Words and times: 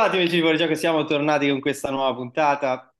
Ben 0.00 0.08
ritrovati 0.08 0.16
amici 0.16 0.36
di 0.36 0.40
Fuorigioco, 0.40 0.74
siamo 0.76 1.04
tornati 1.04 1.48
con 1.50 1.60
questa 1.60 1.90
nuova 1.90 2.14
puntata. 2.14 2.90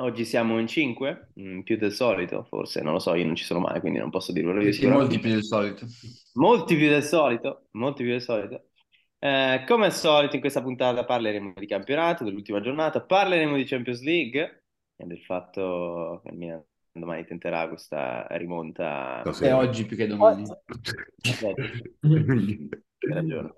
Oggi 0.00 0.24
siamo 0.24 0.58
in 0.58 0.66
5, 0.66 1.30
più 1.62 1.76
del 1.76 1.92
solito, 1.92 2.42
forse, 2.42 2.82
non 2.82 2.94
lo 2.94 2.98
so, 2.98 3.14
io 3.14 3.24
non 3.24 3.36
ci 3.36 3.44
sono 3.44 3.60
mai, 3.60 3.78
quindi 3.78 4.00
non 4.00 4.10
posso 4.10 4.32
dirvelo 4.32 4.60
io. 4.60 4.72
Sì, 4.72 4.88
molti 4.88 5.20
più 5.20 5.30
del 5.30 5.44
solito. 5.44 5.86
Molti 6.34 6.76
più 6.76 6.88
del 6.88 7.04
solito, 7.04 7.68
molti 7.72 8.02
più 8.02 8.10
del 8.10 8.20
solito. 8.20 8.70
Eh, 9.20 9.62
come 9.64 9.84
al 9.84 9.92
solito 9.92 10.34
in 10.34 10.40
questa 10.40 10.60
puntata 10.60 11.04
parleremo 11.04 11.52
di 11.54 11.66
campionato, 11.66 12.24
dell'ultima 12.24 12.60
giornata, 12.60 13.00
parleremo 13.00 13.54
di 13.54 13.64
Champions 13.64 14.02
League 14.02 14.64
e 14.96 15.06
del 15.06 15.20
fatto 15.20 16.20
che 16.24 16.30
il 16.32 16.36
Milan 16.36 16.64
domani 16.90 17.24
tenterà 17.26 17.68
questa 17.68 18.26
rimonta. 18.30 19.22
E 19.40 19.52
oggi 19.52 19.86
più 19.86 19.96
che 19.96 20.08
domani. 20.08 20.42
Hai 21.40 21.54
ragione. 23.08 23.54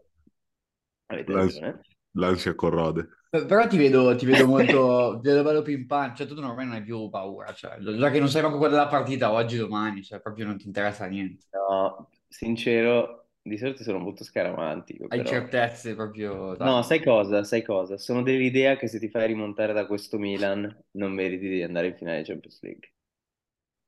Avete 1.07 1.33
ragione. 1.33 1.81
L'ansia 2.13 2.55
corrode. 2.55 3.09
Però 3.31 3.67
ti 3.69 3.77
vedo, 3.77 4.17
ti 4.17 4.27
vedo 4.27 4.47
molto, 4.49 5.21
ti 5.23 5.29
vedo 5.29 5.43
bello 5.43 5.63
pimpante, 5.63 6.17
cioè 6.17 6.27
tu 6.27 6.41
ormai 6.41 6.65
non 6.67 6.75
hai 6.75 6.83
più 6.83 7.09
paura, 7.09 7.53
cioè, 7.53 7.79
già 7.79 8.11
che 8.11 8.19
non 8.19 8.29
sai 8.29 8.43
manco 8.43 8.59
quella 8.59 8.75
della 8.75 8.89
partita 8.89 9.31
oggi, 9.31 9.57
domani, 9.57 10.03
cioè 10.03 10.21
proprio 10.21 10.47
non 10.47 10.59
ti 10.59 10.67
interessa 10.67 11.07
niente. 11.07 11.47
No, 11.53 12.09
sincero, 12.27 13.29
di 13.41 13.57
solito 13.57 13.85
sono 13.85 13.99
molto 13.99 14.25
scaramantico. 14.25 15.05
Hai 15.09 15.19
però... 15.19 15.31
certezze 15.31 15.95
proprio... 15.95 16.57
Dai. 16.57 16.67
No, 16.67 16.83
sai 16.83 17.03
cosa, 17.03 17.45
sai 17.45 17.63
cosa? 17.63 17.97
Sono 17.99 18.23
dell'idea 18.23 18.77
che 18.77 18.89
se 18.89 18.99
ti 18.99 19.09
fai 19.09 19.29
rimontare 19.29 19.73
da 19.73 19.87
questo 19.87 20.19
Milan 20.19 20.85
non 20.93 21.13
meriti 21.13 21.49
di 21.49 21.63
andare 21.63 21.89
in 21.89 21.97
finale 21.97 22.25
Champions 22.25 22.61
League. 22.63 22.93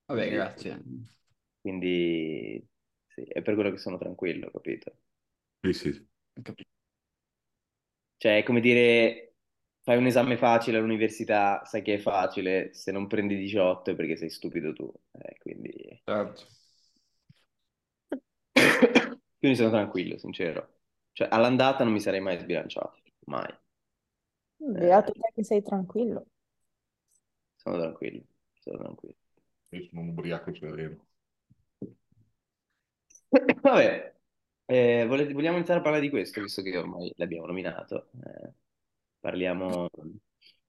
Vabbè, 0.06 0.30
grazie. 0.30 0.82
Quindi, 1.60 2.64
sì, 3.08 3.22
è 3.22 3.42
per 3.42 3.54
quello 3.54 3.70
che 3.70 3.78
sono 3.78 3.98
tranquillo, 3.98 4.50
capito? 4.52 4.92
Sì, 5.60 5.72
sì. 5.72 6.08
Capito. 6.40 6.71
Cioè, 8.22 8.36
è 8.38 8.42
come 8.44 8.60
dire, 8.60 9.34
fai 9.80 9.96
un 9.96 10.06
esame 10.06 10.36
facile 10.36 10.78
all'università, 10.78 11.64
sai 11.64 11.82
che 11.82 11.94
è 11.94 11.98
facile, 11.98 12.72
se 12.72 12.92
non 12.92 13.08
prendi 13.08 13.34
18 13.36 13.90
è 13.90 13.94
perché 13.96 14.14
sei 14.14 14.30
stupido 14.30 14.72
tu. 14.72 14.88
Eh, 15.10 15.38
quindi... 15.40 16.00
Certo. 16.04 16.46
quindi 19.40 19.56
sono 19.56 19.70
tranquillo, 19.70 20.18
sincero. 20.18 20.68
Cioè, 21.10 21.26
all'andata 21.32 21.82
non 21.82 21.92
mi 21.92 21.98
sarei 21.98 22.20
mai 22.20 22.38
sbilanciato, 22.38 23.02
mai. 23.24 23.52
Beato 24.56 25.10
te 25.10 25.32
che 25.34 25.42
sei 25.42 25.60
tranquillo. 25.60 26.26
Sono 27.56 27.76
tranquillo, 27.76 28.22
sono 28.60 28.78
tranquillo. 28.78 29.16
Io 29.70 29.82
sono 29.88 30.00
un 30.02 30.08
ubriaco 30.10 30.54
sereno. 30.54 31.06
Vabbè, 33.62 34.14
eh, 34.72 35.06
volete- 35.06 35.32
vogliamo 35.34 35.56
iniziare 35.56 35.80
a 35.80 35.82
parlare 35.82 36.02
di 36.04 36.10
questo, 36.10 36.40
visto 36.40 36.62
che 36.62 36.76
ormai 36.76 37.12
l'abbiamo 37.16 37.46
nominato. 37.46 38.08
Eh, 38.24 38.52
parliamo 39.20 39.88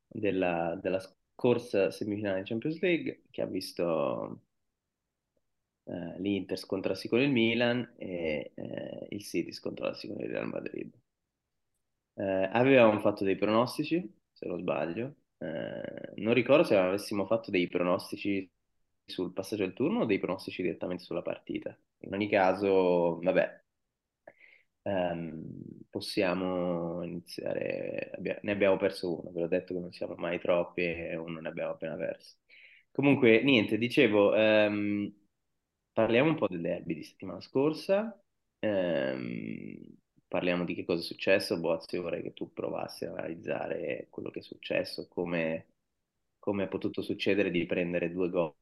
della, 0.08 0.78
della 0.82 1.00
scorsa 1.00 1.90
semifinale 1.92 2.42
di 2.42 2.50
Champions 2.50 2.80
League, 2.82 3.24
che 3.32 3.42
ha 3.42 3.46
visto 3.46 4.42
eh, 5.86 6.20
l'Inter 6.20 6.58
scontrarsi 6.58 7.08
con 7.08 7.20
il 7.22 7.32
Milan 7.32 7.94
e 7.98 8.52
eh, 8.56 9.08
il 9.10 9.24
City 9.24 9.52
scontrarsi 9.54 10.08
con 10.08 10.20
il 10.20 10.30
Real 10.30 10.48
Madrid. 10.48 10.94
Eh, 12.16 12.50
avevamo 12.52 13.00
fatto 13.00 13.24
dei 13.24 13.36
pronostici, 13.38 14.20
se 14.34 14.46
non 14.48 14.60
sbaglio. 14.60 15.16
Eh, 15.38 16.14
non 16.18 16.34
ricordo 16.34 16.64
se 16.64 16.76
avessimo 16.76 17.26
fatto 17.26 17.52
dei 17.52 17.68
pronostici 17.68 18.50
sul 19.06 19.34
passaggio 19.34 19.64
del 19.64 19.74
turno 19.74 20.02
o 20.02 20.06
dei 20.06 20.20
pronostici 20.20 20.62
direttamente 20.62 21.04
sulla 21.04 21.22
partita. 21.22 21.78
In 22.00 22.14
ogni 22.14 22.30
caso, 22.30 23.20
vabbè, 23.22 23.63
ehm, 24.84 25.86
possiamo 25.90 27.04
iniziare. 27.04 28.12
Ne 28.44 28.52
abbiamo 28.52 28.78
perso 28.78 29.20
uno, 29.20 29.32
ve 29.32 29.42
l'ho 29.42 29.48
detto 29.48 29.74
che 29.74 29.80
non 29.80 29.92
siamo 29.92 30.16
mai 30.16 30.40
troppi 30.40 30.82
e 30.84 31.16
uno 31.16 31.40
ne 31.40 31.48
abbiamo 31.50 31.72
appena 31.72 31.96
perso. 31.96 32.38
Comunque, 32.92 33.42
niente, 33.44 33.78
dicevo, 33.78 34.36
ehm, 34.36 35.12
parliamo 35.94 36.30
un 36.30 36.36
po' 36.36 36.48
del 36.48 36.62
derby 36.62 36.96
di 36.96 37.04
settimana 37.04 37.42
scorsa. 37.42 38.20
Ehm, 38.60 39.98
parliamo 40.28 40.64
di 40.66 40.74
che 40.76 40.86
cosa 40.86 41.02
è 41.02 41.04
successo. 41.04 41.60
Boazzi, 41.60 41.98
vorrei 41.98 42.22
che 42.22 42.34
tu 42.34 42.52
provassi 42.54 43.06
ad 43.06 43.18
analizzare 43.18 44.08
quello 44.10 44.30
che 44.32 44.40
è 44.40 44.42
successo, 44.44 45.08
come, 45.08 45.68
come 46.40 46.64
è 46.66 46.68
potuto 46.68 47.02
succedere 47.02 47.52
di 47.52 47.66
prendere 47.66 48.12
due 48.12 48.30
gol 48.30 48.54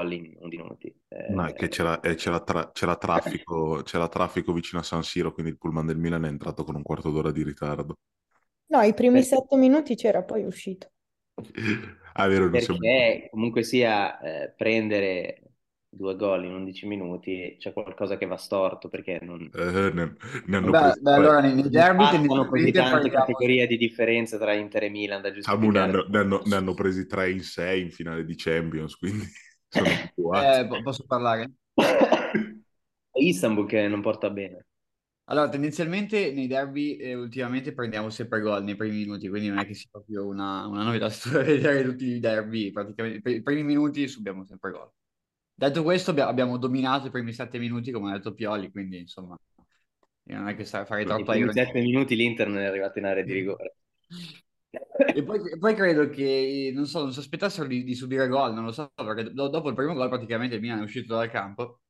in 0.00 0.34
11 0.38 0.56
minuti. 0.62 0.94
Eh, 1.08 1.34
No, 1.34 1.44
è 1.46 1.54
che 1.54 1.68
c'era, 1.68 1.98
eh, 2.00 2.14
c'era 2.16 2.40
tra- 2.42 2.70
c'era 2.72 2.96
traffico, 2.96 3.82
c'era 3.84 4.08
traffico 4.08 4.52
vicino 4.52 4.80
a 4.80 4.84
San 4.84 5.02
Siro, 5.02 5.32
quindi 5.32 5.52
il 5.52 5.58
pullman 5.58 5.86
del 5.86 5.96
Milan 5.98 6.24
è 6.24 6.28
entrato 6.28 6.64
con 6.64 6.74
un 6.76 6.82
quarto 6.82 7.10
d'ora 7.10 7.30
di 7.32 7.42
ritardo. 7.42 7.96
No, 8.72 8.80
i 8.82 8.92
primi 8.92 9.22
per- 9.22 9.22
sette 9.22 9.54
minuti 9.56 9.94
c'era, 9.94 10.24
poi 10.24 10.42
è 10.42 10.46
uscito. 10.46 10.90
Ah, 12.14 12.26
è 12.26 12.28
vero, 12.28 12.48
non 12.48 12.60
siamo... 12.60 12.80
perché 12.80 13.28
comunque 13.30 13.62
sia 13.62 14.18
eh, 14.20 14.50
prendere 14.56 15.42
due 15.88 16.16
gol 16.16 16.44
in 16.44 16.54
11 16.54 16.86
minuti 16.86 17.56
c'è 17.58 17.72
qualcosa 17.72 18.16
che 18.16 18.26
va 18.26 18.36
storto 18.36 18.88
perché 18.88 19.18
non 19.22 19.50
eh, 19.54 19.90
ne, 19.92 20.16
ne 20.46 20.56
hanno 20.56 20.74
Beh, 20.74 20.76
presi 20.76 21.00
beh, 21.00 21.12
tre. 21.12 21.12
allora 21.12 21.40
nei, 21.40 21.54
nei 21.54 21.68
derby 21.68 22.08
passano 22.08 22.46
così 22.46 22.72
tante 22.72 23.10
categorie 23.10 23.66
di 23.66 23.76
differenza 23.76 24.38
tra 24.38 24.54
Inter 24.54 24.84
e 24.84 24.88
Milan 24.88 25.20
da 25.20 25.30
Samu 25.38 25.70
ne 25.72 25.80
giustificare. 25.80 25.80
hanno, 25.80 26.04
ne 26.08 26.18
hanno- 26.18 26.42
ne 26.44 26.54
hanno 26.56 26.74
presi 26.74 27.06
tre 27.06 27.30
in 27.30 27.42
sei 27.42 27.82
in 27.82 27.90
finale 27.90 28.24
di 28.24 28.34
Champions, 28.36 28.96
quindi. 28.96 29.26
Eh, 29.72 30.66
po- 30.68 30.82
posso 30.82 31.04
parlare? 31.06 31.50
È 33.10 33.18
Istanbul 33.18 33.66
che 33.66 33.88
non 33.88 34.00
porta 34.00 34.30
bene. 34.30 34.66
Allora, 35.24 35.48
tendenzialmente 35.48 36.32
nei 36.32 36.46
derby 36.46 36.96
eh, 36.96 37.14
ultimamente 37.14 37.72
prendiamo 37.72 38.10
sempre 38.10 38.40
gol 38.40 38.64
nei 38.64 38.76
primi 38.76 38.96
minuti, 38.98 39.28
quindi 39.28 39.48
non 39.48 39.58
è 39.58 39.66
che 39.66 39.74
sia 39.74 39.88
proprio 39.90 40.26
una, 40.26 40.66
una 40.66 40.82
novità 40.82 41.08
vedere 41.42 41.84
tutti 41.84 42.04
i 42.06 42.18
derby, 42.18 42.70
praticamente 42.70 43.20
per 43.20 43.32
i 43.32 43.42
primi 43.42 43.62
minuti 43.62 44.08
subiamo 44.08 44.44
sempre 44.44 44.72
gol. 44.72 44.90
Detto 45.54 45.82
questo, 45.82 46.10
abbia- 46.10 46.26
abbiamo 46.26 46.58
dominato 46.58 47.06
i 47.06 47.10
primi 47.10 47.32
sette 47.32 47.58
minuti, 47.58 47.92
come 47.92 48.10
ha 48.10 48.16
detto 48.16 48.34
Pioli, 48.34 48.70
quindi 48.70 48.98
insomma, 48.98 49.38
non 50.24 50.48
è 50.48 50.56
che 50.56 50.64
Nei 50.64 51.04
troppa 51.04 51.32
primi 51.32 51.38
ironia. 51.44 51.64
sette 51.64 51.80
minuti 51.80 52.16
l'Inter 52.16 52.48
non 52.48 52.58
è 52.58 52.64
arrivato 52.64 52.98
in 52.98 53.04
area 53.06 53.22
di 53.22 53.32
rigore. 53.32 53.76
E 55.14 55.22
poi, 55.24 55.38
e 55.50 55.58
poi 55.58 55.74
credo 55.74 56.08
che, 56.08 56.70
non 56.74 56.86
so, 56.86 57.00
non 57.00 57.12
si 57.12 57.18
aspettassero 57.18 57.66
di, 57.68 57.84
di 57.84 57.94
subire 57.94 58.28
gol, 58.28 58.54
non 58.54 58.64
lo 58.64 58.72
so, 58.72 58.90
perché 58.94 59.30
do- 59.32 59.48
dopo 59.48 59.68
il 59.68 59.74
primo 59.74 59.92
gol 59.94 60.08
praticamente 60.08 60.54
il 60.54 60.60
Milan 60.62 60.78
è 60.80 60.82
uscito 60.82 61.14
dal 61.14 61.30
campo 61.30 61.80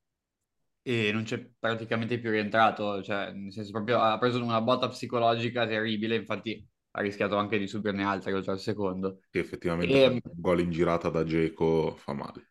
e 0.83 1.13
non 1.13 1.25
c'è 1.25 1.39
praticamente 1.59 2.19
più 2.21 2.31
rientrato, 2.31 3.03
cioè 3.03 3.33
nel 3.33 3.53
senso 3.53 3.71
proprio 3.73 4.01
ha 4.01 4.19
preso 4.19 4.43
una 4.43 4.61
botta 4.61 4.89
psicologica 4.89 5.67
terribile, 5.67 6.17
infatti 6.17 6.67
ha 6.93 7.01
rischiato 7.01 7.37
anche 7.37 7.59
di 7.59 7.67
subirne 7.69 8.05
altre 8.05 8.33
oltre 8.35 8.53
al 8.53 8.61
secondo. 8.61 9.21
Che 9.31 9.41
effettivamente 9.41 9.97
E, 9.97 10.21
un 10.23 10.41
gol 10.41 10.61
in 10.61 10.71
girata 10.71 11.09
da 11.11 11.25
Dzeko 11.25 11.97
fa 11.97 12.13
male. 12.13 12.49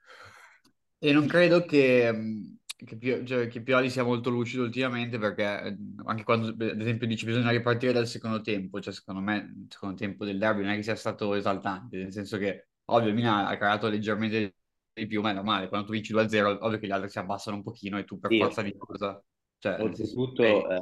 e 1.00 1.12
non 1.14 1.28
credo 1.28 1.66
che, 1.66 2.12
mh, 2.12 2.60
che, 2.86 3.26
cioè, 3.26 3.48
che 3.48 3.62
Pioli 3.62 3.90
sia 3.90 4.04
molto 4.04 4.30
lucido 4.30 4.64
ultimamente 4.64 5.18
perché 5.20 5.44
eh, 5.64 5.78
anche 6.06 6.24
quando 6.24 6.48
ad 6.50 6.80
esempio 6.82 7.08
dice 7.08 7.26
bisogna 7.26 7.50
ripartire 7.52 7.94
dal 7.94 8.08
secondo 8.08 8.42
tempo, 8.42 8.80
cioè 8.82 8.94
secondo 8.94 9.22
me 9.22 9.38
il 9.38 9.68
secondo 9.70 9.96
tempo 9.96 10.26
del 10.26 10.38
derby 10.38 10.62
non 10.64 10.72
è 10.72 10.76
che 10.76 10.84
sia 10.84 10.96
stato 10.96 11.34
esaltante, 11.36 11.98
nel 11.98 12.12
senso 12.12 12.38
che 12.38 12.70
ovvio 12.86 13.14
Milan 13.14 13.46
ha 13.46 13.58
creato 13.58 13.88
leggermente 13.88 14.56
di 14.94 15.08
più, 15.08 15.22
ma 15.22 15.32
è 15.32 15.34
normale, 15.34 15.68
quando 15.70 15.88
tu 15.88 15.94
vinci 15.94 16.12
2-0 16.12 16.58
ovvio 16.66 16.80
che 16.80 16.88
gli 16.88 16.92
altri 16.92 17.10
si 17.10 17.20
abbassano 17.20 17.56
un 17.58 17.64
pochino 17.64 17.98
e 17.98 18.04
tu 18.06 18.20
per 18.20 18.32
Sì, 18.32 18.36
forza 18.36 18.62
di 18.62 18.76
cosa, 18.78 19.22
cioè 19.60 19.82
oltretutto 19.84 20.70
eh, 20.70 20.78
eh, 20.78 20.82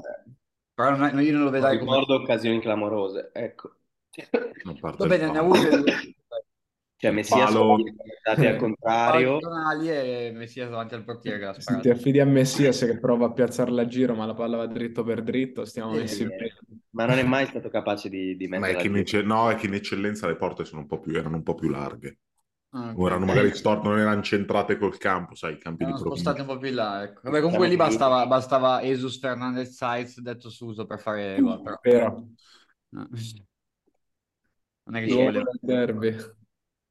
però 0.74 0.92
non 0.96 1.04
è- 1.20 1.22
io 1.24 1.34
non 1.34 1.44
lo 1.44 1.50
vedrei 1.50 1.78
come... 1.80 2.00
ricordo 2.00 2.16
occasioni 2.16 2.60
clamorose, 2.60 3.30
ecco. 3.34 3.76
Va 4.98 5.06
bene, 5.06 5.30
ne 5.32 5.38
ha 5.40 5.44
palo. 5.44 5.84
Cioè 7.00 7.12
Messia 7.12 7.48
palo, 7.48 7.66
andati 8.24 8.46
al 8.46 8.56
contrario. 8.56 9.34
tonali 9.38 9.90
e 9.90 10.32
Messia 10.34 10.68
davanti 10.70 10.94
al 10.96 11.04
portiere 11.04 11.40
che 11.40 11.46
l'ha 11.46 11.54
Se 11.58 11.78
ti 11.78 11.90
affidi 11.90 12.20
a 12.20 12.26
Messias 12.26 12.80
che 12.80 12.98
prova 13.00 13.28
a 13.28 13.32
piazzarla 13.34 13.82
a 13.84 13.88
giro, 13.88 14.16
ma 14.16 14.26
la 14.26 14.34
palla 14.34 14.58
va 14.58 14.66
dritto 14.68 15.04
per 15.04 15.22
dritto, 15.24 15.64
stiamo 15.66 15.94
Sì, 15.94 15.96
messi 15.96 16.24
Sì, 16.24 16.24
bene. 16.24 16.38
eh, 16.46 16.56
ma 16.92 17.06
non 17.06 17.18
è 17.18 17.24
mai 17.24 17.46
stato 17.48 17.70
capace 17.70 18.10
di, 18.10 18.36
di 18.38 18.48
ma 18.54 18.68
è 18.68 18.76
che 18.76 18.86
in, 18.88 18.96
ecce- 18.98 19.24
no, 19.24 19.50
è 19.50 19.56
che 19.56 19.66
in 19.68 19.74
eccellenza 19.74 20.28
le 20.28 20.36
porte 20.36 20.64
sono 20.66 20.82
un 20.82 20.88
po' 20.88 21.00
più, 21.00 21.16
erano 21.18 21.38
un 21.38 21.44
po' 21.44 21.56
più 21.56 21.70
larghe. 21.70 22.20
Ah, 22.72 22.98
O 22.98 23.08
erano 23.08 23.26
magari 23.26 23.54
stor- 23.56 23.84
non 23.84 23.98
erano 24.00 24.22
centrate 24.22 24.78
col 24.78 24.98
campo, 24.98 25.36
sai, 25.36 25.54
i 25.56 25.58
campi 25.60 25.86
di 25.86 25.94
Erano 25.94 25.98
spostati 25.98 26.42
provincia. 26.42 26.42
un 26.42 26.48
po' 26.48 26.58
più 26.58 26.68
in 26.70 26.76
là, 26.76 27.04
ecco. 27.04 27.22
Vabbè, 27.24 27.40
comunque 27.42 27.68
lì 27.68 27.76
bastava, 27.78 28.26
bastava 28.28 28.82
Jesus 28.82 29.18
Fernandez 29.20 29.76
Sainz 29.76 30.20
detto 30.20 30.50
Suso 30.50 30.86
per 30.86 31.00
fare 31.00 31.40
gol, 31.42 31.62
però. 31.62 31.82
Vero, 31.84 32.30
No. 32.90 33.08
Non 34.84 34.96
è 34.96 35.00
che 35.02 35.08
Sì, 35.08 35.12
ci 35.12 35.20
eh. 35.20 35.22
voleva. 35.22 35.50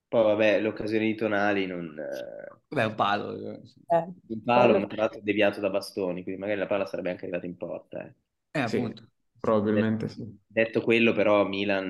Poi 0.09 0.23
vabbè, 0.25 0.61
l'occasione 0.61 1.05
di 1.07 1.15
Tonali 1.15 1.67
non... 1.67 1.99
eh, 1.99 2.57
Vabbè, 2.69 2.87
un 2.87 2.95
palo. 2.95 3.33
eh. 3.53 3.61
Eh, 3.89 4.05
un 4.29 4.43
palo, 4.43 4.79
ma 4.79 4.87
tra 4.87 4.97
l'altro 5.03 5.21
deviato 5.23 5.61
da 5.61 5.71
bastoni, 5.71 6.23
quindi 6.23 6.41
magari 6.41 6.59
la 6.59 6.67
palla 6.67 6.87
sarebbe 6.87 7.11
anche 7.11 7.23
arrivata 7.25 7.47
in 7.47 7.57
porta. 7.57 8.05
eh. 8.05 8.15
Eh, 8.61 8.69
Sì, 8.69 8.77
appunto. 8.77 9.09
probabilmente 9.39 10.09
sì. 10.09 10.25
Detto 10.47 10.81
quello, 10.81 11.13
però, 11.13 11.47
Milan 11.47 11.89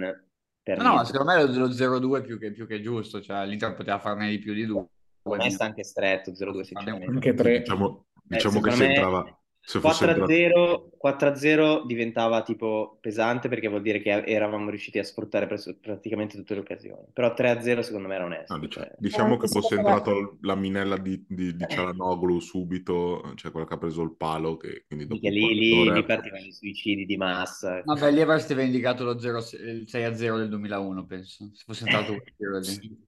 per 0.63 0.79
No, 0.79 0.83
no, 0.83 0.89
ma 0.89 1.03
niente. 1.03 1.13
secondo 1.13 1.33
me 1.33 1.45
lo, 1.45 1.67
lo 1.67 1.73
0-2 1.73 2.19
è 2.21 2.23
più 2.23 2.39
che, 2.39 2.53
più 2.53 2.67
che 2.67 2.81
giusto, 2.81 3.21
cioè 3.21 3.47
l'Inter 3.47 3.75
poteva 3.75 3.99
farne 3.99 4.29
di 4.29 4.39
più 4.39 4.53
di 4.53 4.67
due. 4.67 4.87
Secondo 5.23 5.45
me 5.45 5.51
sta 5.51 5.65
anche 5.65 5.85
stretto, 5.85 6.35
0-2 6.35 6.65
Farne 6.65 6.91
sinceramente. 6.91 7.29
Anche 7.29 7.35
tre. 7.35 7.59
Diciamo, 7.61 8.07
Eh, 8.15 8.21
diciamo 8.35 8.61
che 8.61 8.71
secondo 8.71 8.77
se 8.77 8.83
me 8.83 8.89
entrava, 8.95 9.19
Se 9.23 9.25
fosse 9.25 9.35
entrato... 9.35 9.43
4-0, 9.71 10.91
4-0 10.97 11.85
diventava 11.85 12.43
tipo 12.43 12.97
pesante 13.01 13.49
perché 13.49 13.69
vuol 13.69 13.83
dire 13.83 14.01
che 14.01 14.25
eravamo 14.25 14.71
riusciti 14.71 14.99
a 14.99 15.05
sfruttare 15.05 15.47
pres- 15.47 15.77
praticamente 15.79 16.37
tutte 16.37 16.55
le 16.55 16.61
occasioni. 16.61 17.07
Però 17.13 17.35
3-0 17.35 17.81
secondo 17.83 18.09
me 18.09 18.15
era 18.15 18.25
onesto. 18.25 18.55
No, 18.55 18.61
dic- 18.61 18.73
cioè. 18.73 18.91
diciamo 18.97 19.35
Anche 19.35 19.47
che 19.47 19.49
fosse 19.49 19.75
entrato 19.75 20.39
la 20.41 20.55
minella 20.55 20.97
di, 20.97 21.23
di, 21.29 21.55
di 21.55 21.67
Cialanoglu 21.69 22.41
subito, 22.41 23.33
cioè 23.35 23.51
quella 23.51 23.67
che 23.67 23.75
ha 23.75 23.79
preso 23.79 24.03
il 24.03 24.15
palo, 24.17 24.57
che 24.57 24.85
quindi 24.87 25.07
dopo 25.07 25.29
lì, 25.29 25.55
lì, 25.55 25.93
lì 25.93 26.05
partivano 26.05 26.45
i 26.45 26.53
suicidi 26.53 27.05
di 27.05 27.17
massa. 27.19 27.83
Vabbè, 27.85 28.11
lì 28.11 28.23
avresti 28.23 28.55
vendicato 28.55 29.05
lo 29.05 29.19
0, 29.19 29.39
il 29.39 29.85
6-0 29.87 30.39
del 30.39 30.49
2001, 30.49 31.05
penso. 31.05 31.51
Se 31.53 31.65
fosse 31.67 31.85
entrato 31.85 32.15
quel 32.15 32.35
tiro 32.35 32.59
lì. 32.59 33.07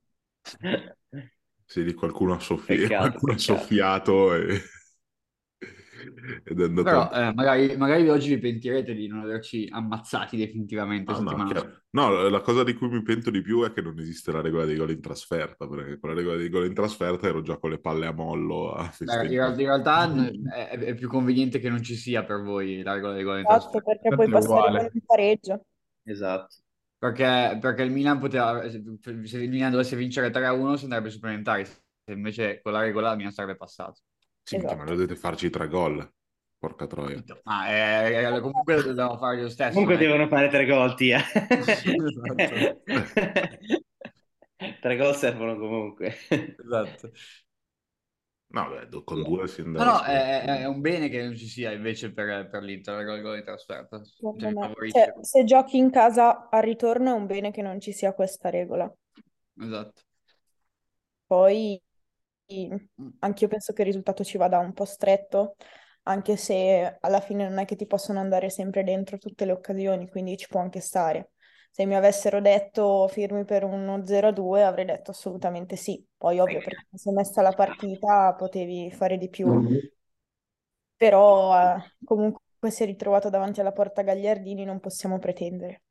Sì, 1.65 1.85
lì 1.85 1.95
qualcuno 1.95 2.35
ha, 2.35 2.41
soffi- 2.41 2.77
Peccato, 2.77 3.09
qualcuno 3.09 3.33
ha 3.33 3.39
soffiato 3.39 4.35
e... 4.35 4.61
ed 6.45 6.61
è 6.61 6.65
andato... 6.65 6.83
Però 6.83 7.11
eh, 7.11 7.33
magari, 7.35 7.77
magari 7.77 8.09
oggi 8.09 8.35
vi 8.35 8.41
pentirete 8.41 8.95
di 8.95 9.07
non 9.07 9.21
averci 9.21 9.69
ammazzati 9.71 10.37
definitivamente 10.37 11.13
Ah, 11.13 11.21
no. 11.21 11.79
No, 11.93 12.29
la 12.29 12.41
cosa 12.41 12.63
di 12.63 12.75
cui 12.75 12.89
mi 12.89 13.03
pento 13.03 13.31
di 13.31 13.43
più 13.43 13.65
è 13.65 13.73
che 13.73 13.83
non 13.83 13.99
esiste 13.99 14.31
la 14.31 14.41
regola 14.41 14.65
dei 14.65 14.77
gol 14.77 14.91
in 14.91 15.01
trasferta, 15.01 15.67
perché 15.67 15.99
con 15.99 16.11
la 16.11 16.17
regola 16.17 16.37
dei 16.37 16.49
gol 16.49 16.67
in 16.67 16.75
trasferta 16.75 17.27
ero 17.27 17.43
già 17.43 17.57
con 17.59 17.71
le 17.71 17.81
palle 17.81 18.07
a 18.07 18.13
mollo 18.13 18.73
a 18.73 18.93
Beh, 18.99 19.27
in, 19.27 19.57
realtà 19.57 20.09
è, 20.55 20.79
è 20.79 20.95
più 20.95 21.09
conveniente 21.09 21.59
che 21.59 21.69
non 21.69 21.83
ci 21.83 21.97
sia 21.97 22.25
per 22.25 22.43
voi 22.43 22.83
la 22.83 22.95
regola 22.95 23.15
dei 23.15 23.25
gol 23.25 23.39
in 23.39 23.45
Esatto, 23.45 23.81
trasferta. 23.81 23.91
perché 23.91 24.09
Tanto 24.09 24.17
puoi 24.17 24.27
è 24.29 24.31
passare 24.31 24.91
un 24.93 25.01
pareggio. 25.05 25.65
Esatto. 26.05 26.55
Perché, 26.97 27.59
perché 27.61 27.83
il 27.83 27.91
Milan 27.91 28.19
poteva, 28.19 28.69
se 28.69 29.39
il 29.39 29.49
Milan 29.49 29.71
dovesse 29.71 29.97
vincere 29.97 30.31
3-1 30.31 30.75
si 30.75 30.85
andrebbe 30.85 31.07
ai 31.07 31.13
supplementari, 31.13 31.65
se 31.65 32.13
invece 32.13 32.61
con 32.63 32.73
la 32.73 32.81
regola 32.81 33.11
il 33.11 33.17
Milan 33.17 33.33
sarebbe 33.33 33.57
passato. 33.57 34.01
Sì, 34.43 34.57
minchia, 34.57 34.77
ma 34.77 34.85
Esatto. 34.85 34.93
dovete 34.93 35.17
farci 35.17 35.51
tre 35.51 35.69
gol. 35.69 36.13
Porca 36.59 36.87
troia. 36.87 37.23
Ma 37.45 37.69
eh, 37.69 38.41
comunque 38.41 38.83
dobbiamo 38.83 39.17
fare 39.17 39.41
lo 39.43 39.49
stesso. 39.49 39.73
Comunque 39.73 39.95
è- 39.95 39.99
devono 39.99 40.29
fare 40.29 40.49
tre 40.49 40.67
gol, 40.67 40.95
Tia. 40.95 41.21
Esatto. 41.49 42.83
tre 44.81 44.97
gol 44.97 45.15
servono 45.17 45.57
comunque. 45.59 46.15
Esatto. 46.31 47.11
No, 48.53 48.69
beh, 48.69 49.05
con 49.05 49.23
due 49.23 49.47
si 49.47 49.63
No, 49.63 49.69
andava 49.69 49.93
no, 49.93 50.03
è, 50.03 50.43
è- 50.43 50.59
è 50.61 50.65
un 50.67 50.81
bene 50.81 51.09
che 51.09 51.23
non 51.23 51.37
ci 51.37 51.47
sia 51.47 51.71
invece 51.73 52.13
per, 52.13 52.49
per 52.51 52.63
l'Inter 52.65 53.05
dei 53.05 53.23
gol 53.23 53.39
in 53.39 53.45
trasferta. 53.45 54.03
Secondo 54.05 54.49
Cioè. 54.51 54.75
Cioè, 54.91 55.15
se 55.25 55.45
giochi 55.45 55.77
in 55.79 55.91
casa 55.91 56.49
al 56.51 56.63
ritorno 56.63 57.11
è 57.11 57.13
un 57.15 57.27
bene 57.27 57.53
che 57.53 57.63
non 57.63 57.79
ci 57.81 57.93
sia 57.93 58.13
questa 58.13 58.51
regola. 58.51 58.93
Esatto. 59.61 60.03
Poi 61.27 61.81
anch'io 63.21 63.49
penso 63.49 63.73
che 63.73 63.83
il 63.83 63.89
risultato 63.89 64.25
ci 64.25 64.39
vada 64.39 64.59
un 64.59 64.73
po' 64.73 64.85
stretto, 64.85 65.57
anche 66.05 66.37
se 66.37 66.97
alla 67.01 67.21
fine 67.21 67.49
non 67.49 67.59
è 67.59 67.65
che 67.65 67.77
ti 67.77 67.87
possono 67.87 68.21
andare 68.21 68.51
sempre 68.51 68.85
dentro 68.85 69.19
tutte 69.19 69.45
le 69.45 69.53
occasioni, 69.53 70.09
quindi 70.09 70.37
ci 70.37 70.49
può 70.49 70.61
anche 70.61 70.81
stare. 70.81 71.33
Se 71.71 71.87
mi 71.87 71.95
avessero 71.95 72.41
detto 72.41 73.07
firmi 73.09 73.45
per 73.45 73.65
uno 73.65 74.05
0-2 74.05 74.65
avrei 74.65 74.85
detto 74.85 75.13
assolutamente 75.13 75.77
sì. 75.77 76.05
Poi 76.17 76.39
ovvio 76.41 76.61
perché 76.61 76.87
se 76.97 77.11
è 77.11 77.13
messa 77.13 77.43
la 77.43 77.53
partita 77.53 78.35
potevi 78.35 78.91
fare 78.91 79.17
di 79.19 79.29
più, 79.29 79.63
però 80.97 81.77
eh, 81.77 81.95
comunque 82.05 82.71
si 82.71 82.83
è 82.83 82.87
ritrovato 82.87 83.31
davanti 83.31 83.61
alla 83.61 83.73
porta 83.73 84.03
Gagliardini, 84.03 84.65
non 84.65 84.81
possiamo 84.81 85.19
pretendere. 85.19 85.83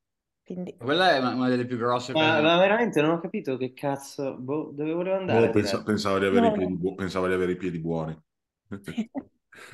Quindi 0.50 0.76
Quella 0.78 1.12
è 1.16 1.20
una, 1.20 1.34
una 1.36 1.48
delle 1.50 1.66
più 1.66 1.78
grosse 1.78 2.16
Ma, 2.16 2.40
ma 2.42 2.58
veramente 2.58 3.02
non 3.02 3.12
ho 3.12 3.20
capito 3.20 3.58
che 3.58 3.74
cazzo, 3.74 4.36
boh, 4.38 4.72
dove 4.74 4.94
volevo 4.94 5.16
andare. 5.18 5.50
Boh, 5.50 5.50
pensa- 5.52 5.84
Tia? 5.84 5.84
pensava, 5.84 6.18
di 6.20 6.26
avere 6.26 6.48
i 6.48 6.52
No, 6.52 6.52
piedi 6.52 6.74
no. 6.74 6.78
bu- 6.78 6.96
pensava 6.96 7.28
di 7.28 7.34
avere 7.34 7.52
i 7.54 7.56
piedi 7.58 7.80
buoni. 7.80 8.20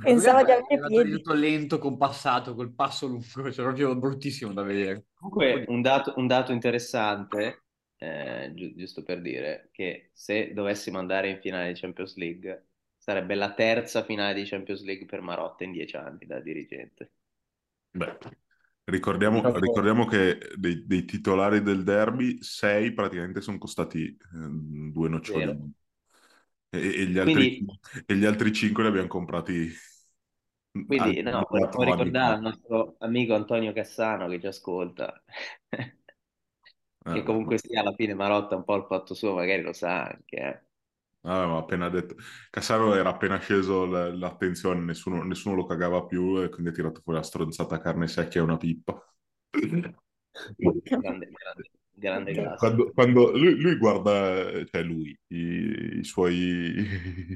pensava 0.03 0.43
di 0.43 0.51
avere 0.51 0.81
lì 1.03 1.09
piedi. 1.09 1.11
tutto 1.11 1.33
lento, 1.33 1.77
compassato, 1.79 2.53
col 2.55 2.73
passo 2.73 3.07
lungo, 3.07 3.23
cioè 3.51 3.53
proprio 3.65 3.95
bruttissimo 3.95 4.53
da 4.53 4.63
vedere. 4.63 5.05
Comunque, 5.13 5.65
un 5.67 5.81
dato, 5.81 6.13
un 6.17 6.27
dato 6.27 6.51
interessante, 6.51 7.63
eh, 7.97 8.51
gi- 8.53 8.75
giusto 8.75 9.03
per 9.03 9.21
dire, 9.21 9.69
che 9.71 10.09
se 10.13 10.53
dovessimo 10.53 10.99
andare 10.99 11.29
in 11.29 11.39
finale 11.41 11.73
di 11.73 11.79
Champions 11.79 12.15
League, 12.15 12.67
sarebbe 12.97 13.35
la 13.35 13.53
terza 13.53 14.03
finale 14.03 14.33
di 14.35 14.45
Champions 14.45 14.83
League 14.83 15.05
per 15.05 15.21
Marotta 15.21 15.63
in 15.63 15.71
dieci 15.71 15.95
anni 15.95 16.25
da 16.25 16.39
dirigente. 16.39 17.11
Beh, 17.95 18.19
ricordiamo, 18.85 19.57
ricordiamo 19.59 20.05
che 20.05 20.37
dei, 20.57 20.85
dei 20.85 21.05
titolari 21.05 21.61
del 21.61 21.83
derby, 21.83 22.41
sei 22.41 22.93
praticamente 22.93 23.41
sono 23.41 23.57
costati 23.57 24.05
eh, 24.05 24.17
due 24.91 25.09
nocciolini. 25.09 25.55
Vero. 25.55 25.69
E, 26.71 26.79
e 27.01 27.05
gli 27.07 27.17
altri, 27.19 27.45
Quindi- 27.49 27.67
e 28.05 28.15
gli 28.15 28.25
altri 28.25 28.51
cinque 28.53 28.83
li 28.83 28.89
abbiamo 28.89 29.07
comprati 29.07 29.71
Quindi, 30.85 31.21
altri 31.23 31.23
no, 31.23 31.45
volevo 31.49 31.81
ricordare 31.83 32.35
al 32.35 32.41
nostro 32.41 32.95
amico 32.99 33.33
Antonio 33.33 33.73
Cassano 33.73 34.27
che 34.27 34.39
ci 34.39 34.47
ascolta, 34.47 35.23
che 37.09 37.23
Eh, 37.23 37.23
comunque 37.23 37.57
sia 37.57 37.81
alla 37.81 37.93
fine 37.95 38.13
Marotta 38.13 38.55
un 38.55 38.63
po' 38.63 38.75
il 38.75 38.85
fatto 38.87 39.13
suo, 39.15 39.33
magari 39.33 39.61
lo 39.63 39.73
sa 39.73 40.03
anche. 40.05 40.35
eh. 40.37 40.63
Ma 41.25 41.57
appena 41.57 41.89
detto 41.89 42.15
Cassaro 42.51 42.93
era 42.95 43.09
appena 43.09 43.39
sceso 43.39 43.85
l- 43.85 44.17
l'attenzione, 44.19 44.79
nessuno, 44.81 45.23
nessuno 45.23 45.55
lo 45.55 45.65
cagava 45.65 46.05
più 46.05 46.41
e 46.41 46.49
quindi 46.49 46.69
ha 46.69 46.73
tirato 46.73 47.01
fuori 47.01 47.17
la 47.19 47.25
stronzata 47.25 47.79
carne 47.79 48.07
secchia 48.07 48.41
e 48.41 48.43
una 48.43 48.57
pippa. 48.57 49.03
Grande, 50.99 51.25
grande, 51.31 51.69
grande 51.93 52.33
classe. 52.33 52.57
Quando, 52.59 52.91
quando 52.93 53.31
lui, 53.37 53.55
lui 53.59 53.77
guarda, 53.77 54.63
cioè 54.65 54.83
lui, 54.83 55.17
i, 55.27 55.99
i 55.99 56.03
suoi, 56.03 56.75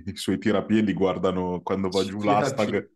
i 0.05 0.15
suoi 0.15 0.37
tirapiedi 0.39 0.93
guardano 0.93 1.61
quando 1.61 1.89
va 1.89 2.03
giù 2.05 2.21
l'hashtag, 2.23 2.89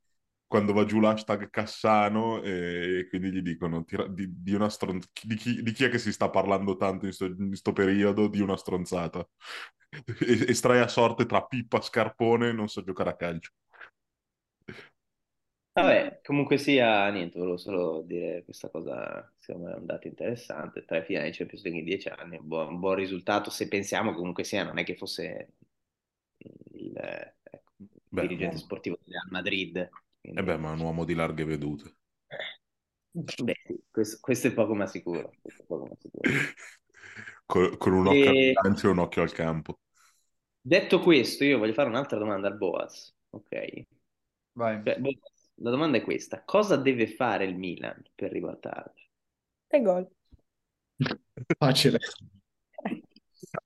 quando 0.48 0.74
va 0.74 0.86
giù 0.86 1.00
l'hashtag 1.00 1.50
Cassano 1.50 2.42
e 2.42 3.08
quindi 3.10 3.32
gli 3.32 3.42
dicono 3.42 3.84
tira- 3.86 4.08
di, 4.08 4.28
di 4.42 4.54
una 4.54 4.70
stron- 4.70 5.02
di 5.24 5.36
chi, 5.36 5.62
di 5.62 5.72
chi 5.72 5.84
è 5.86 5.90
che 5.90 5.98
si 6.00 6.12
sta 6.12 6.30
parlando 6.30 6.76
tanto 6.78 7.06
in 7.06 7.14
questo 7.50 7.74
periodo 7.74 8.28
di 8.28 8.40
una 8.42 8.58
stronzata. 8.58 9.28
Estrae 10.48 10.82
a 10.82 10.88
sorte 10.88 11.26
tra 11.26 11.44
pippa, 11.46 11.82
scarpone, 11.82 12.52
non 12.52 12.68
so 12.70 12.84
giocare 12.84 13.10
a 13.12 13.16
calcio. 13.16 13.52
Vabbè, 15.76 16.22
comunque 16.24 16.58
sia, 16.60 17.10
niente, 17.10 17.40
volevo 17.40 17.58
solo 17.58 18.02
dire 18.04 18.44
questa 18.44 18.70
cosa, 18.70 19.32
secondo 19.40 19.70
me 19.70 19.74
è 19.74 19.78
un 19.80 19.86
dato 19.88 20.08
interessante, 20.08 20.86
tre 20.86 21.04
finali 21.04 21.32
di 21.32 21.36
Champions 21.38 21.64
League 21.64 21.80
in 21.80 21.86
dieci 21.88 22.10
anni, 22.10 22.38
un 22.38 22.48
buon, 22.48 22.68
un 22.76 22.80
buon 22.80 22.94
risultato, 22.96 23.50
se 23.50 23.68
pensiamo 23.68 24.14
comunque 24.14 24.44
sia, 24.44 24.64
non 24.64 24.78
è 24.78 24.84
che 24.84 24.96
fosse 24.96 25.54
il, 26.74 26.96
eh, 26.98 27.36
ecco, 27.44 27.74
il 27.80 27.90
Beh, 28.12 28.30
dirigente 28.30 28.58
no. 28.58 28.58
sportivo 28.58 28.98
del 29.04 29.14
Real 29.14 29.28
Madrid. 29.32 29.90
quindi- 30.22 30.40
E 30.40 30.44
beh, 30.44 30.58
ma 30.58 30.70
è 30.70 30.74
un 30.74 30.82
uomo 30.82 31.06
di 31.06 31.16
larghe 31.16 31.44
vedute. 31.44 31.96
Beh, 33.38 33.56
sì, 33.66 33.80
questo, 33.92 34.18
questo 34.22 34.48
è 34.48 34.54
poco 34.54 34.74
ma 34.76 34.88
sicuro, 34.88 35.38
poco 35.68 35.86
ma 35.88 35.96
sicuro. 36.00 36.34
Con, 37.46 37.78
con 37.78 37.94
un 37.94 38.08
occhio 38.08 38.32
al 38.32 38.38
E- 38.38 38.56
bilancio 38.64 38.88
e 38.88 38.92
un 38.92 39.00
occhio 39.00 39.22
al 39.22 39.32
campo. 39.32 39.80
Detto 40.66 41.00
questo, 41.00 41.44
io 41.44 41.58
voglio 41.58 41.74
fare 41.74 41.90
un'altra 41.90 42.18
domanda 42.18 42.48
al 42.48 42.58
Boas, 42.58 43.14
ok? 43.32 43.86
Vai. 44.56 44.84
Cioè, 44.84 45.00
Boas, 45.00 45.52
la 45.56 45.70
domanda 45.72 45.98
è 45.98 46.02
questa, 46.04 46.44
cosa 46.44 46.78
deve 46.78 47.08
fare 47.08 47.46
il 47.46 47.58
Milan 47.58 48.02
per 48.16 48.32
ribaltarlo? 48.32 48.94
Tre 49.68 49.82
gol. 49.82 50.10
Facile. 51.60 52.00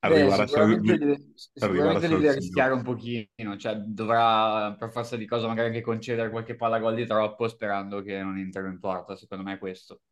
Arrivare 0.00 0.42
a 0.42 0.46
sicuramente 0.46 0.86
San- 0.86 0.98
deve, 0.98 1.32
sicuramente 1.34 2.08
San 2.08 2.20
deve 2.20 2.28
Siro. 2.30 2.34
rischiare 2.40 2.72
un 2.72 2.82
pochino, 2.82 3.56
cioè 3.58 3.74
dovrà 3.76 4.74
per 4.78 4.90
forza 4.90 5.16
di 5.16 5.26
cosa 5.26 5.46
magari 5.46 5.68
anche 5.68 5.80
concedere 5.80 6.30
qualche 6.30 6.56
palla 6.56 6.78
gol 6.78 6.94
di 6.94 7.06
troppo 7.06 7.48
sperando 7.48 8.02
che 8.02 8.20
non 8.22 8.38
entri 8.38 8.66
in 8.66 8.78
porta, 8.80 9.16
secondo 9.16 9.44
me 9.44 9.54
è 9.54 9.58
questo. 9.58 10.02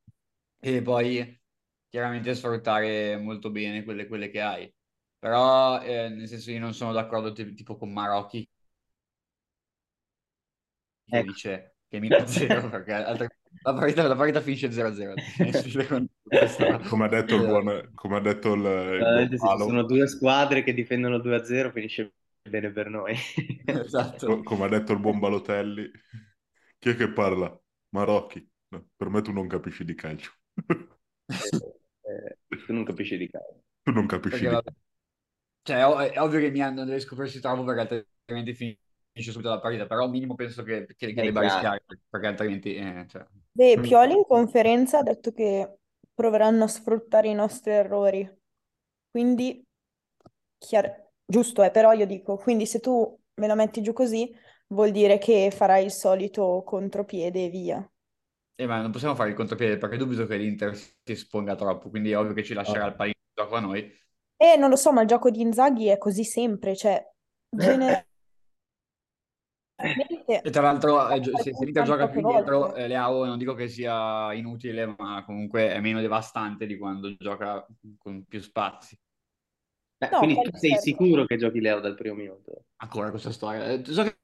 E 0.61 0.83
poi 0.83 1.41
chiaramente 1.89 2.35
sfruttare 2.35 3.17
molto 3.17 3.51
bene 3.51 3.85
quelle, 3.85 4.07
quelle 4.07 4.31
che 4.31 4.41
hai. 4.41 4.75
Però 5.27 5.81
eh, 5.83 6.09
nel 6.09 6.29
senso 6.29 6.51
io 6.53 6.61
non 6.61 6.73
sono 6.73 6.93
d'accordo 6.93 7.33
ti- 7.33 7.53
tipo 7.55 7.77
con 7.77 7.93
Marocchi 7.93 8.49
che 11.05 11.19
Ecco. 11.19 11.27
dice 11.33 11.77
che 11.89 12.01
Milan 12.01 12.27
0 12.29 12.69
perché 12.69 12.93
altre- 12.93 13.39
la 13.63 13.75
partita, 13.75 14.07
la 14.07 14.17
partita 14.17 14.41
finisce 14.41 14.71
0-0. 14.71 15.15
Secondo 15.53 16.09
questo- 16.23 16.79
Come 16.89 17.05
ha 17.05 17.09
detto 17.09 17.35
il 17.37 17.45
buon, 17.47 17.91
come 17.95 18.17
ha 18.17 18.21
detto 18.21 18.53
il, 18.55 19.29
il 19.33 19.39
sono 19.39 19.83
due 19.85 20.07
squadre 20.07 20.63
che 20.63 20.75
difendono 20.75 21.19
2-0 21.19 21.71
finisce 21.73 22.13
bene 22.49 22.71
per 22.71 22.89
noi. 22.89 23.15
Esatto. 23.65 24.27
co- 24.27 24.43
come 24.43 24.65
ha 24.65 24.69
detto 24.69 24.93
il 24.93 25.01
buon 25.01 25.19
Balotelli, 25.19 25.91
chi 26.79 26.91
è 26.91 26.97
che 26.97 27.13
parla? 27.13 27.59
Marocchi. 27.91 28.47
No, 28.69 28.89
per 28.97 29.09
me 29.09 29.23
tu 29.23 29.33
non 29.33 29.47
capisci 29.49 29.85
di 29.85 29.95
calcio. 29.95 30.33
Eh, 31.29 32.37
tu 32.67 32.73
non 32.73 32.85
capisci 32.85 33.17
di 33.17 33.29
calcio. 33.29 33.63
tu 33.83 33.93
non 33.93 34.07
capisci 34.07 34.41
Perché, 34.41 34.49
di 34.49 34.55
vabbè, 34.55 34.71
cioè, 35.67 35.77
è, 35.79 35.87
ov- 35.87 36.01
è 36.11 36.21
ovvio 36.21 36.41
che 36.41 36.51
Milan 36.51 36.75
non 36.75 36.87
deve 36.87 37.01
scoprirsi 37.01 37.41
troppo 37.41 37.65
perché 37.65 38.07
altrimenti 38.27 38.55
finisce 38.55 39.33
subito 39.33 39.51
la 39.51 39.61
partita, 39.61 39.87
però 39.87 40.05
al 40.05 40.11
minimo 40.11 40.35
penso 40.35 40.63
che, 40.63 40.87
che, 40.97 41.13
che 41.15 41.21
È 41.21 41.23
debba 41.23 41.41
chiaro. 41.41 41.43
rischiare, 41.43 41.83
perché 42.09 42.27
altrimenti... 42.27 42.75
eh, 42.77 43.07
cioè, 43.09 43.27
Beh, 43.53 43.79
Mm. 43.79 43.81
Pioli 43.81 44.15
in 44.15 44.25
conferenza 44.25 44.99
ha 44.99 45.03
detto 45.03 45.33
che 45.33 45.79
proveranno 46.15 46.65
a 46.65 46.69
sfruttare 46.69 47.29
i 47.29 47.35
nostri 47.35 47.73
errori. 47.73 48.29
Quindi, 49.11 49.65
chiar- 50.59 51.09
giusto 51.25 51.63
è, 51.63 51.71
però 51.71 51.93
io 51.93 52.07
dico, 52.07 52.37
quindi 52.37 52.67
se 52.67 52.81
tu 52.81 53.19
me 53.35 53.47
la 53.47 53.55
metti 53.55 53.81
giù 53.83 53.93
così, 53.93 54.31
vuol 54.69 54.91
dire 54.91 55.19
che 55.19 55.51
farai 55.51 55.85
il 55.85 55.91
solito 55.93 56.63
contropiede 56.67 57.47
e 57.47 57.49
via. 57.51 57.91
Eh, 58.59 58.67
ma 58.67 58.81
non 58.81 58.91
possiamo 58.91 59.15
fare 59.15 59.31
il 59.31 59.35
contropiede 59.37 59.77
perché 59.77 59.97
dubito 59.99 60.27
che 60.27 60.37
l'Inter 60.39 60.75
si 60.77 60.95
esponga 61.05 61.55
troppo, 61.57 61.91
quindi 61.91 62.11
è 62.13 62.19
ovvio 62.19 62.33
che 62.33 62.43
ci 62.45 62.55
lascerà 62.55 62.87
il 62.87 62.95
pallino 62.95 63.17
di 63.23 63.33
gioco 63.43 63.55
a 63.57 63.61
noi. 63.61 63.93
E 64.39 64.57
non 64.57 64.71
lo 64.71 64.77
so, 64.77 64.93
ma 64.93 65.03
il 65.03 65.09
gioco 65.09 65.31
di 65.31 65.41
Inzaghi 65.43 65.89
è 65.89 65.99
così 65.99 66.25
sempre, 66.25 66.75
cioè 66.77 67.03
generalmente 67.51 68.07
E 70.41 70.51
tra 70.51 70.63
l'altro, 70.63 71.09
eh, 71.11 71.37
se, 71.39 71.55
se 71.55 71.65
l'Inter 71.65 71.83
gioca 71.85 72.09
più 72.09 72.23
dietro, 72.23 72.75
eh, 72.75 72.87
Leao 72.87 73.25
non 73.25 73.37
dico 73.39 73.55
che 73.55 73.69
sia 73.69 74.33
inutile, 74.33 74.95
ma 74.97 75.25
comunque 75.25 75.73
è 75.73 75.81
meno 75.81 76.01
devastante 76.01 76.67
di 76.67 76.79
quando 76.79 77.15
gioca 77.17 77.67
con 77.99 78.25
più 78.25 78.41
spazi. 78.41 78.97
Beh, 79.99 80.09
No, 80.11 80.19
quindi 80.19 80.43
tu 80.43 80.51
sei 80.57 80.71
certo. 80.71 80.83
sicuro 80.83 81.25
che 81.25 81.37
giochi 81.37 81.61
Leo 81.61 81.81
dal 81.81 81.95
primo 81.95 82.15
minuto? 82.17 82.65
Ancora 82.77 83.11
questa 83.11 83.33
storia. 83.33 83.65
Eh, 83.73 83.85
so 83.85 84.03
che 84.03 84.19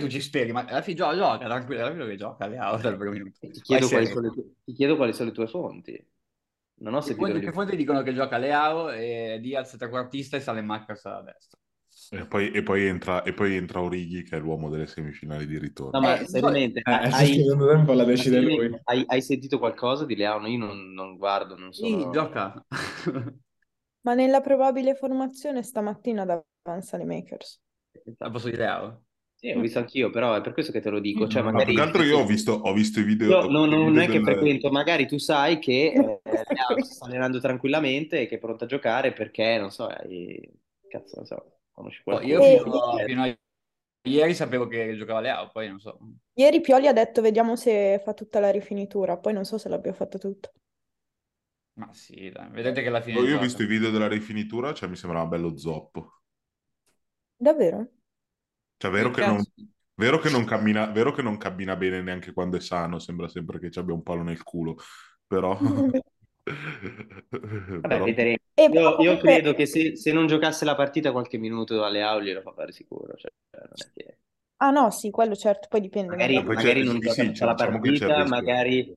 tu 0.00 0.08
ci 0.08 0.20
speri, 0.20 0.52
ma 0.52 0.64
alla 0.64 0.82
fine 0.82 0.96
gioca, 0.96 1.14
gioca, 1.16 1.44
tranquillo, 1.46 1.80
tranquillo 1.82 2.06
che 2.08 2.16
gioca 2.16 2.46
Leao 2.46 2.76
dal 2.78 2.96
primo 2.96 3.12
minuto. 3.12 3.38
Ti 3.40 3.60
Vai 3.66 3.80
chiedo, 3.80 3.88
quali 3.88 4.06
serio. 4.06 4.14
sono 4.14 4.28
le 4.28 4.32
tue, 4.32 4.44
ti 4.64 4.72
chiedo 4.72 4.96
quali 4.96 5.12
sono 5.12 5.28
le 5.30 5.34
tue 5.34 5.46
fonti. 5.48 6.06
Non 6.78 6.94
ho 6.94 7.00
Che 7.00 7.06
sentito 7.06 7.14
fonti, 7.14 7.32
le 7.32 7.40
che 7.40 7.52
fonti 7.52 7.76
dicono 7.76 8.02
che 8.02 8.14
gioca 8.14 8.38
Leao 8.38 8.90
e 8.90 9.38
Diaz 9.40 9.76
trequartista 9.78 10.36
e 10.36 10.40
Salemaccas 10.40 11.04
a 11.06 11.22
destra. 11.22 11.58
E 12.10 12.26
poi, 12.26 12.50
e 12.52 12.62
poi 12.62 12.86
entra, 12.86 13.22
e 13.22 13.34
poi 13.34 13.56
entra 13.56 13.82
Orighi, 13.82 14.22
che 14.22 14.36
è 14.36 14.40
l'uomo 14.40 14.70
delle 14.70 14.86
semifinali 14.86 15.46
di 15.46 15.58
No, 15.92 15.98
ritorno. 15.98 16.00
ma 16.00 16.18
Eh, 16.18 16.26
seriamente, 16.26 16.80
Eh, 16.84 16.92
il 16.92 16.98
hai, 19.06 19.22
sentito 19.22 19.58
qualcosa 19.58 20.04
di 20.04 20.16
Leao? 20.16 20.44
Io 20.46 20.58
non, 20.58 20.92
non 20.92 21.16
guardo, 21.16 21.56
non 21.56 21.70
Sì, 21.70 21.72
sono... 21.72 22.10
gioca. 22.10 22.64
Ma 24.06 24.14
nella 24.14 24.40
probabile 24.40 24.94
formazione 24.94 25.62
stamattina 25.62 26.24
davanti 26.24 26.94
alle 26.94 27.04
Makers. 27.04 27.60
Al 28.20 28.30
posto 28.32 28.48
di 28.50 28.56
Leao. 28.56 29.05
Sì, 29.46 29.52
ho 29.52 29.60
visto 29.60 29.78
anch'io, 29.78 30.10
però 30.10 30.34
è 30.34 30.40
per 30.40 30.52
questo 30.52 30.72
che 30.72 30.80
te 30.80 30.90
lo 30.90 30.98
dico. 30.98 31.28
Cioè, 31.28 31.42
Ma 31.42 31.52
magari... 31.52 31.72
più 31.72 31.76
che 31.76 31.86
altro 31.86 32.02
io 32.02 32.18
ho 32.18 32.26
visto, 32.26 32.52
ho 32.52 32.72
visto 32.72 32.98
i 32.98 33.04
video, 33.04 33.48
non, 33.48 33.68
visto 33.68 33.74
i 33.76 33.84
non 33.84 33.98
è 34.00 34.06
che 34.06 34.14
del- 34.14 34.24
frequento, 34.24 34.70
magari 34.70 35.06
tu 35.06 35.18
sai 35.18 35.60
che 35.60 35.92
eh, 35.92 36.20
si 36.82 36.92
sta 36.94 37.04
allenando 37.04 37.38
tranquillamente 37.38 38.22
e 38.22 38.26
che 38.26 38.36
è 38.36 38.38
pronto 38.38 38.64
a 38.64 38.66
giocare 38.66 39.12
perché, 39.12 39.56
non 39.58 39.70
so, 39.70 39.86
hai... 39.86 40.40
cazzo, 40.88 41.16
non 41.16 41.26
so, 41.26 41.58
conosci 41.70 42.02
qualcuno. 42.02 42.32
io 42.32 42.42
Eh, 42.42 42.58
fino 42.60 42.82
a, 42.82 43.04
fino 43.04 43.22
a 43.22 43.38
ieri 44.08 44.34
sapevo 44.34 44.66
che 44.66 44.96
giocava 44.96 45.20
Leao, 45.20 45.50
poi 45.52 45.68
non 45.68 45.78
so. 45.78 45.96
Ieri 46.34 46.60
Pioli 46.60 46.88
ha 46.88 46.92
detto 46.92 47.20
vediamo 47.22 47.54
se 47.54 48.00
fa 48.02 48.14
tutta 48.14 48.40
la 48.40 48.50
rifinitura, 48.50 49.16
poi 49.16 49.32
non 49.32 49.44
so 49.44 49.58
se 49.58 49.68
l'abbia 49.68 49.92
fatta 49.92 50.18
tutta. 50.18 50.50
Ma 51.74 51.92
sì, 51.92 52.30
dai, 52.30 52.48
vedete 52.50 52.82
che 52.82 52.88
alla 52.88 53.02
fine 53.02 53.20
Io 53.20 53.36
ho 53.36 53.40
visto 53.40 53.62
i 53.62 53.66
video 53.66 53.90
della 53.90 54.08
rifinitura, 54.08 54.72
cioè 54.72 54.88
mi 54.88 54.96
sembrava 54.96 55.26
bello 55.26 55.56
zoppo. 55.56 56.20
Davvero? 57.38 57.88
Cioè, 58.76 58.90
vero 58.90 59.10
che, 59.10 59.24
non, 59.24 59.42
vero 59.94 60.18
che 60.18 60.28
non 60.30 60.44
cammina, 60.44 60.86
vero 60.86 61.12
che 61.12 61.22
non 61.22 61.36
cammina 61.38 61.76
bene 61.76 62.02
neanche 62.02 62.32
quando 62.32 62.56
è 62.56 62.60
sano, 62.60 62.98
sembra 62.98 63.28
sempre 63.28 63.58
che 63.58 63.70
ci 63.70 63.78
abbia 63.78 63.94
un 63.94 64.02
palo 64.02 64.22
nel 64.22 64.42
culo, 64.42 64.76
però... 65.26 65.58
Vabbè, 67.80 68.00
però- 68.00 68.04
vedremo. 68.04 68.36
Io, 68.68 68.96
io 69.00 69.16
comunque- 69.16 69.18
credo 69.18 69.54
che 69.54 69.66
se, 69.66 69.96
se 69.96 70.12
non 70.12 70.26
giocasse 70.26 70.64
la 70.64 70.74
partita 70.74 71.12
qualche 71.12 71.38
minuto 71.38 71.84
alle 71.84 72.02
Auli 72.02 72.32
lo 72.32 72.40
fa 72.42 72.52
fare 72.52 72.72
sicuro. 72.72 73.14
Cioè, 73.16 73.30
non 73.52 73.82
è 73.86 73.90
che... 73.92 74.18
Ah 74.58 74.70
no, 74.70 74.90
sì, 74.90 75.10
quello 75.10 75.36
certo, 75.36 75.68
poi 75.68 75.80
dipende. 75.80 76.10
Magari, 76.10 76.42
magari 76.42 76.82
non 76.82 76.98
sì, 76.98 77.00
gioca 77.00 77.24
sì, 77.24 77.30
tutta 77.30 77.44
la 77.44 77.54
diciamo 77.54 77.78
partita, 77.78 78.24
magari, 78.24 78.96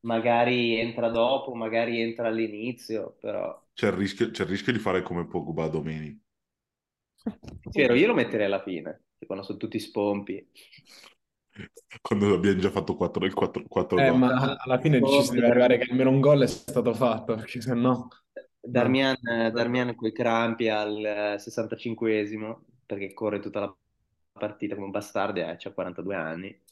magari 0.00 0.78
entra 0.80 1.08
dopo, 1.10 1.54
magari 1.54 2.00
entra 2.00 2.28
all'inizio, 2.28 3.16
però... 3.20 3.62
C'è 3.74 3.86
il 3.86 3.92
rischio, 3.92 4.32
c'è 4.32 4.42
il 4.42 4.48
rischio 4.48 4.72
di 4.72 4.80
fare 4.80 5.02
come 5.02 5.24
Pogba 5.28 5.68
domeni. 5.68 6.20
Sì, 7.68 7.80
vero, 7.80 7.94
io 7.94 8.06
lo 8.06 8.14
metterei 8.14 8.46
alla 8.46 8.62
fine, 8.62 9.04
quando 9.26 9.44
sono 9.44 9.58
tutti 9.58 9.78
spompi. 9.78 10.46
Quando 12.00 12.34
abbiamo 12.34 12.58
già 12.60 12.70
fatto 12.70 12.96
4, 12.96 13.24
il 13.26 13.34
4, 13.34 13.64
4 13.68 13.98
Eh, 13.98 14.02
gol. 14.02 14.18
ma 14.18 14.56
alla 14.56 14.78
fine 14.78 15.04
ci 15.06 15.22
si 15.22 15.32
deve 15.34 15.46
arrivare 15.48 15.78
che 15.78 15.90
almeno 15.90 16.10
un 16.10 16.20
gol 16.20 16.42
è 16.42 16.46
stato 16.46 16.92
fatto, 16.94 17.34
perché 17.34 17.60
se 17.60 17.74
no... 17.74 18.08
Darmian, 18.60 19.16
Darmian 19.22 19.94
coi 19.94 20.12
crampi 20.12 20.68
al 20.68 21.36
65esimo, 21.38 22.62
perché 22.84 23.12
corre 23.14 23.38
tutta 23.40 23.60
la 23.60 23.76
partita 24.32 24.74
come 24.74 24.86
un 24.86 24.90
bastardo 24.92 25.38
e 25.40 25.42
ha 25.44 25.72
42 25.72 26.14
anni, 26.16 26.62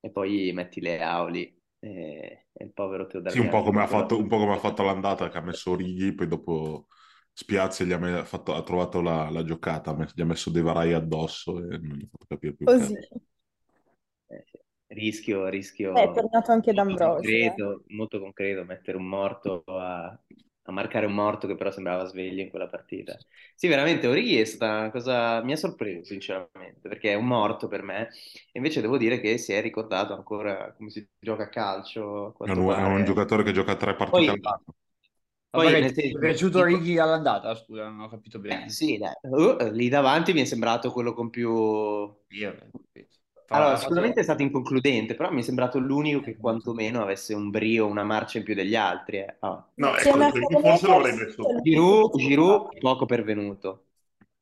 e 0.00 0.10
poi 0.10 0.50
metti 0.54 0.80
le 0.80 1.00
auli 1.02 1.44
e, 1.78 2.46
e 2.52 2.64
il 2.64 2.72
povero 2.72 3.06
Teo 3.06 3.20
Sì, 3.24 3.38
un 3.40 3.48
po' 3.48 3.62
come 3.62 3.82
ha 3.82 3.86
fatto, 3.86 4.16
un 4.18 4.28
po' 4.28 4.38
come 4.38 4.54
ha 4.54 4.58
fatto 4.58 4.82
all'andata, 4.82 5.28
che 5.28 5.36
ha 5.38 5.40
messo 5.40 5.72
Orighi, 5.72 6.14
poi 6.14 6.28
dopo 6.28 6.86
Spiazia 7.38 7.84
gli 7.84 7.92
ha, 7.92 8.24
fatto- 8.24 8.54
ha 8.54 8.62
trovato 8.62 9.02
la, 9.02 9.28
la 9.28 9.44
giocata, 9.44 9.94
gli 10.14 10.22
ha 10.22 10.24
messo 10.24 10.48
dei 10.48 10.62
varai 10.62 10.94
addosso 10.94 11.58
e 11.58 11.76
non 11.76 11.96
gli 11.98 12.02
ha 12.04 12.08
fatto 12.10 12.24
capire 12.26 12.54
più 12.54 12.64
Così. 12.66 12.94
Eh. 14.28 14.44
Rischio, 14.88 15.48
rischio 15.48 15.94
è 15.94 16.12
tornato 16.12 16.52
anche 16.52 16.72
D'Ambrosio, 16.72 17.12
eh. 17.12 17.16
concreto, 17.18 17.82
molto 17.88 18.20
concreto, 18.20 18.64
mettere 18.64 18.96
un 18.96 19.06
morto 19.06 19.64
a, 19.66 20.06
a 20.06 20.72
marcare 20.72 21.06
un 21.06 21.12
morto 21.12 21.48
che 21.48 21.56
però 21.56 21.72
sembrava 21.72 22.04
sveglio 22.04 22.40
in 22.40 22.50
quella 22.50 22.68
partita. 22.68 23.18
Sì, 23.54 23.66
veramente, 23.66 24.06
Origi 24.06 24.38
è 24.38 24.44
stata 24.44 24.78
una 24.78 24.90
cosa, 24.90 25.42
mi 25.42 25.52
ha 25.52 25.56
sorpreso 25.56 26.04
sinceramente, 26.04 26.88
perché 26.88 27.10
è 27.10 27.14
un 27.14 27.26
morto 27.26 27.66
per 27.66 27.82
me, 27.82 28.08
e 28.52 28.58
invece 28.58 28.80
devo 28.80 28.96
dire 28.96 29.20
che 29.20 29.38
si 29.38 29.52
è 29.52 29.60
ricordato 29.60 30.14
ancora 30.14 30.72
come 30.74 30.90
si 30.90 31.06
gioca 31.18 31.42
a 31.44 31.48
calcio, 31.48 32.32
È 32.40 32.50
un, 32.50 32.68
è 32.70 32.82
un 32.82 33.04
giocatore 33.04 33.42
che 33.42 33.52
gioca 33.52 33.76
tre 33.76 33.94
partite 33.96 34.30
Poi- 34.30 34.40
all'anno. 34.40 34.64
Poi, 35.56 35.92
ti 35.92 36.00
è 36.00 36.18
piaciuto 36.18 36.64
dico- 36.64 36.78
Righi 36.78 36.98
all'andata? 36.98 37.54
Scusa, 37.54 37.88
non 37.88 38.00
ho 38.00 38.08
capito 38.08 38.38
bene. 38.38 38.66
Eh, 38.66 38.68
sì, 38.70 38.98
dai. 38.98 39.12
Uh, 39.22 39.70
lì 39.72 39.88
davanti 39.88 40.32
mi 40.32 40.42
è 40.42 40.44
sembrato 40.44 40.92
quello 40.92 41.12
con 41.12 41.30
più... 41.30 41.50
Io, 41.50 42.54
Allora, 43.48 43.76
sicuramente 43.76 44.20
è 44.20 44.22
stato 44.22 44.42
inconcludente, 44.42 45.14
però 45.14 45.30
mi 45.30 45.40
è 45.40 45.42
sembrato 45.42 45.78
l'unico 45.78 46.20
che 46.20 46.36
quantomeno 46.36 47.02
avesse 47.02 47.34
un 47.34 47.50
brio, 47.50 47.86
una 47.86 48.04
marcia 48.04 48.38
in 48.38 48.44
più 48.44 48.54
degli 48.54 48.74
altri. 48.74 49.18
eh. 49.18 49.36
Ah. 49.40 49.64
No, 49.74 49.96
ecco, 49.96 50.18
io 50.18 50.60
forse 50.60 50.86
l'avrei 50.86 51.16
messo. 51.16 51.42
Giroud, 51.62 52.16
Giroud, 52.16 52.78
poco 52.78 53.06
pervenuto. 53.06 53.84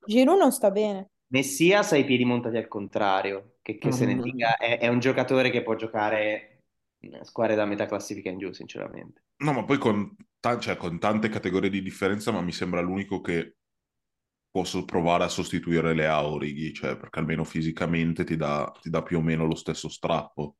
Giroud 0.06 0.38
non 0.38 0.52
sta 0.52 0.71
bene. 0.71 1.06
Messias 1.28 1.92
ha 1.92 1.97
i 1.97 2.04
piedi 2.04 2.25
montati 2.25 2.56
al 2.56 2.68
contrario, 2.68 3.56
che, 3.61 3.76
che 3.76 3.90
se 3.90 4.06
ne 4.06 4.16
dica, 4.23 4.56
è, 4.56 4.78
è 4.78 4.88
un 4.88 5.00
giocatore 5.00 5.50
che 5.50 5.62
può 5.62 5.75
giocare 5.75 6.53
squadre 7.23 7.54
da 7.54 7.64
metà 7.64 7.87
classifica 7.87 8.30
in 8.30 8.38
giù, 8.38 8.52
sinceramente. 8.52 9.23
No, 9.38 9.52
ma 9.52 9.64
poi 9.64 9.78
con, 9.78 10.14
ta- 10.40 10.58
cioè, 10.58 10.76
con 10.76 10.99
tante 10.99 11.28
categorie 11.28 11.70
di 11.70 11.82
differenza, 11.82 12.30
ma 12.32 12.40
mi 12.40 12.52
sembra 12.52 12.80
l'unico 12.80 13.20
che 13.20 13.56
posso 14.50 14.84
provare 14.84 15.25
a 15.25 15.28
sostituire 15.28 15.94
le 15.94 16.06
Orighi, 16.06 16.73
cioè 16.73 16.96
perché 16.96 17.18
almeno 17.18 17.42
fisicamente 17.42 18.23
ti 18.23 18.37
dà, 18.37 18.73
ti 18.80 18.88
dà 18.88 19.02
più 19.02 19.18
o 19.18 19.20
meno 19.20 19.46
lo 19.46 19.56
stesso 19.56 19.88
strappo. 19.88 20.58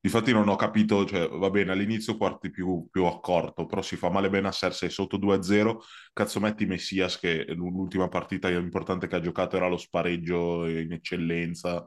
Difatti 0.00 0.32
non 0.32 0.48
ho 0.48 0.56
capito, 0.56 1.04
cioè 1.04 1.28
va 1.28 1.50
bene, 1.50 1.72
all'inizio 1.72 2.16
quarti 2.16 2.50
più, 2.50 2.88
più 2.90 3.04
accorto, 3.04 3.66
però 3.66 3.82
si 3.82 3.96
fa 3.96 4.08
male 4.10 4.30
bene 4.30 4.48
a 4.48 4.52
Ser, 4.52 4.74
sei 4.74 4.90
sotto 4.90 5.18
2-0, 5.18 5.82
cazzo 6.12 6.40
metti 6.40 6.64
Messias 6.64 7.18
che 7.18 7.44
l'ultima 7.54 8.08
partita 8.08 8.48
importante 8.50 9.06
che 9.06 9.16
ha 9.16 9.20
giocato 9.20 9.56
era 9.56 9.68
lo 9.68 9.76
spareggio 9.76 10.66
in 10.66 10.90
eccellenza, 10.92 11.86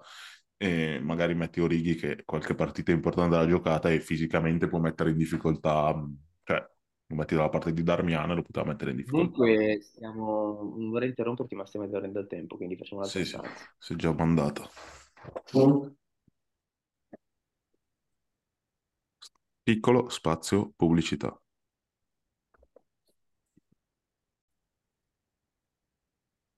e 0.64 0.98
magari 1.02 1.36
metti 1.36 1.60
Orighi 1.60 1.96
che 1.96 2.24
qualche 2.24 2.56
partita 2.56 2.92
importante 2.94 3.36
l'ha 3.36 3.46
giocata 3.46 3.92
e 3.92 4.00
fisicamente 4.00 4.70
può 4.70 4.80
mettere 4.80 5.10
in 5.10 5.18
difficoltà, 5.18 5.94
cioè 6.44 6.66
lo 7.08 7.16
metti 7.18 7.36
dalla 7.36 7.50
parte 7.50 7.74
di 7.74 7.84
Darmian 7.84 8.32
e 8.32 8.36
lo 8.36 8.44
poteva 8.44 8.68
mettere 8.68 8.92
in 8.92 8.98
difficoltà. 8.98 9.32
Comunque, 9.36 9.82
stiamo... 9.82 10.74
non 10.78 10.90
vorrei 10.90 11.10
interromperti, 11.10 11.56
ma 11.56 11.66
stiamo 11.66 11.86
esaurendo 11.86 12.22
il 12.22 12.28
tempo, 12.28 12.56
quindi 12.56 12.78
facciamo 12.78 13.02
una 13.02 13.10
Sì, 13.10 13.26
sì, 13.26 13.36
è 13.36 13.96
già 13.98 14.14
mandato. 14.14 14.70
Piccolo 19.64 20.08
spazio 20.08 20.72
pubblicità. 20.78 21.43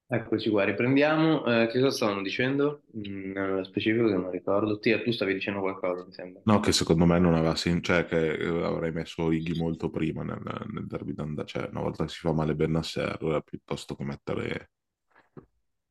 Eccoci 0.08 0.50
qua, 0.50 0.62
riprendiamo. 0.64 1.44
Eh, 1.44 1.66
che 1.66 1.80
cosa 1.80 1.90
stavano 1.90 2.22
dicendo? 2.22 2.82
Mm, 2.96 3.32
nello 3.32 3.64
specifico 3.64 4.06
che 4.06 4.14
non 4.14 4.30
ricordo. 4.30 4.78
Tia, 4.78 5.02
tu 5.02 5.10
stavi 5.10 5.34
dicendo 5.34 5.60
qualcosa, 5.60 6.04
mi 6.04 6.12
sembra. 6.12 6.42
No, 6.44 6.60
che 6.60 6.70
secondo 6.70 7.06
me 7.06 7.18
non 7.18 7.34
aveva 7.34 7.56
senso, 7.56 7.82
cioè 7.82 8.06
che 8.06 8.34
eh, 8.34 8.62
avrei 8.64 8.92
messo 8.92 9.24
Orighi 9.24 9.58
molto 9.58 9.90
prima 9.90 10.22
nel, 10.22 10.40
nel 10.72 10.86
derby 10.86 11.12
d'andata, 11.12 11.46
cioè 11.46 11.68
una 11.70 11.80
volta 11.80 12.04
che 12.04 12.10
si 12.10 12.20
fa 12.20 12.32
male 12.32 12.54
Bennacer, 12.54 13.42
piuttosto 13.44 13.96
che 13.96 14.04
mettere, 14.04 14.70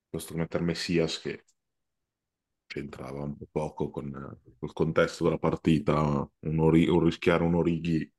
piuttosto 0.10 0.34
che 0.34 0.40
mettere 0.40 0.64
Messias 0.64 1.20
che 1.20 1.44
c'entrava 2.68 3.24
un 3.24 3.36
po' 3.38 3.48
poco 3.52 3.90
con 3.90 4.08
eh, 4.14 4.52
il 4.66 4.74
contesto 4.74 5.24
della 5.24 5.38
partita, 5.40 6.30
un, 6.40 6.60
Ori- 6.60 6.88
un 6.88 7.04
rischiare 7.04 7.44
un 7.44 7.56
Orighi 7.56 8.12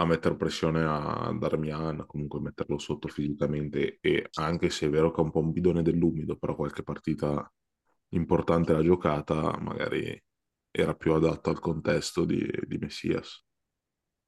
a 0.00 0.04
mettere 0.06 0.36
pressione 0.36 0.84
a 0.84 1.32
Darmian, 1.38 2.04
comunque 2.06 2.40
metterlo 2.40 2.78
sotto 2.78 3.08
fisicamente 3.08 3.98
e 4.00 4.28
anche 4.34 4.70
se 4.70 4.86
è 4.86 4.90
vero 4.90 5.10
che 5.10 5.20
è 5.20 5.24
un 5.24 5.30
po' 5.32 5.40
un 5.40 5.52
bidone 5.52 5.82
dell'umido, 5.82 6.36
però 6.36 6.54
qualche 6.54 6.82
partita 6.84 7.50
importante 8.10 8.72
l'ha 8.72 8.82
giocata, 8.82 9.56
magari 9.60 10.20
era 10.70 10.94
più 10.94 11.12
adatto 11.14 11.50
al 11.50 11.58
contesto 11.60 12.24
di, 12.24 12.46
di 12.66 12.78
Messias. 12.78 13.44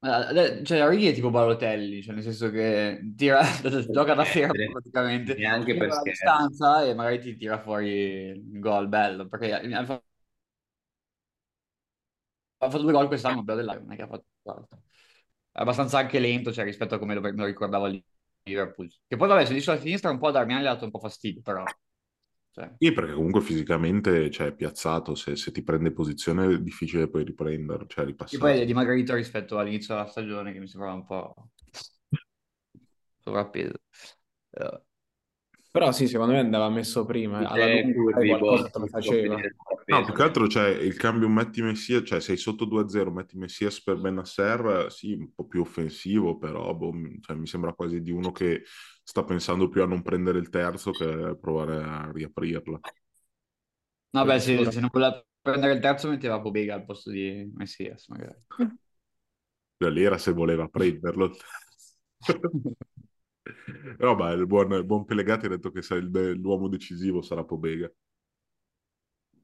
Eh, 0.03 0.63
Cioè, 0.65 0.83
Origi 0.83 1.07
è 1.09 1.13
tipo 1.13 1.29
Balotelli, 1.29 2.01
cioè 2.01 2.15
nel 2.15 2.23
senso 2.23 2.49
che 2.49 2.99
tira, 3.15 3.41
gioca 3.91 4.15
da 4.15 4.25
fermo 4.25 4.53
Eh, 4.53 4.71
praticamente, 4.71 5.35
Neanche 5.35 5.73
tira 5.73 5.85
per 5.85 5.89
la 5.89 6.01
distanza 6.01 6.83
e 6.83 6.93
magari 6.95 7.19
ti 7.19 7.35
tira 7.35 7.59
fuori 7.61 7.87
il 7.89 8.59
gol 8.59 8.87
bello, 8.87 9.27
perché 9.27 9.53
ha 9.53 9.85
fatto 9.85 10.05
ha 12.59 12.69
fatto 12.69 12.83
due 12.83 12.91
gol 12.91 13.07
quest'anno, 13.07 13.43
bello 13.43 13.59
dell'Ajax, 13.59 13.81
non 13.83 13.91
è 13.93 13.95
che 13.95 14.01
ha 14.03 14.07
fatto 14.07 14.25
altro. 14.43 14.81
Abbastanza 15.53 15.97
anche 15.99 16.19
lento, 16.19 16.51
cioè, 16.51 16.65
rispetto 16.65 16.95
a 16.95 16.99
come 16.99 17.13
lo, 17.15 17.21
lo 17.21 17.45
ricordavo 17.45 17.85
a 17.85 18.01
Liverpool. 18.43 18.89
Che 19.07 19.17
poi, 19.17 19.27
vabbè, 19.27 19.45
se 19.45 19.53
dice 19.53 19.65
sulla 19.65 19.79
sinistra 19.79 20.09
un 20.09 20.19
po' 20.19 20.31
Darmian 20.31 20.61
gli 20.61 20.65
ha 20.65 20.73
dato 20.73 20.85
un 20.85 20.91
po' 20.91 20.99
fastidio, 20.99 21.41
però... 21.41 21.63
Cioè, 22.53 22.69
Sì, 22.77 22.91
perché 22.91 23.13
comunque 23.13 23.41
fisicamente 23.41 24.29
cioè, 24.29 24.47
è 24.47 24.53
piazzato, 24.53 25.15
se, 25.15 25.37
se 25.37 25.51
ti 25.51 25.63
prende 25.63 25.93
posizione 25.93 26.53
è 26.53 26.59
difficile 26.59 27.09
poi 27.09 27.23
riprenderlo, 27.23 27.87
cioè 27.87 28.03
e 28.03 28.07
ripassare. 28.07 28.37
poi 28.39 28.59
è 28.59 28.65
dimagrito 28.65 29.15
rispetto 29.15 29.57
all'inizio 29.57 29.95
della 29.95 30.07
stagione, 30.07 30.51
che 30.51 30.59
mi 30.59 30.67
sembrava 30.67 30.95
un 30.95 31.05
po' 31.05 31.33
sovrappeso. 33.19 33.75
Eh, 34.51 34.81
Però 35.71 35.91
sì, 35.91 36.07
secondo 36.07 36.33
me 36.33 36.39
andava 36.39 36.69
messo 36.69 37.05
prima. 37.05 37.47
Alla 37.47 37.65
Eh, 37.65 37.81
lunga 37.83 37.93
curvi, 37.93 38.27
qualcosa 38.27 38.69
boh, 38.69 38.87
faceva. 38.89 39.35
No, 39.87 40.03
più 40.05 40.13
che 40.13 40.21
altro 40.21 40.47
c'è 40.47 40.69
il 40.69 40.95
cambio 40.95 41.27
metti 41.27 41.61
Messias, 41.61 42.03
cioè 42.05 42.21
sei 42.21 42.37
sotto 42.37 42.63
2-0, 42.65 43.11
metti 43.11 43.37
Messias 43.37 43.81
per 43.83 43.97
Benasser, 43.99 44.87
sì, 44.89 45.13
un 45.13 45.33
po' 45.33 45.45
più 45.47 45.61
offensivo, 45.61 46.37
però 46.37 46.73
boh, 46.73 46.93
mi- 46.93 47.19
cioè, 47.21 47.35
mi 47.35 47.45
sembra 47.47 47.73
quasi 47.73 48.01
di 48.01 48.11
uno 48.11 48.31
che 48.31 48.63
sta 49.03 49.23
pensando 49.25 49.67
più 49.67 49.81
a 49.81 49.85
non 49.85 50.01
prendere 50.01 50.39
il 50.39 50.49
terzo 50.49 50.91
che 50.91 51.03
a 51.05 51.35
provare 51.35 51.83
a 51.83 52.09
riaprirla. 52.13 52.79
No, 54.13 54.25
beh, 54.25 54.39
se, 54.41 54.71
se 54.71 54.79
non 54.81 54.89
voleva 54.91 55.25
prendere 55.41 55.73
il 55.73 55.79
terzo 55.81 56.09
metteva 56.09 56.41
Pobega 56.41 56.73
al 56.75 56.85
posto 56.85 57.09
di 57.09 57.49
Messias, 57.55 58.07
magari. 58.09 58.37
Cioè, 59.77 59.89
lì 59.89 60.03
era 60.03 60.17
se 60.17 60.31
voleva 60.31 60.67
prenderlo. 60.67 61.31
No, 63.99 64.15
ma 64.15 64.31
il 64.31 64.45
buon, 64.47 64.71
il 64.73 64.83
buon 64.85 65.05
Pellegatti 65.05 65.45
ha 65.45 65.49
detto 65.49 65.71
che 65.71 65.81
il- 65.95 66.39
l'uomo 66.39 66.67
decisivo 66.67 67.21
sarà 67.21 67.43
Pobega. 67.43 67.91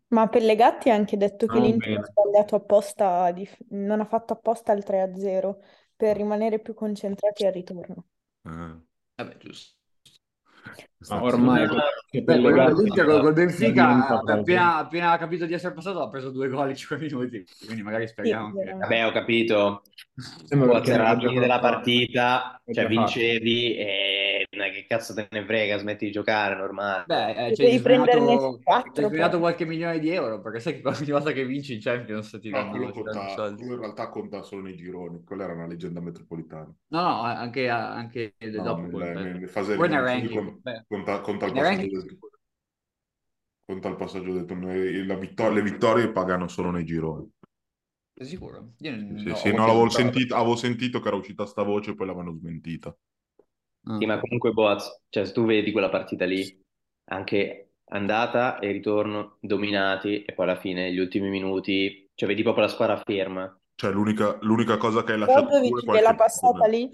Ma 0.10 0.28
Pellegatti 0.28 0.90
ha 0.90 0.96
anche 0.96 1.16
detto 1.18 1.48
che 1.48 1.60
Non 1.60 1.62
l'Inter 1.62 1.98
ha 1.98 2.04
sbagliato 2.04 2.56
apposta, 2.56 3.34
non 3.70 4.00
ha 4.02 4.06
fatto 4.06 4.34
apposta 4.34 4.72
il 4.74 4.84
3-0 4.84 5.62
per 5.96 6.16
rimanere 6.18 6.60
più 6.60 6.74
concentrati 6.74 7.46
al 7.46 7.54
ritorno. 7.54 8.06
Ah, 8.46 8.82
Vabbè, 9.18 9.38
giusto. 9.38 9.76
Ma 11.10 11.22
ormai 11.22 11.68
che 12.10 12.24
dell'Inter 12.24 13.06
col, 13.06 13.22
col 13.22 13.34
Benfica, 13.34 13.88
ha- 14.08 14.24
appena, 14.26 14.78
appena 14.78 15.18
capito 15.18 15.46
di 15.46 15.54
essere 15.54 15.74
passato, 15.74 16.02
ha 16.02 16.10
preso 16.10 16.32
due 16.32 16.50
gol 16.50 16.70
in 16.70 16.76
5 16.76 16.98
minuti, 16.98 17.46
quindi 17.66 17.84
magari 17.84 18.08
Sì, 18.08 18.14
speriamo 18.14 18.50
che... 18.52 18.64
veramente. 18.64 18.88
Vabbè, 18.88 19.06
ho 19.06 19.12
capito. 19.12 19.84
Sembra 20.44 20.68
Poi 20.68 20.78
perché 20.78 20.92
era 20.92 21.04
non 21.04 21.10
la 21.10 21.16
ha 21.16 21.20
fine 21.20 21.40
della 21.40 21.60
partita, 21.60 22.62
È 22.64 22.74
cioè 22.74 22.84
fatto. 22.90 22.90
vincevi 22.90 23.76
e 23.78 24.48
non 24.52 24.66
è 24.66 24.72
che 24.72 24.86
cazzo 24.88 25.14
te 25.14 25.28
ne 25.30 25.46
frega, 25.46 25.78
smetti 25.78 26.06
di 26.06 26.12
giocare, 26.12 26.56
normale. 26.56 27.04
Beh, 27.04 27.48
eh, 27.48 27.54
ci 27.54 27.62
hai 27.62 27.68
devi 27.68 27.82
prenderne 27.82 28.38
risparmiato, 28.38 28.60
ci 28.60 28.64
hai 28.64 28.64
4 28.64 28.94
risparmiato 28.94 29.32
poi. 29.32 29.40
qualche 29.40 29.66
milione 29.66 30.00
di 30.00 30.10
euro, 30.10 30.42
perché 30.42 30.60
sai 30.60 30.82
che 30.82 30.88
ogni 30.88 31.12
volta 31.12 31.32
che 31.32 31.46
vinci 31.46 31.74
in 31.76 31.80
Champions 31.82 32.38
ti 32.42 32.50
No, 32.50 32.58
danno, 32.64 32.72
danno 32.72 32.92
conta, 32.92 33.28
soldi. 33.30 33.58
quello 33.60 33.74
in 33.76 33.80
realtà 33.80 34.10
conta 34.10 34.42
solo 34.44 34.62
nei 34.64 34.76
gironi, 34.76 35.24
quella 35.24 35.44
era 35.46 35.54
una 35.54 35.68
leggenda 35.68 36.02
metropolitana. 36.02 36.74
No, 36.90 37.02
no, 37.02 37.22
anche, 37.22 37.68
anche 37.70 38.36
No, 38.40 38.62
dopo 38.62 38.82
nelle, 38.82 39.14
nelle 39.14 39.48
Poi 39.48 39.90
nel 39.90 40.02
eliminazioni 40.02 40.28
ranking, 40.28 40.62
conta, 40.88 41.22
conta 41.22 41.46
il 41.46 41.54
del, 41.54 42.18
conta 43.66 43.88
il 43.90 43.96
passaggio 43.98 44.34
del 44.34 44.46
torneo. 44.46 45.06
La 45.06 45.14
vittor- 45.16 45.54
le 45.54 45.62
vittorie 45.62 46.12
pagano 46.12 46.48
solo 46.48 46.72
nei 46.72 46.84
gironi. 46.86 47.32
sei 48.16 48.28
sicuro? 48.28 48.74
Io 48.80 48.92
non 48.92 49.18
Sì, 49.20 49.30
ho 49.32 49.36
sì, 49.36 49.52
no, 49.54 49.66
l'avevo 49.68 49.90
sentito, 49.90 50.36
avevo 50.36 50.56
sentito 50.56 51.00
che 51.02 51.08
era 51.10 51.18
uscita 51.18 51.46
sta 51.46 51.64
voce, 51.64 51.94
poi 51.96 52.08
l'avevano 52.08 52.34
smentita. 52.38 52.96
Ah, 53.86 54.00
Sì, 54.00 54.06
ma 54.06 54.20
comunque 54.20 54.52
Boaz, 54.52 55.02
cioè 55.10 55.26
se 55.26 55.34
tu 55.34 55.46
vedi 55.46 55.72
quella 55.72 55.90
partita 55.90 56.26
lì, 56.26 56.58
anche 57.06 57.72
andata 57.90 58.60
e 58.60 58.72
ritorno 58.72 59.38
dominati 59.42 60.24
e 60.24 60.34
poi 60.34 60.46
alla 60.46 60.60
fine 60.60 60.92
gli 60.94 61.00
ultimi 61.00 61.30
minuti, 61.30 62.08
cioè 62.14 62.30
vedi 62.30 62.44
proprio 62.44 62.66
la 62.66 62.70
squadra 62.72 63.02
ferma. 63.04 63.60
Cioè, 63.76 63.92
l'unica 63.92 64.38
l'unica 64.42 64.76
cosa 64.78 65.04
che 65.04 65.14
hai 65.14 65.20
lasciato 65.20 65.48
giù 65.62 65.78
è 65.78 65.82
Brozovic 65.82 65.84
qualche 65.84 66.14
gliela 66.14 66.16
passata 66.16 66.68
lì, 66.68 66.92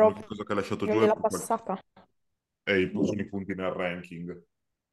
L'unica 0.00 0.24
cosa 0.24 0.42
che 0.42 0.52
hai 0.52 0.58
lasciato 0.58 0.88
giù 0.88 0.98
è, 1.00 1.12
passata. 1.14 1.80
È 2.68 2.72
i, 2.74 2.90
sono 3.04 3.20
i 3.20 3.28
punti 3.28 3.54
nel 3.54 3.70
ranking, 3.70 4.44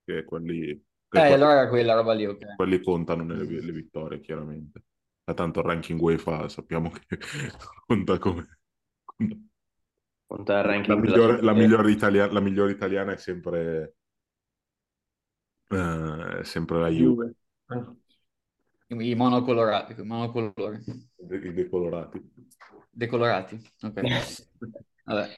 che 0.04 0.24
quelli, 0.26 0.84
che 1.10 1.22
Eh, 1.22 1.22
quelli- 1.24 1.34
allora 1.34 1.68
quella 1.70 1.94
roba 1.96 2.14
lì, 2.14 2.26
ok. 2.28 2.46
quelli 2.56 2.82
contano 2.82 3.24
nelle 3.24 3.46
le 3.62 3.72
vittorie, 3.72 4.20
chiaramente. 4.22 4.84
Ma 5.26 5.34
tanto 5.34 5.60
il 5.60 5.66
ranking 5.66 6.00
UEFA 6.00 6.48
sappiamo 6.50 6.90
che 6.92 7.18
conta 7.86 8.18
come... 8.20 8.60
conta- 9.04 9.38
Conta 10.28 10.60
il 10.60 10.66
La 10.88 10.96
ranking 10.96 11.04
della 11.04 11.18
migliore, 11.18 11.42
la 11.42 11.54
migliore 11.54 11.92
italia- 11.92 12.32
la 12.32 12.40
migliore 12.40 12.72
italiana 12.72 13.12
è 13.12 13.18
sempre, 13.18 13.96
eh, 15.70 16.40
è 16.40 16.44
sempre 16.44 16.80
la 16.80 16.90
Juve, 16.98 17.26
Juve. 17.70 17.96
I 18.88 19.14
monocolorati, 19.16 19.94
i 20.00 20.04
monocolori, 20.04 20.82
i 21.44 21.54
decolorati. 21.54 22.20
decolorati, 22.92 23.56
ok. 23.82 24.02
Vabbè. 25.06 25.36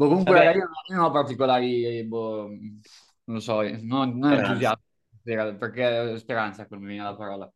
Boh, 0.00 0.08
comunque, 0.08 0.34
Vabbè. 0.34 0.44
ragazzi, 0.44 0.58
io 0.88 0.96
non 0.96 1.04
ho 1.04 1.10
particolari, 1.10 2.02
boh, 2.06 2.46
non 2.48 2.80
lo 3.24 3.40
so, 3.40 3.60
non, 3.82 4.16
non 4.18 4.32
entusiasmo, 4.32 4.82
perché 5.22 6.16
speranza, 6.18 6.66
come 6.66 6.80
mi 6.80 6.86
viene 6.94 7.04
la 7.04 7.14
parola. 7.16 7.52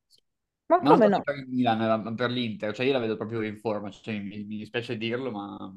Ma 0.67 0.83
non 0.83 0.99
come 0.99 1.09
no? 1.09 1.25
per 1.25 1.37
il 1.37 1.49
Milan, 1.49 2.03
ma 2.03 2.15
per 2.15 2.31
l'Inter, 2.31 2.75
cioè 2.75 2.85
io 2.87 2.93
la 2.93 2.99
vedo 2.99 3.17
proprio 3.17 3.41
in 3.43 3.57
forma, 3.59 3.91
cioè, 3.91 4.19
mi, 4.21 4.45
mi 4.45 4.59
dispiace 4.59 4.99
dirlo, 4.99 5.31
ma 5.31 5.75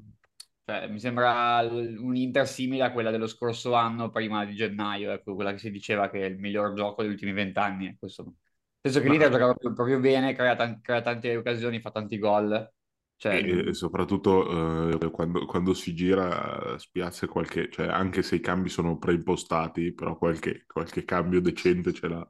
cioè, 0.65 0.87
mi 0.89 0.99
sembra 0.99 1.61
un 1.61 2.15
Inter 2.17 2.45
simile 2.47 2.83
a 2.83 2.91
quella 2.91 3.11
dello 3.11 3.27
scorso 3.27 3.73
anno, 3.73 4.11
prima 4.11 4.43
di 4.45 4.53
gennaio, 4.55 5.11
ecco, 5.11 5.35
quella 5.35 5.51
che 5.53 5.59
si 5.59 5.71
diceva 5.71 6.09
che 6.09 6.21
è 6.21 6.25
il 6.25 6.37
miglior 6.37 6.73
gioco 6.73 7.01
degli 7.01 7.11
ultimi 7.11 7.31
vent'anni. 7.31 7.87
ecco, 7.87 8.05
insomma. 8.05 8.33
Penso 8.81 8.99
che 9.01 9.07
Ma- 9.07 9.09
l'Inter 9.09 9.29
gioca 9.31 9.45
proprio, 9.45 9.73
proprio 9.73 9.99
bene, 9.99 10.33
crea, 10.33 10.55
tan- 10.55 10.81
crea 10.81 11.01
tante 11.01 11.35
occasioni, 11.37 11.79
fa 11.79 11.91
tanti 11.91 12.17
gol. 12.17 12.73
Cioè, 13.17 13.39
E, 13.39 13.69
e 13.69 13.73
soprattutto 13.73 14.89
eh, 15.01 15.11
quando, 15.11 15.45
quando 15.45 15.73
si 15.73 15.93
gira 15.93 16.75
eh, 16.75 16.79
spiazza 16.79 17.27
qualche, 17.27 17.69
cioè 17.69 17.87
anche 17.87 18.23
se 18.23 18.35
i 18.35 18.39
cambi 18.39 18.69
sono 18.69 18.97
preimpostati, 18.97 19.93
però 19.93 20.17
qualche, 20.17 20.63
qualche 20.65 21.03
cambio 21.03 21.41
decente 21.41 21.91
ce 21.93 22.07
l'ha. 22.07 22.25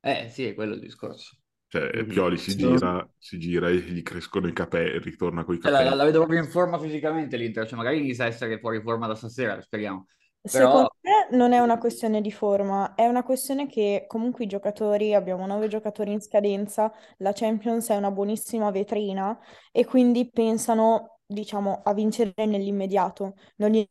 eh 0.00 0.28
sì, 0.30 0.44
è 0.46 0.54
quello 0.54 0.74
il 0.74 0.80
discorso. 0.80 1.36
Cioè. 1.66 2.04
Pioli 2.06 2.36
si 2.38 2.54
gira, 2.54 3.08
si 3.18 3.38
gira 3.38 3.68
e 3.68 3.76
gli 3.80 4.02
crescono 4.02 4.46
i 4.46 4.52
capelli, 4.52 4.98
ritorna 5.00 5.42
con 5.44 5.54
i 5.56 5.58
Cioè, 5.58 5.70
la, 5.72 5.82
capelli. 5.82 5.90
la- 5.90 5.94
la 5.94 6.04
vedo 6.04 6.18
proprio 6.18 6.40
in 6.42 6.48
forma 6.50 6.78
fisicamente 6.78 7.36
l'Inter, 7.36 7.66
cioè 7.66 7.76
magari 7.78 7.98
inizia 7.98 8.24
a 8.24 8.26
essere 8.28 8.58
fuori 8.58 8.80
forma 8.82 9.06
da 9.06 9.14
stasera, 9.14 9.60
speriamo. 9.60 10.06
Secondo 10.44 10.90
Però 11.00 11.28
me 11.30 11.36
non 11.36 11.52
è 11.52 11.60
una 11.60 11.78
questione 11.78 12.20
di 12.20 12.32
forma, 12.32 12.94
è 12.96 13.06
una 13.06 13.22
questione 13.22 13.66
che 13.68 14.04
comunque 14.08 14.44
i 14.44 14.48
giocatori, 14.48 15.14
abbiamo 15.14 15.46
nove 15.46 15.68
giocatori 15.68 16.10
in 16.12 16.20
scadenza, 16.20 16.92
la 17.18 17.32
Champions 17.32 17.88
è 17.90 17.96
una 17.96 18.10
buonissima 18.10 18.70
vetrina 18.72 19.38
e 19.70 19.84
quindi 19.84 20.28
pensano, 20.30 21.20
diciamo, 21.26 21.82
a 21.84 21.94
vincere 21.94 22.32
nell'immediato. 22.46 23.34
Non 23.56 23.70
gli 23.70 23.88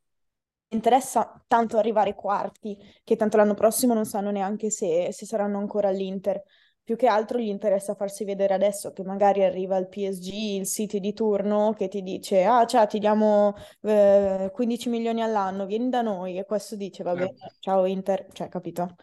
interessa 0.70 1.42
tanto 1.48 1.78
arrivare 1.78 2.16
quarti, 2.16 2.78
che 3.06 3.16
tanto 3.16 3.38
l'anno 3.38 3.54
prossimo 3.54 3.94
non 3.94 4.06
sanno 4.06 4.30
neanche 4.32 4.70
se, 4.70 5.10
se 5.14 5.26
saranno 5.26 5.58
ancora 5.58 5.88
all'Inter. 5.88 6.44
Più 6.84 6.96
che 6.98 7.08
altro 7.08 7.38
gli 7.40 7.48
interessa 7.48 7.96
farsi 7.96 8.26
vedere 8.26 8.54
adesso 8.54 8.92
che 8.92 9.04
magari 9.04 9.44
arriva 9.44 9.78
il 9.78 9.88
PSG, 9.88 10.34
il 10.60 10.66
City 10.68 11.00
di 11.00 11.14
turno, 11.14 11.74
che 11.74 11.88
ti 11.88 12.02
dice, 12.02 12.44
ah, 12.44 12.66
ciao, 12.66 12.88
ti 12.88 13.00
diamo 13.00 13.54
eh, 13.82 14.50
15 14.52 14.90
milioni 14.90 15.22
all'anno, 15.22 15.66
vieni 15.66 15.90
da 15.90 16.02
noi. 16.02 16.38
E 16.38 16.46
questo 16.46 16.76
dice, 16.76 17.04
va 17.04 17.16
bene, 17.16 17.34
Certo. 17.38 17.56
ciao 17.60 17.86
Inter, 17.86 18.28
cioè, 18.34 18.50
capito? 18.50 18.96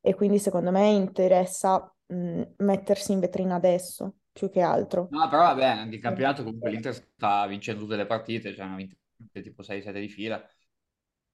E 0.00 0.14
quindi 0.14 0.38
secondo 0.38 0.70
me 0.70 0.88
interessa 0.88 1.94
mh, 2.06 2.42
mettersi 2.58 3.12
in 3.12 3.20
vetrina 3.20 3.56
adesso, 3.56 4.14
più 4.32 4.48
che 4.50 4.60
altro. 4.62 5.08
No, 5.10 5.26
però 5.28 5.42
vabbè, 5.44 5.64
anche 5.64 5.96
il 5.96 6.02
campionato 6.02 6.42
comunque 6.44 6.70
l'Inter 6.70 6.94
sta 6.94 7.46
vincendo 7.46 7.82
tutte 7.82 7.96
le 7.96 8.04
partite, 8.06 8.54
cioè 8.54 8.66
hanno 8.66 8.76
vinto 8.76 8.96
tipo 9.32 9.62
6-7 9.62 10.00
di 10.00 10.08
fila, 10.08 10.46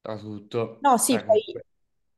tra 0.01 0.17
tutto. 0.17 0.79
No, 0.81 0.97
sì, 0.99 1.15
Cioè, 1.15 1.25
poi 1.25 1.43
comunque- 1.43 1.65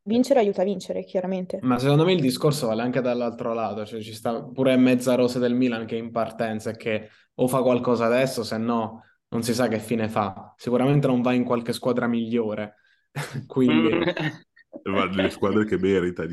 vincere 0.07 0.41
aiuta 0.41 0.63
a 0.63 0.65
vincere, 0.65 1.05
chiaramente. 1.05 1.59
Ma 1.63 1.79
secondo 1.79 2.05
me 2.05 2.13
il 2.13 2.21
discorso 2.21 2.67
vale 2.67 2.83
anche 2.83 3.01
dall'altro 3.01 3.53
lato, 3.53 3.85
cioè 3.85 4.01
ci 4.01 4.15
sta 4.15 4.43
pure 4.43 4.77
mezza 4.77 5.15
rosa 5.15 5.39
del 5.39 5.55
Milan 5.55 5.87
che 5.87 5.97
è 5.97 5.99
in 6.01 6.11
partenza 6.11 6.71
e 6.71 6.77
che 6.77 7.11
o 7.35 7.47
fa 7.49 7.63
qualcosa 7.63 8.07
adesso, 8.07 8.43
se 8.43 8.57
no 8.57 9.03
non 9.29 9.43
si 9.43 9.53
sa 9.55 9.69
che 9.69 9.79
fine 9.79 10.09
fa. 10.09 10.55
Sicuramente 10.57 11.07
non 11.07 11.23
va 11.23 11.33
in 11.33 11.45
qualche 11.45 11.73
squadra 11.73 12.07
migliore, 12.07 12.77
quindi 13.47 13.91
Ma 14.85 15.07
delle 15.07 15.31
squadre 15.31 15.65
che 15.65 15.79
merita. 15.79 16.25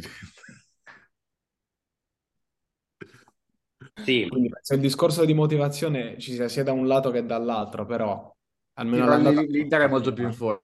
Sì, 4.03 4.27
Quindi 4.27 4.49
penso 4.49 4.73
il 4.73 4.79
discorso 4.79 5.23
di 5.23 5.33
motivazione 5.33 6.17
ci 6.19 6.33
sia 6.33 6.47
sia 6.47 6.63
da 6.63 6.71
un 6.71 6.87
lato 6.87 7.11
che 7.11 7.25
dall'altro, 7.25 7.85
però 7.85 8.35
almeno 8.73 9.07
l'andata... 9.07 9.41
l'Inter 9.41 9.81
è 9.81 9.87
molto 9.87 10.13
più 10.13 10.25
in 10.25 10.33
forma. 10.33 10.61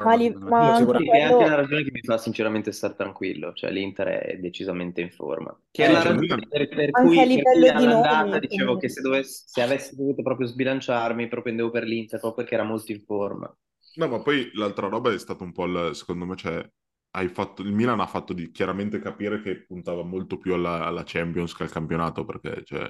Ma, 0.00 0.14
li- 0.14 0.32
ma 0.34 0.74
anche 0.74 0.78
sicuramente- 0.78 1.10
Sì, 1.12 1.18
è 1.18 1.22
anche 1.22 1.34
quello, 1.34 1.46
una 1.46 1.54
ragione 1.56 1.82
che 1.84 1.90
mi 1.92 2.00
fa 2.02 2.18
sinceramente 2.18 2.72
stare 2.72 2.94
tranquillo, 2.94 3.52
cioè 3.52 3.70
l'Inter 3.70 4.06
è 4.08 4.36
decisamente 4.38 5.00
in 5.00 5.10
forma. 5.10 5.60
Che 5.70 5.82
Eh, 5.82 5.86
è 5.86 5.90
la 5.90 6.00
cioè, 6.00 6.12
ragione 6.12 6.46
per, 6.48 6.68
per 6.68 6.88
anche 6.92 7.08
cui, 7.08 7.18
a 7.18 7.20
per 7.22 7.26
livello 7.26 7.66
cui 7.72 7.76
di 7.80 7.86
nomi, 7.86 8.38
dicevo 8.38 8.64
quindi- 8.64 8.80
che 8.86 8.88
se, 8.88 9.00
dovessi, 9.00 9.42
se 9.46 9.62
avessi 9.62 9.96
dovuto 9.96 10.22
proprio 10.22 10.46
sbilanciarmi, 10.46 11.28
propendevo 11.28 11.70
per 11.70 11.82
l'Inter, 11.84 12.20
proprio 12.20 12.44
perché 12.44 12.54
era 12.54 12.64
molto 12.64 12.92
in 12.92 13.00
forma. 13.00 13.52
No, 13.94 14.06
ma 14.08 14.20
poi 14.22 14.50
l'altra 14.54 14.88
roba 14.88 15.12
è 15.12 15.18
stato 15.18 15.42
un 15.44 15.52
po' 15.52 15.64
il, 15.64 15.94
secondo 15.94 16.24
me, 16.24 16.36
cioè, 16.36 16.64
hai 17.12 17.28
fatto, 17.28 17.62
il 17.62 17.72
Milan 17.72 17.98
ha 18.00 18.06
fatto 18.06 18.32
di, 18.32 18.50
chiaramente 18.52 19.00
capire 19.00 19.40
che 19.42 19.64
puntava 19.64 20.04
molto 20.04 20.38
più 20.38 20.54
alla, 20.54 20.84
alla 20.86 21.02
Champions 21.04 21.54
che 21.54 21.64
al 21.64 21.70
campionato, 21.70 22.24
perché 22.24 22.62
cioè, 22.64 22.88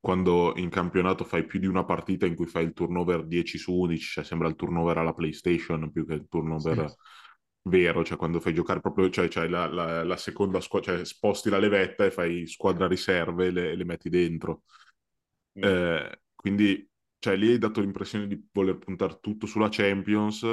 quando 0.00 0.54
in 0.56 0.70
campionato 0.70 1.24
fai 1.24 1.44
più 1.44 1.60
di 1.60 1.66
una 1.66 1.84
partita 1.84 2.26
in 2.26 2.34
cui 2.34 2.46
fai 2.46 2.64
il 2.64 2.72
turnover 2.72 3.26
10 3.26 3.58
su 3.58 3.74
11, 3.74 4.12
cioè 4.12 4.24
sembra 4.24 4.48
il 4.48 4.56
turnover 4.56 4.96
alla 4.98 5.12
PlayStation 5.12 5.90
più 5.92 6.06
che 6.06 6.14
il 6.14 6.26
turnover 6.28 6.94
vero, 7.62 8.02
cioè 8.04 8.16
quando 8.16 8.40
fai 8.40 8.54
giocare 8.54 8.80
proprio, 8.80 9.10
cioè, 9.10 9.28
c'hai 9.28 9.48
la, 9.48 9.66
la- 9.66 10.02
la 10.04 10.16
seconda 10.16 10.60
squadra, 10.60 10.96
cioè 10.96 11.04
sposti 11.04 11.50
la 11.50 11.58
levetta 11.58 12.04
e 12.06 12.10
fai 12.10 12.46
squadra 12.46 12.86
riserve 12.88 13.46
e 13.46 13.50
le, 13.50 13.76
le 13.76 13.84
metti 13.84 14.08
dentro. 14.08 14.62
Mm. 15.58 15.62
Eh, 15.64 16.20
quindi, 16.34 16.88
cioè, 17.18 17.36
lì 17.36 17.50
hai 17.50 17.58
dato 17.58 17.80
l'impressione 17.80 18.26
di 18.26 18.48
voler 18.52 18.78
puntare 18.78 19.18
tutto 19.20 19.46
sulla 19.46 19.68
Champions, 19.70 20.46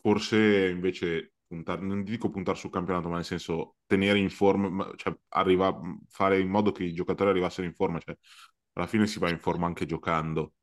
forse 0.00 0.68
invece 0.68 1.34
puntare, 1.48 1.80
non 1.82 2.04
dico 2.04 2.30
puntare 2.30 2.56
sul 2.58 2.70
campionato, 2.70 3.08
ma 3.08 3.16
nel 3.16 3.24
senso 3.24 3.76
tenere 3.86 4.18
in 4.18 4.30
forma, 4.30 4.68
ma- 4.68 4.92
cioè 4.96 5.16
arriva, 5.30 5.78
fare 6.08 6.38
in 6.40 6.48
modo 6.48 6.72
che 6.72 6.84
i 6.84 6.92
giocatori 6.94 7.30
arrivassero 7.30 7.66
in 7.66 7.74
forma, 7.74 7.98
cioè 7.98 8.16
alla 8.74 8.86
fine 8.86 9.06
si 9.08 9.18
va 9.18 9.30
in 9.30 9.40
forma 9.40 9.66
anche 9.66 9.86
giocando, 9.86 10.54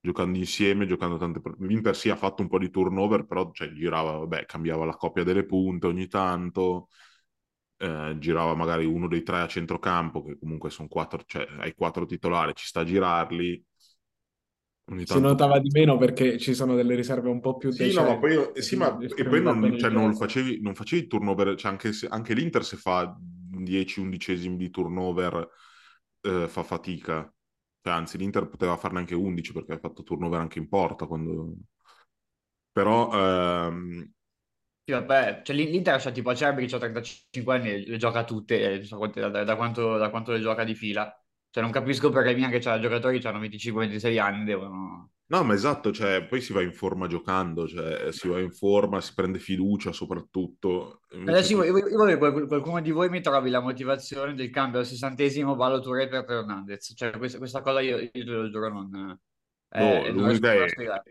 giocando 0.00 0.38
insieme, 0.38 0.86
giocando 0.86 1.16
tante. 1.18 1.40
L'Inter 1.60 1.96
sì 1.96 2.10
ha 2.10 2.16
fatto 2.16 2.42
un 2.42 2.48
po' 2.48 2.58
di 2.58 2.70
turnover, 2.70 3.26
però 3.26 3.50
cioè, 3.52 3.72
girava, 3.72 4.12
vabbè, 4.18 4.46
cambiava 4.46 4.84
la 4.86 4.96
coppia 4.96 5.24
delle 5.24 5.44
punte 5.46 5.86
ogni 5.86 6.06
tanto, 6.08 6.88
eh, 7.78 8.16
girava 8.18 8.54
magari 8.54 8.84
uno 8.86 9.08
dei 9.08 9.22
tre 9.22 9.40
a 9.40 9.46
centrocampo, 9.48 10.22
che 10.22 10.38
comunque 10.38 10.70
sono 10.70 10.88
quattro, 10.88 11.22
cioè 11.26 11.46
hai 11.58 11.74
quattro 11.74 12.06
titolari, 12.06 12.52
ci 12.54 12.66
sta 12.66 12.80
a 12.80 12.84
girarli. 12.84 13.64
Ogni 14.90 15.04
Si 15.04 15.20
notava 15.20 15.60
di 15.60 15.70
meno 15.70 15.96
perché 15.98 16.38
ci 16.38 16.52
sono 16.54 16.74
delle 16.74 16.94
riserve 16.96 17.28
un 17.28 17.40
po' 17.40 17.56
più 17.56 17.70
Sì, 17.70 17.92
no, 17.92 18.04
ma 18.04 18.16
decenti. 18.16 18.18
poi, 18.18 18.52
eh, 18.54 18.62
sì, 18.62 18.76
ma, 18.76 18.96
e 19.16 19.26
poi 19.26 19.42
non, 19.42 19.74
cioè, 19.76 19.90
non 19.90 20.14
facevi, 20.14 20.60
non 20.60 20.74
facevi 20.76 21.02
il 21.02 21.08
turnover, 21.08 21.56
cioè 21.56 21.72
anche, 21.72 21.92
se- 21.92 22.06
anche 22.06 22.32
l'Inter 22.34 22.64
se 22.64 22.76
fa 22.76 23.16
10 23.18 23.98
undicesimi 24.00 24.56
di 24.56 24.70
turnover 24.70 25.48
eh, 26.20 26.46
fa 26.48 26.62
fatica. 26.62 27.22
Cioè, 27.82 27.92
anzi, 27.92 28.16
l'Inter 28.16 28.48
poteva 28.48 28.76
farne 28.76 29.00
anche 29.00 29.14
11 29.16 29.52
perché 29.52 29.72
ha 29.72 29.78
fatto 29.78 30.04
turnover 30.04 30.38
anche 30.40 30.58
in 30.60 30.68
porta. 30.68 31.06
Quando... 31.06 31.54
Però, 32.72 33.10
ehm, 33.12 34.12
Sì, 34.86 34.92
vabbè, 34.92 35.40
cioè, 35.44 35.56
l'In- 35.56 35.70
l'Inter 35.70 35.98
c'ha 36.00 36.10
tipo 36.12 36.28
Acerbi 36.30 36.66
che 36.66 36.74
ha 36.76 36.78
35 36.78 37.54
anni 37.56 37.70
e 37.70 37.86
le 37.86 37.96
gioca 37.96 38.22
tutte, 38.24 38.72
e 38.80 38.84
so 38.84 38.98
quante- 38.98 39.20
da, 39.30 39.42
da 39.44 39.56
quanto, 39.56 39.96
da 39.96 40.10
quanto 40.10 40.32
le 40.32 40.40
gioca 40.40 40.62
di 40.64 40.74
fila. 40.74 41.23
Cioè 41.54 41.62
non 41.62 41.70
capisco 41.70 42.10
perché 42.10 42.34
Milan 42.34 42.50
che 42.50 42.58
c'ha 42.58 42.80
giocatori 42.80 43.20
che 43.20 43.28
hanno 43.28 43.38
25-26 43.38 44.18
anni 44.18 44.44
devono... 44.44 45.10
no, 45.26 45.44
ma 45.44 45.54
esatto, 45.54 45.92
cioè, 45.92 46.24
poi 46.26 46.40
si 46.40 46.52
va 46.52 46.62
in 46.62 46.72
forma 46.72 47.06
giocando, 47.06 47.68
cioè, 47.68 48.10
si 48.10 48.26
va 48.26 48.40
in 48.40 48.50
forma, 48.50 49.00
si 49.00 49.14
prende 49.14 49.38
fiducia 49.38 49.92
soprattutto. 49.92 51.02
Invece 51.12 51.30
Adesso 51.30 51.52
io, 51.52 51.58
qui- 51.72 51.80
io- 51.82 51.88
io 51.90 51.96
voglio 51.96 52.32
che 52.32 52.46
qualcuno, 52.48 52.80
di 52.80 52.90
voi 52.90 53.08
mi 53.08 53.20
trovi 53.20 53.50
la 53.50 53.60
motivazione 53.60 54.34
del 54.34 54.50
cambio 54.50 54.80
al 54.80 54.86
sessantesimo 54.86 55.54
ballo 55.54 55.78
Touré 55.78 56.08
per 56.08 56.24
Hernandez. 56.28 56.92
Cioè 56.96 57.16
questa, 57.16 57.38
questa 57.38 57.60
cosa 57.62 57.80
io, 57.80 57.98
io 57.98 58.10
te 58.10 58.24
lo 58.24 58.50
giuro 58.50 58.68
non... 58.70 58.90
No, 58.90 59.20
eh, 59.70 60.10
riesco 60.10 60.12
l'unica 60.12 60.52
è, 60.54 60.66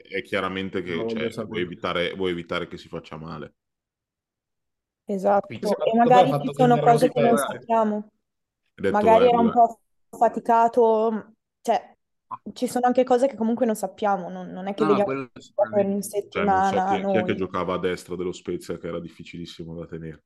è 0.09 0.21
chiaramente 0.23 0.81
che 0.81 1.07
cioè, 1.07 1.45
vuoi 1.45 1.61
evitare, 1.61 2.13
vuoi 2.15 2.31
evitare 2.31 2.67
che 2.67 2.75
si 2.75 2.89
faccia 2.89 3.15
male. 3.15 3.53
esatto. 5.05 5.47
Quindi- 5.47 5.67
E 5.67 5.97
magari 5.97 6.31
ha 6.31 6.39
ci 6.41 6.53
sono 6.53 6.77
cose 6.79 7.09
che 7.09 7.21
non 7.21 7.29
rosicare. 7.31 7.59
sappiamo. 7.59 8.07
Magari 8.91 9.27
era 9.27 9.39
un 9.39 9.51
po' 9.51 9.79
faticato, 10.17 11.33
cioè 11.61 11.95
ci 12.53 12.67
sono 12.67 12.87
anche 12.87 13.03
cose 13.03 13.27
che 13.27 13.35
comunque 13.35 13.65
non 13.65 13.75
sappiamo, 13.75 14.29
non, 14.29 14.49
non 14.49 14.67
è 14.67 14.73
che 14.73 14.83
No, 14.83 14.89
vediamo 14.89 15.05
quello 15.05 15.29
per 15.71 15.85
in 15.85 16.01
Cioè, 16.01 16.43
non 16.43 16.63
so 16.63 16.69
settimana 16.69 17.01
chi, 17.01 17.11
chi 17.11 17.17
è 17.17 17.23
che 17.23 17.35
giocava 17.35 17.73
a 17.75 17.79
destra 17.79 18.15
dello 18.15 18.31
Spezia 18.31 18.77
che 18.77 18.87
era 18.87 18.99
difficilissimo 18.99 19.75
da 19.75 19.85
tenere. 19.85 20.23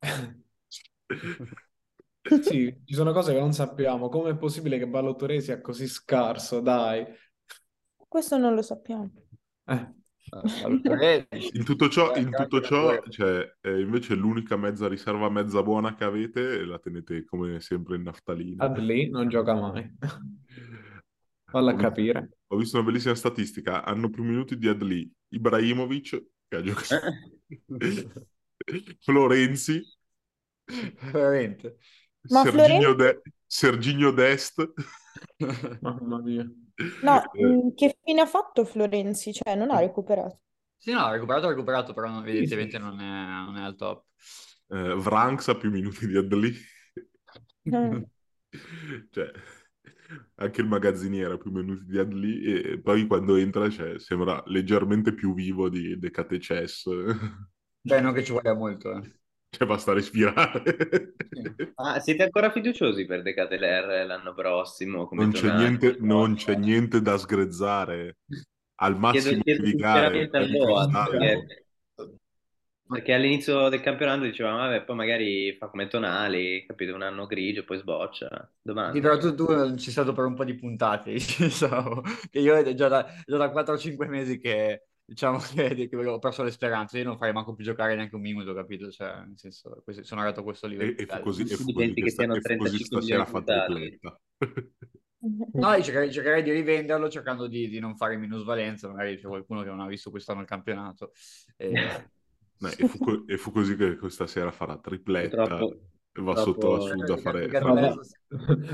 Sì, 2.42 2.82
ci 2.84 2.94
sono 2.94 3.12
cose 3.12 3.32
che 3.32 3.40
non 3.40 3.52
sappiamo. 3.52 4.08
Come 4.08 4.30
è 4.30 4.36
possibile 4.36 4.78
che 4.78 4.86
Balotelli 4.86 5.40
sia 5.40 5.60
così 5.60 5.88
scarso? 5.88 6.60
Dai. 6.60 7.04
Questo 7.96 8.36
non 8.36 8.54
lo 8.54 8.62
sappiamo. 8.62 9.10
Eh, 9.66 9.94
In 11.52 11.64
tutto 11.64 11.88
ciò, 11.88 12.14
eh, 12.14 12.20
in 12.20 12.30
tutto 12.30 12.60
ciò 12.60 13.00
cioè, 13.08 13.56
eh, 13.60 13.80
invece 13.80 14.14
l'unica 14.14 14.56
mezza 14.56 14.88
riserva 14.88 15.28
mezza 15.28 15.62
buona 15.62 15.94
che 15.94 16.04
avete 16.04 16.64
la 16.64 16.78
tenete 16.78 17.24
come 17.24 17.60
sempre 17.60 17.96
in 17.96 18.02
naftalina. 18.02 18.64
Adli 18.64 19.10
non 19.10 19.28
gioca 19.28 19.54
mai. 19.54 19.90
Falla 21.50 21.72
Ho 21.72 21.74
visto, 21.74 21.88
capire. 21.88 22.38
ho 22.46 22.56
visto 22.56 22.76
una 22.78 22.86
bellissima 22.86 23.14
statistica. 23.14 23.84
Hanno 23.84 24.08
più 24.08 24.22
minuti 24.22 24.56
di 24.56 24.68
Adli 24.68 25.10
Ibrahimovic, 25.30 26.24
che 26.46 26.56
ha 26.56 26.62
giocato, 26.62 26.96
Florenzi, 29.00 29.82
Veramente. 31.10 31.78
Ma 32.28 32.42
Serginho, 32.42 32.94
Florenzi? 32.94 32.96
De- 32.96 33.22
Serginho 33.46 34.10
Dest. 34.12 34.72
Mamma 35.80 36.20
mia. 36.20 36.48
No, 37.02 37.22
Eh, 37.34 37.54
mh, 37.68 37.74
che 37.74 37.96
fine 38.02 38.20
ha 38.22 38.26
fatto 38.26 38.64
Florenzi? 38.64 39.32
Cioè, 39.32 39.54
non 39.54 39.70
ha 39.70 39.78
recuperato. 39.78 40.40
Sì, 40.76 40.92
no, 40.92 41.00
ha 41.06 41.10
recuperato, 41.12 41.46
ha 41.46 41.50
recuperato, 41.50 41.92
però 41.92 42.08
non- 42.08 42.26
Sì, 42.28 42.38
evidentemente 42.38 42.78
non 42.78 43.00
è, 43.00 43.04
non 43.44 43.56
è 43.58 43.62
al 43.62 43.76
top. 43.76 44.04
eh, 44.68 44.94
Vranks 44.96 45.48
ha 45.48 45.56
più 45.56 45.70
minuti 45.70 46.06
di 46.06 46.16
Adli. 46.16 46.52
Mm. 47.70 48.04
Cioè, 49.10 49.30
anche 50.36 50.60
il 50.60 50.66
magazziniere 50.66 51.34
ha 51.34 51.38
più 51.38 51.50
minuti 51.52 51.84
di 51.84 51.98
Adli 51.98 52.42
e 52.44 52.80
poi 52.80 53.06
quando 53.06 53.36
entra 53.36 53.70
cioè, 53.70 53.98
sembra 53.98 54.42
leggermente 54.46 55.14
più 55.14 55.34
vivo 55.34 55.68
di 55.68 55.98
De 55.98 56.10
Catechess. 56.10 56.84
Beh, 57.84 58.00
non 58.00 58.14
che 58.14 58.24
ci 58.24 58.32
voglia 58.32 58.54
molto, 58.54 58.90
eh. 58.96 59.04
Cioè, 59.50 59.66
basta 59.66 59.92
respirare. 59.92 60.62
Ah, 61.82 61.98
siete 61.98 62.24
ancora 62.24 62.50
fiduciosi 62.50 63.06
per 63.06 63.22
De 63.22 63.32
Catelaire 63.32 64.04
l'anno 64.04 64.34
prossimo 64.34 65.06
come 65.06 65.22
Non 65.22 65.32
c'è 65.32 65.50
niente, 65.56 65.96
non 66.00 66.34
c'è 66.34 66.54
niente 66.54 67.00
da 67.00 67.16
sgrezzare. 67.16 68.18
Al 68.82 68.92
Chiedo, 68.92 69.06
massimo 69.06 69.42
chiedo 69.42 69.62
giudicare 69.62 70.30
sinceramente 70.30 70.36
a 70.36 70.44
di 70.44 70.52
Boa, 70.58 70.88
perché, 70.88 71.66
perché 72.86 73.12
all'inizio 73.12 73.68
del 73.68 73.80
campionato 73.80 74.22
dicevamo, 74.22 74.58
vabbè, 74.58 74.84
poi 74.84 74.96
magari 74.96 75.56
fa 75.56 75.68
come 75.68 75.86
Tonali, 75.88 76.64
capito, 76.66 76.94
un 76.94 77.02
anno 77.02 77.26
grigio, 77.26 77.64
poi 77.64 77.78
sboccia. 77.78 78.52
Sì, 78.92 78.98
Domanda. 78.98 79.00
però 79.00 79.16
tu, 79.18 79.34
tu 79.34 79.46
non 79.46 79.76
ci 79.76 79.84
sei 79.84 79.92
stato 79.92 80.12
per 80.12 80.24
un 80.24 80.34
po' 80.34 80.44
di 80.44 80.54
puntate, 80.54 81.12
diciamo, 81.38 82.02
che 82.28 82.40
io 82.40 82.56
è 82.56 82.74
già 82.74 82.88
da, 82.88 83.06
già 83.24 83.36
da 83.36 83.50
4-5 83.50 84.08
mesi 84.08 84.38
che, 84.38 84.88
diciamo, 85.10 85.38
che, 85.54 85.88
che 85.88 85.96
ho 85.96 86.18
perso 86.18 86.42
le 86.44 86.50
speranze, 86.52 86.98
io 86.98 87.04
non 87.04 87.18
farei 87.18 87.32
manco 87.34 87.54
più 87.54 87.64
giocare 87.64 87.96
neanche 87.96 88.14
un 88.14 88.20
minuto, 88.20 88.54
capito? 88.54 88.90
Cioè, 88.90 89.24
nel 89.26 89.36
senso, 89.38 89.80
questo- 89.82 90.04
sono 90.04 90.20
arrivato 90.20 90.40
a 90.40 90.44
questo 90.44 90.66
livello. 90.68 90.96
E, 90.96 91.02
e 91.02 91.06
fu 91.06 91.20
così, 91.20 91.42
e 91.42 91.46
fu 91.56 91.72
così 91.72 91.92
che, 91.92 92.02
che 92.02 92.10
siano 92.10 92.34
e 92.34 92.40
fu 92.40 92.56
così 92.56 92.76
35 92.78 93.00
stasera 93.00 93.24
milioni 93.24 93.44
fa 93.44 93.52
di 93.66 93.74
tripletta. 93.98 94.20
No, 95.52 95.74
io 95.74 95.82
cercherei, 95.82 96.10
cercherei 96.10 96.42
di 96.42 96.50
rivenderlo 96.50 97.10
cercando 97.10 97.46
di, 97.46 97.68
di 97.68 97.78
non 97.78 97.94
fare 97.94 98.16
minusvalenza, 98.16 98.88
magari 98.88 99.18
c'è 99.18 99.26
qualcuno 99.26 99.62
che 99.62 99.68
non 99.68 99.80
ha 99.80 99.86
visto 99.86 100.08
quest'anno 100.08 100.40
il 100.40 100.46
campionato. 100.46 101.12
E- 101.56 101.72
No, 102.60 102.68
e, 102.78 102.88
fu 102.88 102.98
co- 102.98 103.26
e 103.26 103.36
fu 103.36 103.50
così 103.52 103.76
che 103.76 103.96
questa 103.96 104.26
sera 104.26 104.50
farà 104.50 104.78
tripletta 104.78 105.44
Purtroppo, 105.46 105.78
e 106.12 106.22
va 106.22 106.36
sotto 106.36 106.72
la 106.76 106.80
Suda 106.80 107.14
a 107.14 107.16
fare, 107.18 107.40
Perché 107.46 107.60
fare- 107.60 107.80
adesso- 107.86 108.00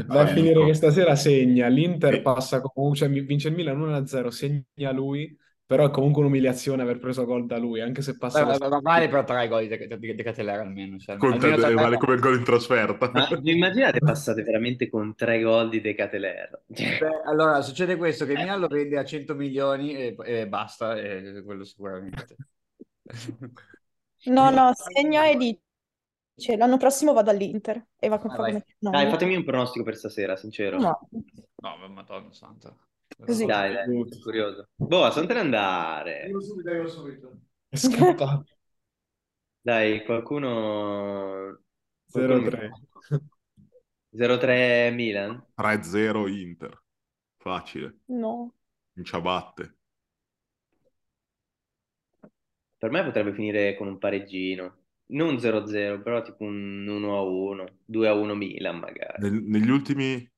Va 0.06 0.20
a 0.20 0.26
Fai 0.26 0.34
finire 0.34 0.64
che 0.66 0.74
stasera 0.74 1.16
segna, 1.16 1.66
l'Inter 1.68 2.22
passa 2.22 2.60
comunque, 2.60 2.98
cioè 2.98 3.10
vince 3.10 3.48
il 3.48 3.54
Milan 3.54 3.80
1-0, 3.80 4.28
segna 4.30 4.92
lui, 4.92 5.36
però 5.66 5.86
è 5.86 5.90
comunque 5.90 6.22
un'umiliazione 6.22 6.82
aver 6.82 6.98
preso 6.98 7.24
gol 7.24 7.44
da 7.46 7.58
lui, 7.58 7.80
anche 7.80 8.00
se 8.00 8.16
passa 8.16 8.44
Beh, 8.44 8.68
ma 8.68 8.80
vale 8.80 9.08
per 9.08 9.24
tre 9.24 9.48
gol 9.48 9.66
di, 9.66 9.98
di, 9.98 10.14
di 10.14 10.22
Catellera 10.22 10.62
almeno. 10.62 10.96
Cioè, 10.96 11.16
almeno 11.16 11.56
tre- 11.56 11.74
vale 11.74 11.96
come 11.96 12.14
il 12.14 12.20
gol 12.20 12.36
in 12.36 12.44
trasferta. 12.44 13.10
Ma 13.12 13.28
vi 13.40 13.56
immaginate 13.56 13.98
passate 14.04 14.42
veramente 14.42 14.88
con 14.88 15.14
tre 15.16 15.40
gol 15.40 15.68
di 15.68 15.80
De 15.80 15.94
Catelaire? 15.94 16.62
Cioè, 16.72 16.98
Beh, 16.98 17.22
allora, 17.24 17.60
succede 17.62 17.96
questo, 17.96 18.24
che 18.24 18.32
il 18.32 18.38
Milan 18.38 18.60
lo 18.60 18.68
vende 18.68 18.96
a 18.96 19.04
100 19.04 19.34
milioni 19.34 19.94
e, 19.96 20.16
e 20.24 20.46
basta, 20.46 20.96
e 20.96 21.42
quello 21.44 21.64
sicuramente. 21.64 22.36
No, 24.26 24.50
no, 24.50 24.72
segna 24.74 25.28
e 25.28 25.36
dice 25.36 26.56
l'anno 26.56 26.76
prossimo 26.76 27.12
vado 27.12 27.30
all'Inter 27.30 27.86
e 27.98 28.08
va 28.08 28.18
con 28.18 28.30
Ah, 28.30 28.36
fa 28.36 28.42
vai. 28.42 28.52
come 28.52 28.64
Dai, 28.78 29.10
fatemi 29.10 29.36
un 29.36 29.44
pronostico 29.44 29.84
per 29.84 29.96
stasera, 29.96 30.36
sincero. 30.36 30.78
No. 30.78 31.08
No, 31.62 31.76
ma 31.76 31.88
madonna 31.88 32.32
santa. 32.32 32.72
Così. 33.24 33.46
Dai, 33.46 33.72
dai, 33.72 33.84
sono 33.86 34.22
curioso. 34.22 34.68
Boh, 34.74 35.10
sono 35.10 35.26
te 35.26 35.34
ne 35.34 35.40
andare. 35.40 36.30
È 37.68 37.76
scappato. 37.76 38.44
Dai, 39.60 40.04
qualcuno... 40.04 41.60
qualcuno 42.10 42.40
mi- 42.40 42.48
0-3. 42.48 42.70
0-3 44.10 44.90
Milan? 44.94 45.44
3-0 45.54 46.28
Inter. 46.28 46.82
Facile. 47.36 47.98
No. 48.06 48.54
In 48.94 49.04
ciabatte. 49.04 49.76
Per 52.78 52.90
me 52.90 53.02
potrebbe 53.04 53.32
finire 53.32 53.76
con 53.76 53.88
un 53.88 53.98
pareggino. 53.98 54.84
Non 55.08 55.38
0-0, 55.38 56.02
però 56.02 56.22
tipo 56.22 56.44
un 56.44 56.84
1-1, 56.86 57.78
2-1 57.84 58.34
Milan 58.34 58.78
magari. 58.78 59.22
Nel- 59.22 59.42
negli 59.42 59.70
ultimi, 59.70 60.30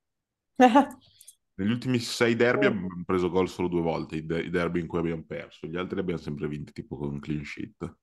negli 1.58 1.70
ultimi 1.70 1.98
sei 1.98 2.34
derby 2.36 2.66
abbiamo 2.66 3.02
preso 3.04 3.28
gol 3.30 3.48
solo 3.48 3.68
due 3.68 3.82
volte, 3.82 4.16
i, 4.16 4.26
de- 4.26 4.40
i 4.42 4.50
derby 4.50 4.80
in 4.80 4.86
cui 4.86 4.98
abbiamo 4.98 5.24
perso. 5.24 5.66
Gli 5.66 5.76
altri 5.76 5.96
li 5.96 6.00
abbiamo 6.02 6.20
sempre 6.20 6.48
vinti 6.48 6.72
tipo 6.72 6.96
con 6.96 7.10
un 7.10 7.20
clean 7.20 7.44
sheet. 7.44 7.96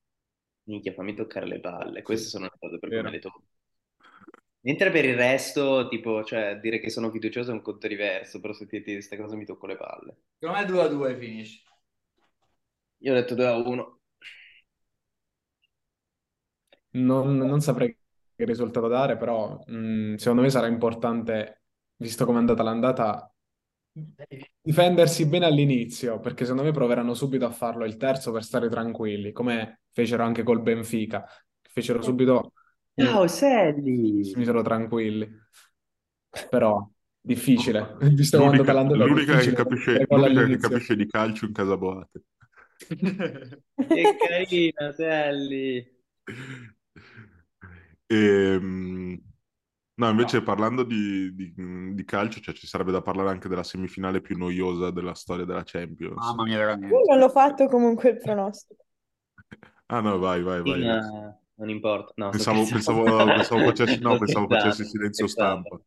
Minchia, 0.68 0.94
fammi 0.94 1.16
toccare 1.16 1.48
le 1.48 1.60
palle. 1.60 2.04
Queste 2.04 2.28
sono 2.30 2.46
le 2.46 2.52
cose 2.60 2.78
per 2.78 2.94
come 2.94 3.10
le 3.10 3.20
tocco. 3.20 3.42
Mentre 4.62 4.90
per 4.92 5.06
il 5.06 5.16
resto, 5.16 5.88
tipo, 5.88 6.24
cioè, 6.24 6.58
dire 6.60 6.80
che 6.80 6.90
sono 6.90 7.12
fiducioso 7.12 7.52
è 7.52 7.54
un 7.54 7.62
conto 7.62 7.88
diverso, 7.88 8.40
però 8.42 8.52
se 8.52 8.66
ti 8.68 8.82
di 8.82 8.94
queste 8.94 9.16
cose 9.18 9.36
mi 9.36 9.46
tocco 9.46 9.68
le 9.68 9.78
palle. 9.78 10.18
Secondo 10.40 10.62
me 10.62 10.66
2 10.68 10.82
a 10.82 10.88
2 10.88 11.16
finisce. 11.18 11.62
Io 13.06 13.14
ho 13.14 13.16
detto 13.16 13.36
2-1. 13.36 14.02
Non, 16.92 17.36
non 17.38 17.60
saprei 17.62 17.98
che 18.36 18.46
risultato 18.46 18.88
dare, 18.88 19.18
però 19.18 19.62
mh, 19.66 20.16
secondo 20.16 20.42
me 20.42 20.50
sarà 20.50 20.68
importante, 20.68 21.64
visto 21.98 22.26
come 22.26 22.38
è 22.38 22.40
andata 22.42 22.64
l'andata, 22.64 23.35
difendersi 24.62 25.26
bene 25.26 25.46
all'inizio, 25.46 26.20
perché 26.20 26.44
secondo 26.44 26.64
me 26.64 26.72
proveranno 26.72 27.14
subito 27.14 27.46
a 27.46 27.52
farlo 27.52 27.86
il 27.86 27.96
terzo 27.96 28.32
per 28.32 28.44
stare 28.44 28.70
tranquilli, 28.70 29.32
come 29.32 29.82
fecero 29.92 30.24
anche 30.24 30.44
col 30.44 30.62
Benfica. 30.62 31.26
Fecero 31.62 32.02
subito... 32.02 32.54
Ciao, 32.94 33.28
si 33.28 33.38
Selli! 33.38 34.32
misero 34.36 34.62
tranquilli. 34.62 35.30
Però 36.50 36.90
difficile, 37.22 37.96
visto 38.12 38.38
quando 38.38 38.58
L'unica, 38.58 38.74
Calando 38.74 38.96
l'unica 38.96 39.38
che 39.38 39.38
difficile 39.38 39.56
capisce, 39.56 40.06
l'unica 40.10 40.46
che 40.46 40.58
capisce 40.58 40.96
di 40.96 41.08
calcio 41.08 41.46
in 41.46 41.54
casa 41.54 41.78
Boate. 41.78 42.24
Che 42.78 44.16
carina, 44.18 44.92
Selli! 44.92 45.94
Ehm, 48.08 49.20
no, 49.96 50.10
invece 50.10 50.42
parlando 50.44 50.84
di, 50.84 51.34
di- 51.36 51.54
di 51.94 52.06
calcio, 52.06 52.40
cioè, 52.42 52.54
ci 52.54 52.68
sarebbe 52.68 52.92
da 52.92 53.02
parlare 53.02 53.30
anche 53.30 53.48
della 53.48 53.64
semifinale 53.64 54.22
più 54.22 54.38
noiosa 54.38 54.92
della 54.92 55.14
storia 55.14 55.46
della 55.46 55.64
Champions. 55.64 56.16
Mamma 56.18 56.44
mia, 56.46 56.58
veramente. 56.58 56.94
Io 56.96 57.14
non 57.14 57.20
l'ho 57.20 57.30
fatto 57.30 57.68
comunque 57.68 58.10
il 58.10 58.18
pronostico. 58.18 58.84
Ah 59.90 60.02
no, 60.02 60.18
vai, 60.20 60.42
vai, 60.44 60.62
vai. 60.64 60.84
Ma 60.86 61.38
non 61.56 61.70
importa. 61.70 62.14
No, 62.18 62.32
Pensavo, 62.32 62.70
pensavo, 62.70 63.32
pensavo 63.34 63.62
facessi, 63.64 64.00
no, 64.02 64.18
pensavo 64.18 64.48
scherzando, 64.48 64.48
facessi 64.48 64.84
silenzio 64.86 65.28
scherzando. 65.28 65.28
stampa. 65.28 65.80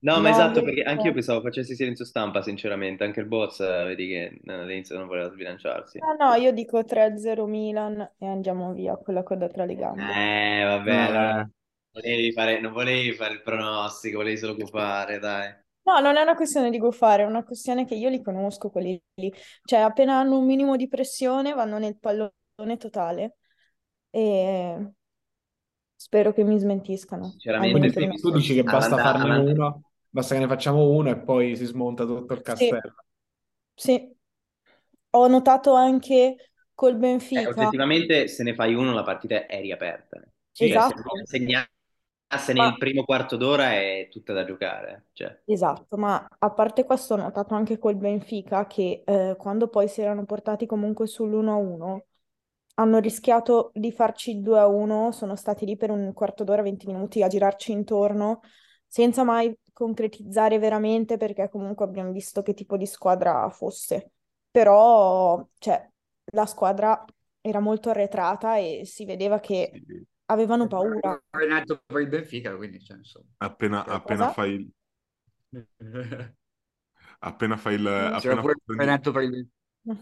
No, 0.00 0.20
ma 0.20 0.28
No, 0.28 0.30
esatto, 0.30 0.62
io- 0.62 0.64
perché 0.64 0.82
anche 0.82 1.08
io 1.08 1.12
pensavo 1.14 1.40
facessi 1.40 1.74
silenzio 1.74 2.04
stampa, 2.04 2.42
sinceramente. 2.42 3.04
Anche 3.04 3.20
il 3.20 3.26
boss, 3.26 3.60
eh, 3.60 3.84
vedi 3.84 4.08
che 4.08 4.40
eh, 4.44 4.52
all'inizio 4.52 4.98
non 4.98 5.06
voleva 5.08 5.30
sbilanciarsi. 5.30 6.04
Ah 6.06 6.14
no, 6.18 6.34
io 6.36 6.52
dico 6.52 6.84
3-0 6.86 7.46
Milan 7.46 8.00
e 8.18 8.26
andiamo 8.26 8.72
via 8.72 8.96
con 8.96 9.12
la 9.14 9.22
coda 9.22 9.48
tra 9.48 9.64
le 9.66 9.74
gambe. 9.74 10.20
Eh, 10.20 10.62
vabbè, 10.64 10.92
Eh. 10.92 11.06
allora 11.06 11.48
volevi 12.00 12.32
fare, 12.32 12.60
non 12.60 12.72
volevi 12.72 13.12
fare 13.14 13.34
il 13.34 13.42
pronostico, 13.42 14.18
volevi 14.18 14.36
solo 14.36 14.54
gufare, 14.54 15.18
dai. 15.18 15.54
No, 15.82 16.00
non 16.00 16.16
è 16.16 16.22
una 16.22 16.34
questione 16.34 16.70
di 16.70 16.78
gufare, 16.78 17.22
è 17.22 17.26
una 17.26 17.44
questione 17.44 17.86
che 17.86 17.94
io 17.94 18.08
li 18.08 18.20
conosco 18.22 18.70
quelli 18.70 19.00
lì. 19.14 19.32
Cioè, 19.64 19.80
appena 19.80 20.18
hanno 20.18 20.38
un 20.38 20.44
minimo 20.44 20.76
di 20.76 20.88
pressione 20.88 21.52
vanno 21.54 21.78
nel 21.78 21.96
pallone 21.98 22.32
totale 22.76 23.36
e 24.10 24.90
spero 25.94 26.32
che 26.32 26.42
mi 26.44 26.58
smentiscano. 26.58 27.24
Sinceramente, 27.30 27.92
Quindi 27.92 28.16
sì, 28.16 28.20
tu 28.20 28.30
dici 28.32 28.54
che 28.54 28.64
basta 28.64 28.94
All'andata- 28.96 29.18
farne 29.18 29.34
all'andata- 29.34 29.62
uno, 29.62 29.82
basta 30.10 30.34
che 30.34 30.40
ne 30.40 30.48
facciamo 30.48 30.88
uno 30.88 31.10
e 31.10 31.18
poi 31.18 31.56
si 31.56 31.64
smonta 31.64 32.04
tutto 32.04 32.34
il 32.34 32.42
castello. 32.42 32.94
Sì. 33.74 34.14
Ho 35.10 35.28
notato 35.28 35.72
anche 35.72 36.50
col 36.74 36.94
Eh, 36.94 36.98
Benfica. 36.98 37.48
oggettivamente, 37.48 38.28
se 38.28 38.42
ne 38.42 38.54
fai 38.54 38.74
uno, 38.74 38.92
la 38.92 39.02
partita 39.04 39.46
è 39.46 39.60
riaperta. 39.60 40.20
Cioè, 40.52 40.68
Esatto. 40.68 41.02
se 41.24 41.38
segnasse 41.38 41.70
Ma- 42.56 42.70
nel 42.70 42.76
primo 42.78 43.04
quarto 43.04 43.36
d'ora 43.36 43.72
è 43.72 44.08
tutta 44.10 44.32
da 44.32 44.44
giocare. 44.44 45.06
Cioè, 45.12 45.40
Esatto, 45.48 45.96
ma 45.96 46.26
a 46.40 46.50
parte 46.50 46.84
questo 46.84 47.14
ho 47.14 47.16
notato 47.16 47.54
anche 47.54 47.78
col 47.78 47.94
Benfica 47.94 48.66
che 48.66 49.04
eh, 49.06 49.36
quando 49.38 49.68
poi 49.68 49.86
si 49.88 50.00
erano 50.00 50.24
portati 50.24 50.66
comunque 50.66 51.06
sull'1-1 51.06 52.06
hanno 52.78 52.98
rischiato 52.98 53.70
di 53.74 53.92
farci 53.92 54.32
il 54.32 54.42
2-1, 54.42 55.12
sono 55.12 55.36
stati 55.36 55.64
lì 55.64 55.76
per 55.76 55.90
un 55.90 56.12
quarto 56.12 56.42
d'ora, 56.44 56.62
20 56.62 56.86
minuti 56.86 57.22
a 57.22 57.28
girarci 57.28 57.70
intorno 57.72 58.40
senza 58.86 59.22
mai 59.24 59.56
concretizzare 59.72 60.58
veramente 60.58 61.16
perché 61.16 61.48
comunque 61.48 61.84
abbiamo 61.84 62.10
visto 62.12 62.42
che 62.42 62.52
tipo 62.54 62.76
di 62.76 62.86
squadra 62.86 63.48
fosse. 63.50 64.10
Però, 64.50 65.46
cioè, 65.58 65.88
la 66.32 66.46
squadra 66.46 67.04
era 67.40 67.60
molto 67.60 67.90
arretrata 67.90 68.56
e 68.56 68.82
si 68.84 69.04
vedeva 69.04 69.38
che 69.40 69.70
Sì. 69.72 70.06
Avevano 70.26 70.66
paura. 70.66 71.22
Renato 71.30 71.82
per 71.84 72.00
il 72.00 72.08
Benfica, 72.08 72.56
quindi 72.56 72.82
cioè, 72.82 72.96
insomma. 72.96 73.26
Appena, 73.38 73.84
appena 73.84 74.30
fai 74.30 74.52
il... 74.54 76.34
Appena 77.20 77.56
fai 77.56 77.74
il... 77.74 77.86
Appena 77.86 78.42
prendi- 78.42 78.62
per 79.10 79.22
il 79.22 79.30
Benfica. 79.30 79.54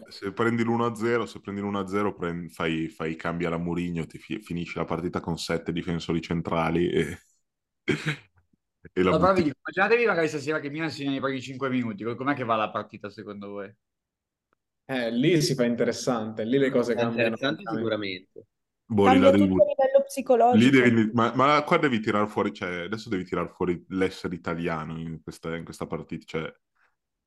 Se 0.07 0.33
prendi 0.33 0.63
l'1-0, 0.63 1.25
se 1.25 1.39
prendi 1.41 1.61
l'1-0, 1.61 2.15
prendi- 2.15 2.49
fai, 2.49 2.87
fai 2.87 3.15
cambia 3.15 3.49
la 3.49 3.57
Mourinho, 3.57 4.07
ti 4.07 4.17
fi- 4.17 4.41
finisci 4.41 4.77
la 4.77 4.85
partita 4.85 5.19
con 5.19 5.37
sette 5.37 5.71
difensori 5.71 6.21
centrali 6.21 6.89
e, 6.89 7.19
e 8.91 9.03
la 9.03 9.17
butti. 9.17 9.43
dico, 9.43 9.57
immaginatevi 9.59 10.07
magari 10.07 10.27
stasera 10.27 10.59
che 10.59 10.71
Milan 10.71 10.89
segna 10.89 11.11
nei 11.11 11.19
primi 11.19 11.39
5 11.39 11.69
minuti. 11.69 12.03
Com'è 12.03 12.33
che 12.33 12.43
va 12.43 12.55
la 12.55 12.71
partita 12.71 13.11
secondo 13.11 13.49
voi? 13.49 13.71
Eh, 14.87 15.11
lì 15.11 15.39
si 15.41 15.53
fa 15.53 15.65
interessante, 15.65 16.43
lì 16.45 16.57
le 16.57 16.71
cose 16.71 16.93
è 16.93 16.95
cambiano. 16.95 17.29
interessante 17.29 17.63
sicuramente. 17.75 18.47
Boh, 18.87 19.07
lì 19.07 19.13
Cambia 19.13 19.31
la 19.31 19.37
devi 19.37 19.47
tutto 19.49 19.63
a 19.63 19.65
livello 19.65 19.97
lì 19.97 20.03
psicologico. 20.05 20.77
devi- 20.83 21.09
ma, 21.13 21.33
ma 21.35 21.63
qua 21.63 21.77
devi 21.77 21.99
tirare 21.99 22.27
fuori, 22.27 22.53
cioè, 22.53 22.81
adesso 22.83 23.09
devi 23.09 23.23
tirare 23.23 23.49
fuori 23.49 23.83
l'essere 23.89 24.35
italiano 24.35 24.97
in 24.97 25.21
questa, 25.23 25.55
in 25.55 25.63
questa 25.63 25.87
partita. 25.87 26.23
Cioè, 26.25 26.53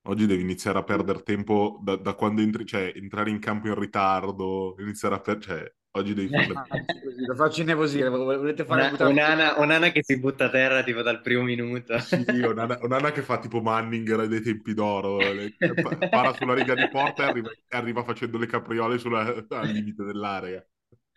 oggi 0.09 0.27
devi 0.27 0.43
iniziare 0.43 0.79
a 0.79 0.85
perdere 0.85 1.23
tempo 1.23 1.81
da, 1.83 1.97
da 1.97 2.15
quando 2.15 2.41
entri, 2.43 2.65
cioè, 2.65 2.93
entrare 2.95 3.31
in 3.31 3.41
campo 3.41 3.67
in 3.67 3.75
ritardo, 3.75 4.77
iniziare 4.79 5.17
a 5.17 5.21
perdere, 5.21 5.59
cioè, 5.59 5.73
oggi 5.93 6.15
devi 6.15 6.35
Anzi, 6.35 7.01
così, 7.03 7.25
lo 7.27 7.35
faccio 7.35 7.61
innervosire. 7.63 8.09
Volete 8.09 8.65
fare 8.65 8.81
Una- 8.83 8.91
buttare- 8.91 9.11
Onana, 9.11 9.61
Onana 9.61 9.91
che 9.91 10.03
si 10.05 10.19
butta 10.19 10.45
a 10.45 10.51
terra 10.51 10.83
tipo 10.85 11.03
dal 11.03 11.21
primo 11.23 11.43
minuto. 11.43 11.99
Sì, 11.99 12.17
Onana, 12.43 12.79
Onana 12.83 13.11
che 13.11 13.23
fa 13.23 13.39
tipo 13.39 13.61
Manning 13.61 14.25
dei 14.27 14.41
tempi 14.41 14.75
d'oro, 14.75 15.19
le- 15.19 15.55
pa- 15.59 15.97
para 16.09 16.33
sulla 16.35 16.55
riga 16.55 16.75
di 16.75 16.89
porta 16.89 17.25
e 17.25 17.31
arriva, 17.31 17.51
arriva 17.71 18.05
facendo 18.05 18.39
le 18.39 18.47
capriole 18.47 18.99
sulla, 18.99 19.45
al 19.49 19.69
limite 19.69 20.05
dell'area. 20.05 20.65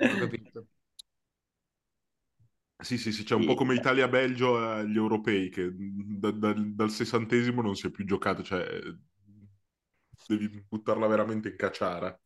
Ho 0.09 0.15
capito. 0.17 0.67
Sì, 2.81 2.97
sì, 2.97 3.11
sì, 3.11 3.23
c'è 3.23 3.35
un 3.35 3.43
Sì. 3.43 3.45
po' 3.45 3.53
come 3.53 3.75
Italia-Belgio 3.75 4.57
agli 4.57 4.95
europei, 4.97 5.49
che 5.49 5.69
da- 5.71 6.31
da- 6.31 6.53
dal 6.53 6.89
sessantesimo 6.89 7.61
non 7.61 7.75
si 7.75 7.85
è 7.87 7.91
più 7.91 8.05
giocato, 8.05 8.41
cioè 8.43 8.65
devi 10.27 10.47
buttarla 10.69 11.07
veramente 11.07 11.49
in 11.49 11.55
cacciara. 11.57 12.17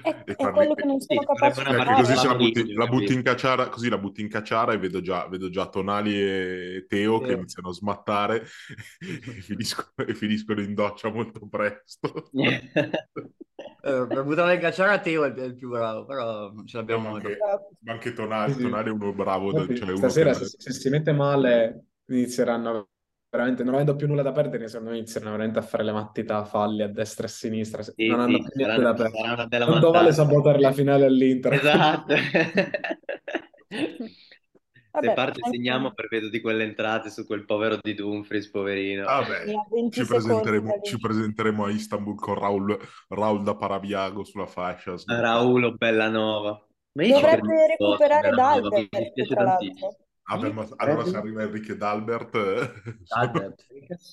È, 0.00 0.08
E 0.24 0.34
è 0.36 0.50
quello 0.50 0.74
che 0.74 0.84
non 0.86 1.00
sono 1.00 1.20
Sì, 1.20 1.26
capace 1.26 1.64
di 1.64 1.74
fare. 1.74 1.94
così 1.94 2.14
la 2.26 2.34
butti, 2.34 2.72
la 2.72 2.86
butti 2.86 3.12
in 3.14 3.22
cacciara, 3.22 3.68
così 3.68 3.88
la 3.88 3.98
butti 3.98 4.20
in 4.20 4.28
cacciara 4.28 4.72
e 4.72 4.78
vedo 4.78 5.00
già, 5.00 5.26
vedo 5.28 5.50
già 5.50 5.68
Tonali 5.68 6.14
e 6.20 6.84
Teo 6.88 7.20
che 7.20 7.32
Teo. 7.32 7.38
iniziano 7.38 7.68
a 7.70 7.72
smattare 7.72 8.42
e 9.00 9.40
finiscono, 9.42 10.08
e 10.08 10.14
finiscono 10.14 10.60
in 10.60 10.74
doccia 10.74 11.10
molto 11.10 11.46
presto. 11.48 12.30
Eh, 13.80 14.06
per 14.08 14.24
buttarla 14.24 14.52
in 14.54 14.60
cacciara 14.60 14.92
a 14.92 15.00
Teo 15.00 15.24
è 15.24 15.28
il, 15.44 15.54
più 15.56 15.68
bravo, 15.70 16.04
però 16.04 16.52
ce 16.64 16.76
No, 16.76 16.78
l'abbiamo 16.78 17.02
ma 17.10 17.10
noi. 17.10 17.20
anche, 17.22 17.38
ma 17.80 17.92
anche 17.92 18.12
Tonali, 18.12 18.52
Sì, 18.52 18.58
sì. 18.60 18.62
Tonali 18.62 18.88
è 18.88 18.92
uno 18.92 19.12
bravo, 19.12 19.50
Infatti, 19.50 19.76
cioè 19.76 19.92
uno 19.92 19.98
stasera 19.98 20.32
che- 20.34 20.44
se, 20.44 20.54
se 20.58 20.72
si 20.72 20.88
mette 20.90 21.12
male 21.12 21.84
inizieranno 22.06 22.88
veramente, 23.30 23.62
non 23.64 23.74
avendo 23.74 23.96
più 23.96 24.06
nulla 24.06 24.22
da 24.22 24.32
perdere, 24.32 24.68
secondo 24.68 24.90
me 24.90 24.96
inizieranno 24.98 25.32
veramente 25.32 25.58
a 25.58 25.62
fare 25.62 25.84
le 25.84 25.92
mattite 25.92 26.42
falli 26.46 26.82
a 26.82 26.88
destra 26.88 27.26
e 27.26 27.28
a 27.28 27.32
sinistra, 27.32 27.82
se- 27.82 27.92
Sì, 27.96 28.06
non 28.08 28.20
hanno 28.20 28.38
sì, 28.38 28.48
più 28.50 28.64
niente 28.64 28.82
da 28.82 28.94
perdere. 28.94 29.48
Tanto 29.48 29.90
vale 29.90 30.12
sabotare 30.12 30.60
la 30.60 30.72
finale 30.72 31.04
all'Inter. 31.06 31.52
Esatto. 31.54 32.14
Se 35.00 35.06
Vabbè, 35.06 35.14
parte 35.14 35.40
anche- 35.44 35.56
segniamo 35.56 35.92
per 35.92 36.08
vedo 36.08 36.28
di 36.28 36.40
quelle 36.40 36.64
entrate 36.64 37.10
su 37.10 37.24
quel 37.24 37.44
povero 37.44 37.78
di 37.80 37.94
Dumfries, 37.94 38.50
poverino. 38.50 39.06
Ah, 39.06 39.18
ha 39.18 39.24
20 39.70 40.00
ci 40.00 40.06
presenteremo, 40.06 40.80
ci 40.82 40.98
presenteremo 40.98 41.64
a 41.66 41.70
Istanbul 41.70 42.16
con 42.16 42.34
Raul, 42.34 42.76
Raul 43.08 43.42
da 43.44 43.54
Parabiago 43.54 44.24
sulla 44.24 44.46
fascia. 44.46 44.94
Raulo 45.06 45.72
Bellanova. 45.72 46.66
Ma 46.94 47.06
Dovrebbe 47.06 47.66
recuperare 47.68 48.30
Dalbert, 48.30 49.26
tra 49.28 49.44
l'altro. 49.44 49.96
Vabbè, 50.28 50.52
ma 50.52 50.66
allora 50.76 51.04
se 51.04 51.16
arriva 51.16 51.42
Enrique 51.42 51.76
Dalbert... 51.76 52.34
eh, 52.34 52.72
Albert. 53.08 53.66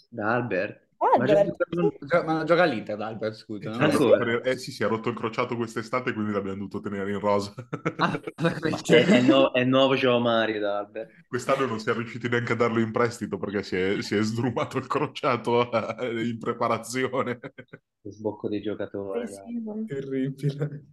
Da 0.10 0.34
Albert. 0.36 0.84
Ma 1.20 1.26
Gio- 1.26 2.44
gioca 2.46 2.64
all'Inter, 2.64 3.00
Albert, 3.00 3.34
scusa. 3.36 3.70
no? 3.70 3.78
Ancora? 3.86 4.42
Eh 4.42 4.58
sì, 4.58 4.72
si 4.72 4.84
è 4.84 4.88
rotto 4.88 5.10
il 5.10 5.16
crociato 5.16 5.56
quest'estate, 5.56 6.14
quindi 6.14 6.32
l'abbiamo 6.32 6.58
dovuto 6.58 6.80
tenere 6.80 7.12
in 7.12 7.20
rosa. 7.20 7.54
Ah, 7.98 8.20
Ma 8.42 8.54
è, 8.54 9.06
è 9.06 9.22
nuovo, 9.22 9.54
è 9.54 9.64
nuovo 9.64 9.96
Joe 9.96 10.20
Mario 10.20 10.60
da 10.60 10.80
Albert. 10.80 11.12
Quest'anno 11.28 11.66
non 11.66 11.80
si 11.80 11.90
è 11.90 11.94
riusciti 11.94 12.28
neanche 12.28 12.54
a 12.54 12.56
darlo 12.56 12.80
in 12.80 12.92
prestito 12.92 13.38
perché 13.38 13.64
si 13.64 13.76
è, 13.78 14.02
si 14.02 14.16
è 14.16 14.22
sdrumato 14.22 14.78
il 14.78 14.88
crociato 14.88 15.72
eh, 16.00 16.28
in 16.28 16.38
preparazione. 16.40 17.40
Che 17.40 18.12
sbocco 18.12 18.50
di 18.50 18.62
giocatore. 18.62 19.28
sì, 19.28 19.36
dai. 19.36 19.54
sì, 19.80 19.86
Terribile. 19.86 20.86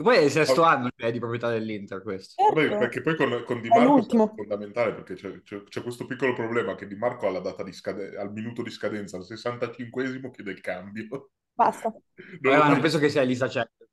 Poi 0.00 0.16
è 0.16 0.20
il 0.20 0.30
sesto 0.30 0.62
anno 0.62 0.90
che 0.94 1.06
è 1.06 1.12
di 1.12 1.18
proprietà 1.18 1.50
dell'Inter 1.50 2.02
questo. 2.02 2.40
Vabbè, 2.52 2.68
Certo, 2.68 2.78
perché 2.78 3.00
poi 3.02 3.16
con, 3.16 3.42
con 3.44 3.60
Di 3.60 3.68
è 3.68 3.74
Marco 3.74 3.82
è 3.82 3.92
l'ultimo. 3.92 4.32
fondamentale 4.34 4.92
perché 4.94 5.14
c'è, 5.14 5.42
c'è- 5.42 5.64
c'è 5.64 5.82
questo 5.82 6.06
piccolo 6.06 6.34
problema 6.34 6.74
che 6.76 6.86
Di 6.86 6.94
Marco 6.94 7.26
alla 7.26 7.40
data 7.40 7.62
di 7.64 7.72
scadenza, 7.72 8.20
al 8.20 8.32
minuto 8.32 8.62
di 8.62 8.70
scadenza, 8.70 9.16
al 9.16 9.24
65esimo 9.24 10.30
chiede 10.30 10.52
il 10.52 10.60
cambio. 10.60 11.30
Basta. 11.56 11.92
Non 12.42 12.58
ma 12.58 12.68
non 12.68 12.80
penso 12.80 12.98
che 12.98 13.08
sia 13.08 13.22
Elisa 13.22 13.48
Certo. 13.48 13.86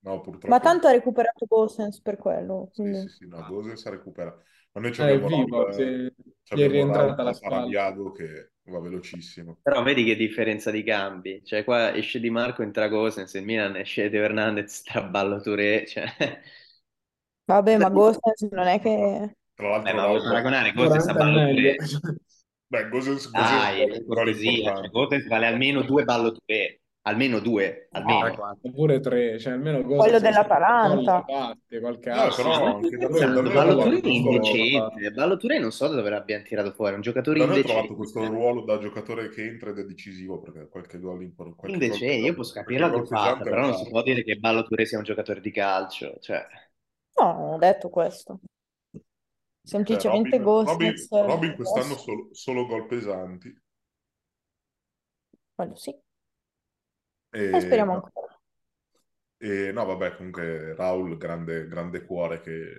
No, 0.00 0.20
purtroppo. 0.20 0.48
Ma 0.48 0.60
tanto 0.60 0.86
ha 0.86 0.92
recuperato 0.92 1.46
Gosens 1.46 2.00
per 2.00 2.16
quello, 2.16 2.70
Sì, 2.70 2.82
quindi... 2.82 3.08
sì, 3.08 3.08
sì, 3.16 3.26
no, 3.28 3.44
Gosens 3.46 3.86
recupera. 3.88 4.34
Ma 4.72 4.80
noi 4.80 4.92
ci 4.94 5.00
Ah, 5.02 5.08
è 5.08 5.12
abbiamo 5.14 5.44
vivo, 5.44 5.72
sì. 5.72 5.82
eh, 5.82 6.14
ci 6.42 6.54
Gli 6.54 6.60
è 6.62 6.68
rientrata 6.68 7.22
la. 7.22 7.32
Parabiago 7.38 8.12
che 8.12 8.52
va 8.70 8.80
velocissimo. 8.80 9.58
Però 9.62 9.82
vedi 9.82 10.04
che 10.04 10.16
differenza 10.16 10.70
di 10.70 10.82
cambi. 10.82 11.42
Cioè, 11.44 11.64
qua 11.64 11.94
esce 11.94 12.20
Di 12.20 12.30
Marco, 12.30 12.62
entra 12.62 12.88
Gosens, 12.88 13.34
il 13.34 13.44
Milan 13.44 13.76
esce 13.76 14.10
Teo 14.10 14.24
Hernandez, 14.24 14.72
straballo 14.78 15.40
Touré. 15.40 15.86
Cioè... 15.86 16.04
Vabbè, 17.44 17.78
ma 17.78 17.88
Gosens 17.90 18.42
non 18.50 18.66
è 18.66 18.80
che... 18.80 19.36
Tra 19.54 19.68
l'altro, 19.68 19.90
Beh, 19.90 19.96
ma 19.96 20.06
vuoi 20.06 20.20
paragonare 20.20 20.72
Gosens 20.72 21.06
a 21.06 21.14
ballo. 21.14 21.46
Touré? 21.46 21.76
Beh, 22.68 22.88
Gosens, 22.88 23.30
Gosens 23.30 23.30
Dai, 23.30 24.04
cortesia, 24.04 24.74
cioè. 24.74 24.90
Gosens 24.90 25.26
vale 25.28 25.46
almeno 25.46 25.82
due 25.82 26.04
ballo 26.04 26.32
Touré. 26.32 26.80
Almeno 27.06 27.38
due, 27.38 27.86
almeno. 27.92 28.58
Oppure 28.62 28.98
tre, 28.98 29.38
cioè 29.38 29.52
almeno 29.52 29.80
Quello 29.82 30.18
dell'Atalanta. 30.18 31.22
batte, 31.24 31.78
qualche 31.78 32.10
altro. 32.10 32.42
però 32.42 32.48
Ma 32.64 32.70
anche 32.74 32.96
da 32.96 33.06
noi- 33.06 33.16
scherzando, 33.16 33.34
da 33.34 33.42
noi 33.42 33.52
Ballo 33.54 33.70
abbiamo 33.70 33.82
Touré 34.00 34.00
è 34.00 34.12
indecente. 34.12 35.58
Non 35.60 35.70
so 35.70 35.86
da 35.86 35.94
dove 35.94 36.10
l'abbiano 36.10 36.42
tirato 36.42 36.72
fuori, 36.72 36.92
è 36.92 36.96
un 36.96 37.02
giocatore 37.02 37.38
Da 37.38 37.44
noi 37.44 37.54
ho 37.54 37.56
indecente. 37.58 37.86
trovato 37.86 37.96
questo 38.02 38.26
ruolo 38.26 38.62
da 38.64 38.78
giocatore 38.78 39.28
che 39.28 39.46
entra 39.46 39.70
ed 39.70 39.78
è 39.78 39.84
decisivo 39.84 40.40
perché 40.40 40.68
qualche 40.68 40.98
gol 40.98 41.22
importante. 41.22 41.72
Indecente, 41.72 42.26
io 42.26 42.34
posso 42.34 42.52
capire 42.54 42.80
la 42.80 42.90
giocata, 42.90 43.40
però 43.40 43.60
non 43.60 43.74
si 43.74 43.88
può 43.88 44.02
dire 44.02 44.24
che 44.24 44.34
Ballo 44.36 44.64
Touré 44.64 44.84
sia 44.84 44.98
un 44.98 45.04
giocatore 45.04 45.40
di 45.40 45.52
calcio. 45.52 46.16
Cioè, 46.18 46.44
No, 47.20 47.32
non 47.32 47.52
ho 47.52 47.58
detto 47.58 47.88
questo. 47.88 48.40
Semplicemente 49.62 50.40
Gosens... 50.40 51.08
Robin, 51.08 51.26
Robin 51.28 51.54
quest'anno 51.54 51.84
adesso- 51.84 52.00
solo, 52.02 52.28
solo 52.32 52.66
gol 52.66 52.86
pesanti. 52.88 53.56
Quello 55.54 55.74
sì. 55.76 55.96
E, 57.40 57.42
E 57.50 57.60
speriamo 57.60 57.92
no, 57.92 57.94
ancora. 57.94 58.38
e 59.38 59.70
no, 59.72 59.84
vabbè, 59.84 60.16
comunque 60.16 60.74
Raul, 60.74 61.16
grande, 61.18 61.66
grande 61.68 62.04
cuore 62.04 62.40
che 62.40 62.72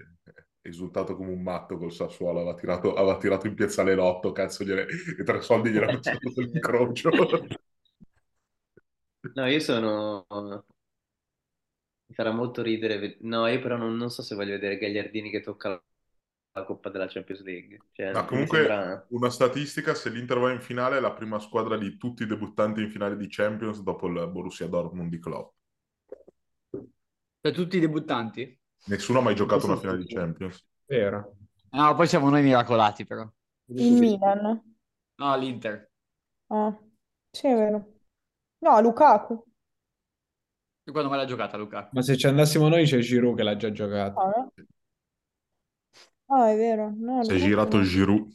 è 0.61 0.67
esultato 0.67 1.15
come 1.15 1.31
un 1.31 1.41
matto 1.41 1.77
col 1.77 1.91
Sassuolo, 1.93 2.39
aveva 2.39 2.55
tirato, 2.55 2.93
aveva 2.95 3.17
tirato 3.17 3.47
in 3.47 3.53
piazzale 3.55 3.95
l'otto, 3.95 4.31
cazzo, 4.31 4.63
gliene, 4.63 4.85
i 5.19 5.23
tre 5.23 5.41
soldi 5.41 5.69
gliel'hanno 5.71 6.01
messo 6.03 6.29
sul 6.31 6.49
incrocio. 6.53 7.09
no, 9.35 9.45
io 9.47 9.59
sono... 9.59 10.25
Mi 12.09 12.15
farà 12.15 12.31
molto 12.31 12.61
ridere. 12.61 13.17
No, 13.21 13.47
io 13.47 13.59
però 13.61 13.77
non, 13.77 13.95
non 13.95 14.09
so 14.09 14.21
se 14.21 14.35
voglio 14.35 14.51
vedere 14.51 14.77
Gagliardini 14.77 15.29
che 15.29 15.41
tocca 15.41 15.81
la, 16.59 16.65
Coppa 16.65 16.89
della 16.89 17.07
Champions 17.07 17.43
League. 17.43 17.79
Cioè, 17.91 18.13
mi 18.13 18.25
comunque 18.25 18.57
sembra- 18.57 19.05
una 19.09 19.29
statistica, 19.29 19.93
se 19.93 20.09
l'Inter 20.09 20.39
va 20.39 20.51
in 20.51 20.61
finale 20.61 20.97
è 20.97 20.99
la 20.99 21.13
prima 21.13 21.39
squadra 21.39 21.77
di 21.77 21.97
tutti 21.97 22.23
i 22.23 22.25
debuttanti 22.25 22.81
in 22.81 22.89
finale 22.89 23.15
di 23.17 23.27
Champions 23.29 23.81
dopo 23.81 24.07
il 24.07 24.27
Borussia 24.29 24.67
Dortmund 24.67 25.09
di 25.09 25.19
Klopp. 25.19 25.55
Per 27.39 27.53
tutti 27.53 27.77
i 27.77 27.79
debuttanti? 27.79 28.59
Nessuno 28.85 29.19
ha 29.19 29.21
mai 29.21 29.35
giocato 29.35 29.65
una 29.65 29.77
finale 29.77 29.99
di 29.99 30.13
Champions. 30.13 30.65
Vero. 30.85 31.35
No, 31.71 31.95
poi 31.95 32.07
siamo 32.07 32.29
noi 32.29 32.43
miracolati 32.43 33.05
però. 33.05 33.29
Il 33.65 33.93
Milan. 33.99 34.75
No, 35.15 35.37
l'Inter. 35.37 35.91
Ah, 36.47 36.77
sì, 37.29 37.47
è 37.47 37.55
vero. 37.55 37.93
No, 38.59 38.81
Lukaku. 38.81 39.43
Tu 40.83 40.93
quando 40.93 41.09
me 41.09 41.17
l'ha 41.17 41.25
giocata 41.25 41.57
Luca? 41.57 41.89
Ma 41.91 42.01
se 42.01 42.15
ci 42.15 42.27
andassimo 42.27 42.69
noi 42.69 42.85
c'è 42.85 42.99
Giroud 42.99 43.35
che 43.35 43.43
l'ha 43.43 43.57
già 43.57 43.71
giocato. 43.71 44.19
Ah, 44.19 44.31
no? 44.33 44.53
Ah, 46.29 46.51
è 46.51 46.55
vero. 46.55 46.89
No, 46.95 47.23
Si 47.23 47.33
è 47.33 47.37
girato 47.37 47.79
no. 47.79 47.83
Giroud. 47.83 48.31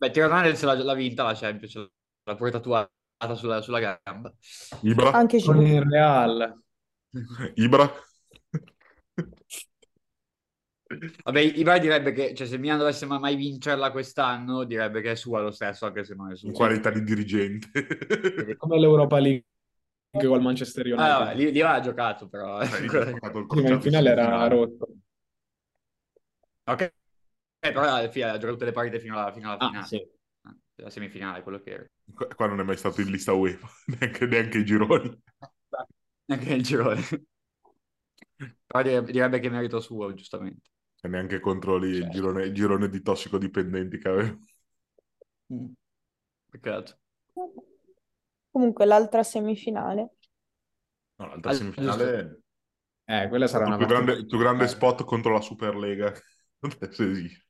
Beh, 0.00 0.10
Teo 0.10 0.24
Hernandez 0.24 0.62
l'ha 0.64 0.74
l'ha 0.74 0.94
vinta 0.94 1.24
la 1.24 1.34
Champions, 1.34 1.74
l'ha 2.24 2.34
pure 2.36 2.50
tatuata 2.50 3.34
sulla, 3.36 3.60
sulla 3.62 3.78
gamba. 4.04 4.32
Ibra? 4.82 5.10
Anche 5.10 5.38
Con 5.38 5.60
Giroud. 5.60 5.66
il 5.66 5.82
Real. 5.82 6.62
Ibra? 7.56 7.92
Vabbè, 11.24 11.40
Ibra 11.40 11.78
direbbe 11.78 12.12
che, 12.12 12.34
cioè, 12.34 12.46
se 12.46 12.58
Milan 12.58 12.78
dovesse 12.78 13.06
ma- 13.06 13.18
mai 13.18 13.34
vincerla 13.36 13.90
quest'anno, 13.90 14.64
direbbe 14.64 15.00
che 15.00 15.12
è 15.12 15.14
sua 15.14 15.40
lo 15.40 15.50
stesso, 15.50 15.86
anche 15.86 16.04
se 16.04 16.14
non 16.14 16.30
è 16.30 16.36
sua. 16.36 16.50
in 16.50 16.52
qualità 16.52 16.90
di 16.90 17.02
dirigente. 17.02 17.68
Come 18.58 18.78
l'Europa 18.78 19.18
League 19.18 19.44
col 20.12 20.40
Manchester 20.42 20.86
Ah, 20.94 21.18
United. 21.18 21.18
vabbè, 21.20 21.34
lì, 21.36 21.52
lì 21.52 21.60
aveva 21.60 21.80
giocato, 21.80 22.28
però. 22.28 22.60
Eh, 22.60 22.66
il 22.84 22.90
Sì, 23.50 23.60
ma 23.60 23.70
in 23.70 23.80
finale 23.80 24.10
era 24.10 24.46
rotto. 24.48 24.88
ok, 26.66 26.82
Eh, 27.64 27.70
però 27.72 27.82
alla 27.94 28.10
fine 28.10 28.24
ha 28.26 28.32
giocato 28.32 28.52
tutte 28.52 28.64
le 28.64 28.72
partite 28.72 28.98
fino 29.00 29.18
alla, 29.18 29.32
fino 29.32 29.48
alla 29.50 29.58
Ah, 29.60 29.68
finale. 29.68 29.86
sì. 29.86 30.04
Ah, 30.42 30.56
La 30.76 30.90
semifinale, 30.90 31.42
quello 31.42 31.60
che 31.60 31.70
era. 31.70 31.86
Qua 32.14 32.26
qua 32.36 32.46
non 32.46 32.60
è 32.60 32.62
mai 32.62 32.76
stato 32.76 33.00
in 33.00 33.10
lista 33.10 33.32
UEFA, 33.32 33.68
neanche, 33.98 34.26
neanche 34.26 34.58
i 34.58 34.64
gironi. 34.64 35.20
Anche 36.28 36.48
nel 36.48 36.62
girone. 36.62 37.00
Però 38.66 38.82
direbbe, 38.82 39.12
direbbe 39.12 39.38
che 39.40 39.46
è 39.48 39.50
merito 39.50 39.80
suo, 39.80 40.12
giustamente. 40.14 40.70
E 41.00 41.06
neanche 41.06 41.38
contro 41.38 41.76
lì 41.78 41.90
il 41.90 42.08
Certo. 42.08 42.10
girone, 42.10 42.42
il 42.46 42.52
girone 42.54 42.88
di 42.88 43.02
tossicodipendenti 43.02 43.98
che 43.98 44.08
aveva. 44.08 44.36
Mm. 45.50 45.76
Peccato. 46.52 46.98
Comunque 48.50 48.86
l'altra 48.86 49.22
semifinale. 49.22 50.12
No, 51.18 51.26
l'altra 51.28 51.52
Ah, 51.52 51.54
semifinale 51.54 52.42
Eh, 53.06 53.28
quella 53.28 53.48
sarà 53.48 53.66
il 53.66 53.76
più 53.76 53.86
grande, 53.86 54.12
il 54.14 54.26
più 54.26 54.38
grande 54.38 54.66
spot 54.68 55.04
contro 55.04 55.32
la 55.32 55.40
Superlega. 55.40 56.12
Adesso 56.60 57.02
esiste. 57.04 57.46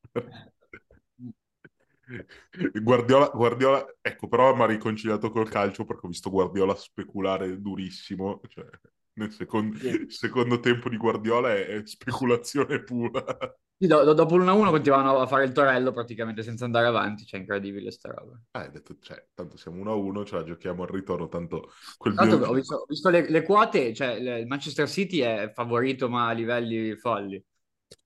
Guardiola, 2.83 3.29
Guardiola, 3.29 3.87
ecco, 4.01 4.29
però 4.29 4.55
mi 4.55 4.63
ha 4.63 4.67
riconciliato 4.67 5.31
col 5.31 5.49
calcio 5.49 5.85
perché 5.85 6.07
ho 6.07 6.09
visto 6.09 6.31
Guardiola 6.31 6.75
speculare 6.75 7.61
durissimo. 7.61 8.41
Cioè, 8.49 8.67
nel 9.15 9.33
secondo, 9.33 9.79
Sì. 9.79 10.07
secondo 10.09 10.61
tempo 10.61 10.89
di 10.89 10.97
Guardiola 10.97 11.53
è, 11.53 11.67
è 11.67 11.87
speculazione 11.87 12.83
pura. 12.83 13.25
Sì, 13.79 13.87
do- 13.89 14.05
do- 14.05 14.13
dopo 14.15 14.37
l'1-1 14.37 14.71
continuavano 14.71 15.19
a 15.19 15.27
fare 15.27 15.45
il 15.45 15.53
torello 15.53 15.91
praticamente 15.93 16.43
senza 16.43 16.65
andare 16.65 16.87
avanti, 16.87 17.25
cioè 17.25 17.41
incredibile 17.41 17.91
sta 17.91 18.11
roba. 18.11 18.41
Ah, 18.53 18.61
hai 18.61 18.71
detto, 18.71 18.97
cioè, 19.01 19.29
tanto 19.35 19.57
siamo 19.57 19.81
1-1, 19.81 20.25
ce 20.25 20.37
la 20.37 20.45
giochiamo 20.45 20.83
al 20.83 20.89
ritorno, 20.91 21.27
tanto 21.29 21.71
quel 21.97 22.15
l'altro 22.15 22.39
bio- 22.39 22.49
ho 22.49 22.53
visto, 22.53 22.77
ho 22.77 22.85
visto 22.87 23.09
le, 23.09 23.29
le 23.29 23.43
quote, 23.43 23.95
cioè 23.95 24.21
le- 24.21 24.41
il 24.41 24.47
Manchester 24.47 24.89
City 24.89 25.19
è 25.21 25.51
favorito 25.55 26.09
ma 26.09 26.29
a 26.29 26.33
livelli 26.33 26.95
folli. 26.97 27.43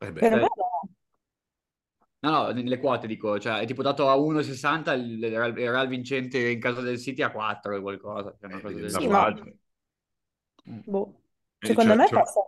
Eh 0.00 0.12
beh, 0.12 0.20
Per 0.20 0.32
Eh. 0.32 0.40
me 0.40 0.46
no. 2.20 2.30
No, 2.30 2.52
no, 2.52 2.62
le 2.62 2.78
quote 2.78 3.06
dico, 3.06 3.38
cioè 3.38 3.60
è 3.60 3.66
tipo 3.66 3.82
dato 3.82 4.08
a 4.08 4.14
1,60 4.16 4.92
il 4.94 5.22
il 5.22 5.30
Real, 5.52 5.86
vincente 5.88 6.38
in 6.50 6.60
casa 6.60 6.80
del 6.80 6.98
City 6.98 7.22
a 7.22 7.30
4 7.30 7.76
o 7.76 7.80
qualcosa. 7.82 8.34
cioè 8.38 8.48
una 8.50 8.60
eh, 8.60 8.60
cosa 8.60 8.78
del 8.78 8.90
da 8.90 8.98
Sì, 8.98 9.06
genere. 9.06 9.32
ma- 9.34 9.34
parte. 9.34 9.58
Boh. 10.86 11.14
Secondo 11.62 11.94
me 11.94 12.10
c'è- 12.10 12.12
passa. 12.12 12.40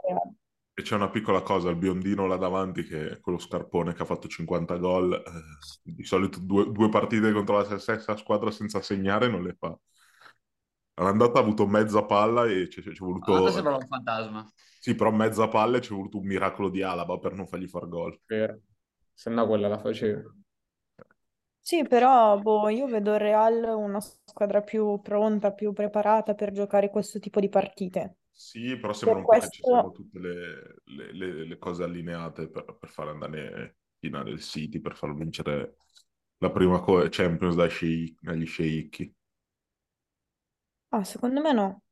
E 0.75 0.83
c'è 0.83 0.95
una 0.95 1.11
piccola 1.11 1.43
cosa, 1.43 1.71
il 1.71 1.77
biondino 1.77 2.27
là 2.27 2.37
davanti, 2.37 2.85
che 2.85 3.11
è 3.11 3.21
quello 3.21 3.39
scarpone 3.39 3.95
che 3.95 4.03
ha 4.03 4.05
fatto 4.07 4.29
50 4.29 4.77
gol, 4.77 5.13
eh, 5.13 5.23
di 5.83 6.05
solito 6.05 6.39
due, 6.41 6.71
due 6.73 6.89
partite 6.89 7.33
contro 7.33 7.59
la 7.59 7.79
stessa 7.79 8.17
squadra 8.17 8.51
senza 8.53 8.81
segnare 8.81 9.29
non 9.29 9.43
le 9.43 9.57
fa. 9.59 9.77
All'andata 10.95 11.39
ha 11.39 11.43
avuto 11.43 11.67
mezza 11.67 12.05
palla 12.05 12.45
e 12.45 12.69
ci 12.69 12.81
è 12.81 12.93
voluto... 12.99 13.33
Allora 13.33 13.51
sembra 13.53 13.77
un 13.77 13.87
fantasma. 13.87 14.53
Sì, 14.81 14.95
però 14.97 15.11
mezza 15.13 15.47
palla 15.49 15.77
e 15.79 15.81
ci 15.81 15.93
è 15.93 15.95
voluto 15.97 16.19
un 16.19 16.27
miracolo 16.27 16.69
di 16.69 16.83
Alaba 16.83 17.19
per 17.19 17.33
non 17.35 17.47
fargli 17.47 17.69
far 17.69 17.87
gol. 17.89 18.19
Vero. 18.29 18.61
Se 19.25 19.29
no 19.35 19.47
quella 19.51 19.69
la 19.69 19.79
facevo. 19.85 20.35
Sì, 21.61 21.85
però 21.87 22.39
boh, 22.41 22.69
io 22.71 22.87
vedo 22.87 23.13
il 23.13 23.19
Real 23.21 23.63
una 23.63 24.01
squadra 24.01 24.63
più 24.63 24.99
pronta, 25.03 25.53
più 25.53 25.73
preparata 25.73 26.35
per 26.35 26.51
giocare 26.53 26.91
questo 26.91 27.19
tipo 27.21 27.39
di 27.41 27.49
partite. 27.51 28.17
Sì, 28.33 28.77
però 28.79 28.93
sembra 28.93 29.19
Per 29.19 29.21
un 29.21 29.29
po' 29.29 29.39
che 29.41 29.51
ci 29.51 29.65
siano 29.65 29.91
tutte 29.91 30.19
le, 30.21 30.77
le- 30.85 31.13
le- 31.13 31.45
le 31.45 31.59
cose 31.59 31.83
allineate 31.83 32.49
per, 32.49 32.65
per 32.79 32.89
far 32.89 33.09
andare 33.09 33.41
in 33.41 33.73
finale 33.99 34.31
il 34.31 34.41
City, 34.41 34.81
per 34.81 34.95
far 34.97 35.13
vincere 35.15 35.77
la 36.39 36.51
prima 36.51 36.79
co- 36.81 37.09
Champions 37.11 37.57
dai 37.57 38.17
dagli 38.21 38.47
sceicchi. 38.47 39.13
Ah, 40.91 41.03
secondo 41.05 41.41
me 41.41 41.53
no. 41.55 41.83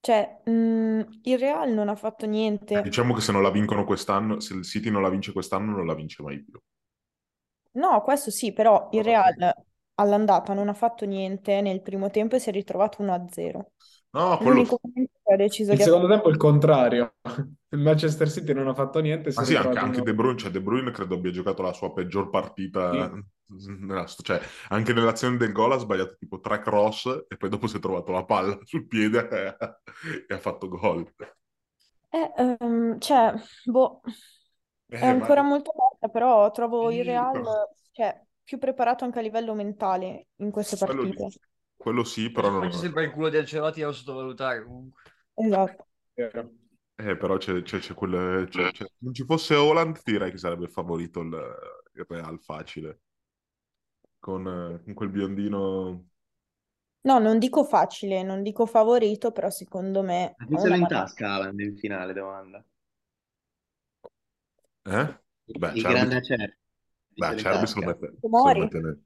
Cioè, 0.00 0.40
mh, 0.44 1.20
il 1.22 1.38
Real 1.38 1.72
non 1.72 1.88
ha 1.88 1.94
fatto 1.94 2.26
niente. 2.26 2.82
Diciamo 2.82 3.14
che 3.14 3.20
se 3.20 3.30
non 3.32 3.42
la 3.42 3.50
vincono 3.50 3.84
quest'anno, 3.84 4.40
se 4.40 4.54
il 4.54 4.64
City 4.64 4.90
non 4.90 5.02
la 5.02 5.10
vince 5.10 5.32
quest'anno, 5.32 5.72
non 5.76 5.86
la 5.86 5.94
vince 5.94 6.22
mai 6.22 6.42
più. 6.42 6.58
No, 7.72 8.02
questo 8.02 8.30
sì, 8.30 8.52
però 8.52 8.88
il 8.92 9.02
Real 9.04 9.34
all'andata 9.94 10.52
non 10.52 10.68
ha 10.68 10.74
fatto 10.74 11.04
niente 11.06 11.60
nel 11.60 11.80
primo 11.82 12.10
tempo 12.10 12.36
e 12.36 12.38
si 12.40 12.48
è 12.48 12.52
ritrovato 12.52 13.02
1-0. 13.02 13.72
No, 14.18 14.38
quello... 14.38 14.62
L'unico 14.62 14.78
momento 14.82 15.18
che 15.22 15.32
ha 15.32 15.36
deciso 15.36 15.72
Il 15.72 15.76
di 15.76 15.82
secondo 15.82 16.08
tempo 16.08 16.28
è 16.28 16.30
il 16.30 16.36
contrario. 16.38 17.14
Il 17.70 17.78
Manchester 17.80 18.30
City 18.30 18.52
non 18.54 18.68
ha 18.68 18.74
fatto 18.74 19.00
niente. 19.00 19.30
Ma 19.34 19.42
è 19.42 19.44
sì, 19.44 19.54
anche, 19.54 19.78
anche 19.78 20.02
De 20.02 20.14
Bruyne, 20.14 20.36
cioè 20.38 20.50
De 20.50 20.60
Bruyne 20.60 20.90
credo 20.90 21.14
abbia 21.14 21.30
giocato 21.30 21.62
la 21.62 21.72
sua 21.72 21.92
peggior 21.92 22.28
partita. 22.30 23.10
nella 23.46 24.06
sto- 24.06 24.22
cioè, 24.22 24.40
anche 24.68 24.92
nell'azione 24.92 25.36
del 25.36 25.52
gol 25.52 25.72
ha 25.72 25.78
sbagliato 25.78 26.16
tipo 26.18 26.40
tre 26.40 26.60
cross 26.60 27.26
e 27.28 27.36
poi 27.36 27.48
dopo 27.48 27.66
si 27.68 27.76
è 27.76 27.80
trovato 27.80 28.10
la 28.12 28.24
palla 28.24 28.58
sul 28.64 28.86
piede 28.86 29.28
e, 29.28 29.56
e 30.28 30.34
ha 30.34 30.38
fatto 30.38 30.68
gol. 30.68 31.06
Eh, 32.10 32.32
ehm, 32.38 32.98
cioè, 33.00 33.34
boh, 33.64 34.00
è 34.96 35.06
Eh, 35.06 35.14
ma 35.14 35.28
ancora 35.28 35.42
molto 35.42 35.70
aperta, 35.70 36.08
però 36.08 36.50
trovo 36.50 36.90
il 36.90 37.04
sì, 37.04 37.04
Real, 37.04 37.42
però- 37.42 37.52
cioè, 37.92 38.20
più 38.42 38.58
preparato 38.58 39.04
anche 39.04 39.18
a 39.18 39.22
livello 39.22 39.54
mentale 39.54 40.28
in 40.36 40.50
queste 40.50 40.76
quello, 40.82 41.02
partite. 41.02 41.32
Quello 41.78 42.04
sì, 42.04 42.30
però 42.30 42.50
non... 42.50 42.68
c'è 42.68 42.76
sempre 42.76 43.04
il 43.04 43.10
culo 43.10 43.30
di 43.30 43.38
Ancelotti 43.38 43.80
da 43.80 43.92
sottovalutare 43.92 44.62
comunque. 44.64 45.02
Esatto. 45.36 45.86
Eh, 47.00 47.16
però 47.16 47.36
c'è, 47.36 47.62
c'è- 47.62 47.78
c'è 47.78 47.94
quel... 47.94 48.46
c'è- 48.50 48.72
c'è- 48.72 48.90
non 48.98 49.14
ci 49.14 49.24
fosse 49.24 49.54
Holland, 49.54 50.00
direi 50.02 50.30
che 50.32 50.38
sarebbe 50.38 50.68
favorito 50.68 51.20
il, 51.20 51.32
il 51.94 52.04
Real 52.08 52.40
facile. 52.40 53.00
Con, 54.20 54.44
con 54.84 54.94
quel 54.94 55.08
biondino... 55.10 56.08
No, 57.02 57.18
non 57.18 57.38
dico 57.40 57.64
facile, 57.64 58.22
non 58.22 58.42
dico 58.42 58.64
favorito, 58.64 59.32
però 59.32 59.50
secondo 59.50 60.02
me 60.02 60.36
Ma 60.38 60.46
chi 60.46 60.54
una 60.54 60.68
l'ha 60.68 60.76
in 60.76 60.86
tasca 60.86 61.32
Haaland 61.32 61.60
in 61.60 61.76
finale, 61.76 62.12
domanda? 62.12 62.64
Eh? 64.84 65.06
Beh, 65.58 65.68
Il 65.74 65.80
Cerbi, 65.80 65.92
grande 65.92 66.16
Acerbi. 66.16 66.56
Beh, 67.18 67.26
l'ha 67.26 67.32
in 67.32 67.38
Cerbi 67.38 67.66
se 67.66 67.74
lo 67.80 67.82
mette, 67.86 68.12
se 68.32 68.48
lo 68.48 68.54
mette 68.56 68.80
nel- 68.80 69.02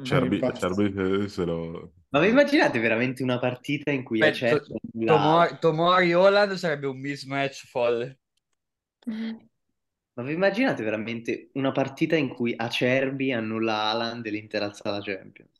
Cerbi. 0.00 0.40
Cerbi, 0.54 1.24
eh, 1.24 1.28
se 1.28 1.44
lo... 1.44 1.92
Ma 2.10 2.20
vi 2.20 2.28
immaginate 2.28 2.78
veramente 2.78 3.22
una 3.24 3.38
partita 3.40 3.90
in 3.90 4.04
cui 4.04 4.20
Beh, 4.20 4.28
Acerbi 4.28 4.66
To- 4.66 5.04
Tomori, 5.04 5.58
Tomori 5.58 6.12
Holland 6.14 6.54
sarebbe 6.54 6.86
un 6.86 6.98
mismatch 7.00 7.66
folle. 7.66 8.18
Ma 10.14 10.22
vi 10.22 10.32
immaginate 10.32 10.82
veramente 10.82 11.50
una 11.54 11.70
partita 11.72 12.16
in 12.16 12.28
cui 12.28 12.54
Acerbi 12.56 13.32
annulla 13.32 13.82
Haaland 13.90 14.24
e 14.26 14.30
l'Inter 14.30 14.62
alza 14.62 14.90
la 14.90 15.00
Champions? 15.00 15.50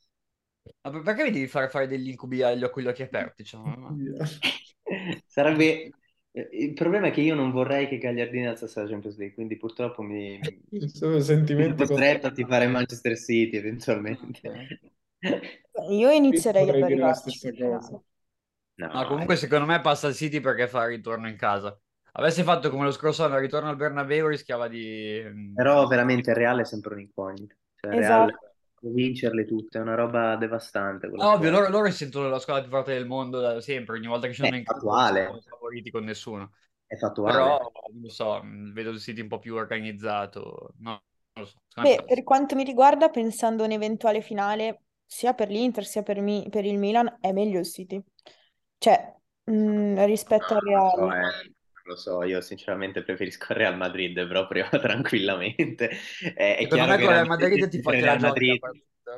Ma 0.81 0.91
per- 0.91 1.01
perché 1.01 1.23
mi 1.23 1.31
devi 1.31 1.47
fare 1.47 1.69
fare 1.69 1.87
degli 1.87 2.09
incubi 2.09 2.41
agli 2.43 2.63
occhi, 2.63 2.81
gli 2.81 2.87
occhi 2.87 3.03
aperti? 3.03 3.43
Cioè, 3.43 3.61
ma- 3.75 3.97
Sarebbe... 5.27 5.95
eh, 6.33 6.49
Il 6.51 6.73
problema 6.73 7.07
è 7.07 7.11
che 7.11 7.21
io 7.21 7.35
non 7.35 7.51
vorrei 7.51 7.87
che 7.87 7.97
Gagliardini 7.97 8.47
alzasse 8.47 8.81
la 8.81 8.89
Champions 8.89 9.17
League, 9.17 9.35
quindi 9.35 9.57
purtroppo 9.57 10.01
mi 10.01 10.39
Sono 10.69 10.87
sono 10.87 11.19
sentimenti 11.19 11.85
costretto 11.85 12.27
a 12.27 12.31
tifare 12.31 12.67
Manchester 12.67 13.17
City 13.17 13.57
eventualmente. 13.57 14.41
Io 15.89 16.09
inizierei 16.11 16.65
Potrei 16.65 16.83
dire 16.83 16.99
la 16.99 17.11
arrivarci. 17.11 17.49
No, 18.75 18.87
Ma 18.87 19.05
comunque 19.05 19.35
secondo 19.35 19.65
me 19.65 19.79
passa 19.81 20.07
il 20.07 20.15
City 20.15 20.39
perché 20.39 20.67
fa 20.67 20.83
il 20.83 20.89
ritorno 20.89 21.27
in 21.27 21.37
casa. 21.37 21.79
Avesse 22.15 22.43
fatto 22.43 22.69
come 22.69 22.83
lo 22.83 22.91
scorso 22.91 23.23
anno 23.23 23.35
il 23.35 23.41
ritorno 23.41 23.69
al 23.69 23.75
Bernabeu 23.75 24.27
rischiava 24.27 24.67
di... 24.67 25.23
però 25.53 25.87
veramente 25.87 26.31
il 26.31 26.35
Real 26.35 26.59
è 26.59 26.65
sempre 26.65 26.93
un'incognita. 26.93 27.55
Cioè, 27.75 27.95
Real 27.95 27.99
Esatto. 27.99 28.37
può 28.37 28.52
vincerle 28.91 29.45
tutte, 29.45 29.77
è 29.77 29.81
una 29.81 29.95
roba 29.95 30.35
devastante 30.35 31.07
Ah, 31.17 31.33
Ovvio, 31.33 31.49
loro, 31.51 31.69
loro 31.69 31.89
si 31.91 31.97
sentono 31.97 32.27
la 32.29 32.39
squadra 32.39 32.63
più 32.63 32.71
forte 32.71 32.93
del 32.93 33.05
mondo 33.07 33.39
da 33.39 33.61
sempre, 33.61 33.95
ogni 33.97 34.07
volta 34.07 34.27
che 34.27 34.33
scendono 34.33 34.57
in 34.57 34.65
campo 34.65 34.89
non 34.91 35.41
sono 35.41 35.41
favoriti 35.43 35.89
con 35.91 36.03
nessuno. 36.03 36.51
è 36.87 36.95
fattuale. 36.95 37.57
Però, 37.57 37.71
non 37.91 38.01
lo 38.01 38.09
so, 38.09 38.43
mh, 38.43 38.73
vedo 38.73 38.89
il 38.91 38.99
City 38.99 39.21
un 39.21 39.27
po' 39.29 39.39
più 39.39 39.55
organizzato. 39.55 40.73
No, 40.79 41.03
non 41.33 41.45
lo 41.45 41.45
so, 41.45 41.61
Beh, 41.75 42.03
per 42.07 42.23
quanto 42.23 42.55
mi 42.55 42.63
riguarda, 42.63 43.09
pensando 43.09 43.63
a 43.63 43.65
un'eventuale 43.65 44.21
finale, 44.21 44.83
sia 45.05 45.33
per 45.33 45.49
l'Inter 45.49 45.85
sia 45.85 46.01
per, 46.03 46.21
mi- 46.21 46.47
per 46.49 46.63
il 46.65 46.77
Milan, 46.79 47.17
è 47.19 47.31
meglio 47.33 47.59
il 47.59 47.65
City. 47.65 48.01
Cioè, 48.77 49.13
mh, 49.45 50.05
rispetto 50.05 50.53
No, 50.53 50.55
al 50.55 50.61
lo 50.73 50.81
so, 50.81 51.01
Real. 51.01 51.17
eh. 51.19 51.53
Lo 51.85 51.95
so, 51.97 52.23
io 52.23 52.39
sinceramente 52.39 53.03
preferisco 53.03 53.51
il 53.51 53.57
Real 53.57 53.75
Madrid 53.75 54.25
proprio 54.27 54.67
tranquillamente. 54.79 55.89
È, 56.33 56.55
è 56.57 56.63
Secondo 56.63 56.85
chiaro 56.85 56.91
me 56.93 56.97
che 56.97 57.03
con 57.03 57.11
il 57.11 57.15
Real 57.17 57.27
Madrid 57.27 57.69
ti 57.69 57.77
è 57.77 57.81
fa 57.81 57.91
il 57.91 57.97
te 57.97 58.05
la 58.05 58.17
Madrid. 58.19 58.59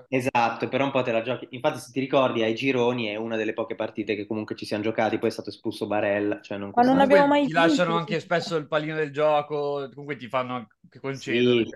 Esatto, 0.08 0.68
però 0.68 0.86
un 0.86 0.92
po' 0.92 1.02
te 1.04 1.12
la 1.12 1.22
giochi. 1.22 1.48
Infatti, 1.52 1.80
se 1.80 1.92
ti 1.92 2.00
ricordi, 2.00 2.42
ai 2.42 2.56
gironi 2.56 3.06
è 3.08 3.16
una 3.16 3.36
delle 3.38 3.54
poche 3.54 3.76
partite 3.76 4.16
che 4.16 4.26
comunque 4.26 4.56
ci 4.56 4.66
siamo 4.66 4.84
giocati, 4.84 5.18
poi 5.20 5.30
è 5.30 5.32
stato 5.32 5.50
espulso 5.50 5.88
Barella, 5.88 6.42
cioè 6.42 6.58
non 6.58 6.72
Ma 6.76 6.84
non 6.84 7.00
abbiamo 7.00 7.28
mai 7.28 7.46
ti 7.46 7.52
lasciano 7.52 7.92
vinto. 7.92 8.00
anche 8.00 8.20
spesso 8.20 8.56
il 8.56 8.68
pallino 8.68 8.96
del 8.96 9.12
gioco, 9.12 9.88
comunque 9.90 10.16
ti 10.18 10.28
fanno 10.28 10.56
anche 10.56 11.00
concedono. 11.00 11.64
Sì, 11.64 11.66
sì. 11.66 11.74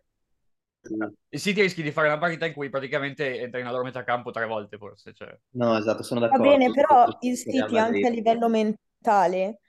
Il 1.32 1.40
City 1.40 1.62
rischi 1.62 1.84
di 1.84 1.92
fare 1.92 2.08
una 2.08 2.18
partita 2.18 2.46
in 2.46 2.54
cui 2.54 2.70
praticamente 2.70 3.40
entri 3.40 3.60
nella 3.62 3.72
loro 3.72 3.84
metà 3.84 4.04
campo 4.04 4.32
tre 4.32 4.46
volte 4.46 4.78
forse. 4.78 5.14
Cioè. 5.14 5.38
No, 5.52 5.78
esatto, 5.78 6.04
sono 6.04 6.20
Va 6.20 6.28
d'accordo. 6.28 6.50
bene, 6.50 6.66
Io 6.66 6.74
però 6.74 7.18
il 7.22 7.38
City 7.38 7.78
anche 7.78 8.08
a 8.08 8.10
livello 8.10 8.50
mentale 8.50 9.60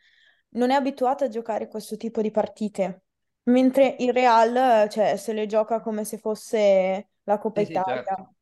non 0.50 0.70
è 0.70 0.74
abituato 0.74 1.24
a 1.24 1.28
giocare 1.28 1.68
questo 1.68 1.96
tipo 1.96 2.20
di 2.22 2.30
partite, 2.30 3.04
mentre 3.44 3.96
il 4.00 4.12
Real, 4.12 4.88
cioè, 4.90 5.16
se 5.16 5.32
le 5.32 5.46
gioca 5.46 5.80
come 5.80 6.04
se 6.04 6.18
fosse 6.18 7.08
la 7.24 7.38
Coppa 7.38 7.60
Sì, 7.60 7.64
sì, 7.66 7.80
certo. 7.84 8.14
Italia. 8.14 8.32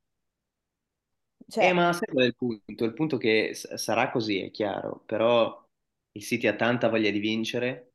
Eh, 1.60 1.72
Cioè, 1.72 1.72
ma 1.72 1.92
sai 1.92 2.06
qual 2.12 2.24
è 2.24 2.26
il 2.28 2.36
punto? 2.36 2.84
Il 2.84 2.92
punto 2.94 3.16
è 3.16 3.18
che 3.18 3.54
s- 3.54 3.74
sarà 3.74 4.10
così, 4.10 4.38
è 4.40 4.50
chiaro, 4.52 5.02
però 5.06 5.66
il 6.12 6.22
City 6.22 6.46
ha 6.46 6.54
tanta 6.54 6.88
voglia 6.88 7.10
di 7.10 7.18
vincere, 7.18 7.87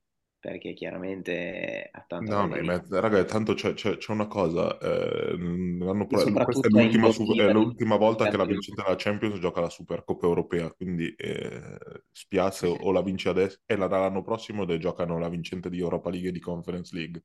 perché 0.44 0.74
chiaramente 0.74 1.88
ha 1.90 2.02
tanta 2.06 2.36
No, 2.36 2.48
ma 2.48 2.58
mezzo- 2.62 3.00
raga, 3.02 3.24
tanto 3.26 3.54
c'è 3.54 3.74
c'è- 3.74 3.98
c'è 3.98 4.12
una 4.12 4.28
cosa, 4.28 4.78
eh, 4.78 5.36
l'anno 5.80 6.06
E 6.08 6.18
pro- 6.22 6.40
questa 6.42 6.68
è 6.68 6.70
l'ultima 6.70 7.10
su- 7.10 7.34
è 7.36 7.50
l'ultima 7.50 7.98
volta 7.98 8.28
che 8.28 8.38
la 8.38 8.46
vincente 8.46 8.82
della 8.84 8.96
Champions 8.96 9.40
gioca 9.40 9.60
la 9.62 9.70
Supercoppa 9.70 10.26
Europea, 10.28 10.72
quindi 10.72 11.14
eh, 11.16 11.78
spiace 12.12 12.68
o, 12.68 12.74
o 12.76 12.92
la 12.92 13.02
vince 13.02 13.30
adesso 13.30 13.60
e 13.66 13.76
la 13.76 13.88
l'anno 13.88 14.22
prossimo 14.22 14.64
le 14.64 14.78
giocano 14.78 15.18
la 15.20 15.28
vincente 15.28 15.70
di 15.70 15.80
Europa 15.80 16.10
League 16.12 16.30
e 16.30 16.32
di 16.32 16.40
Conference 16.40 16.96
League. 16.96 17.24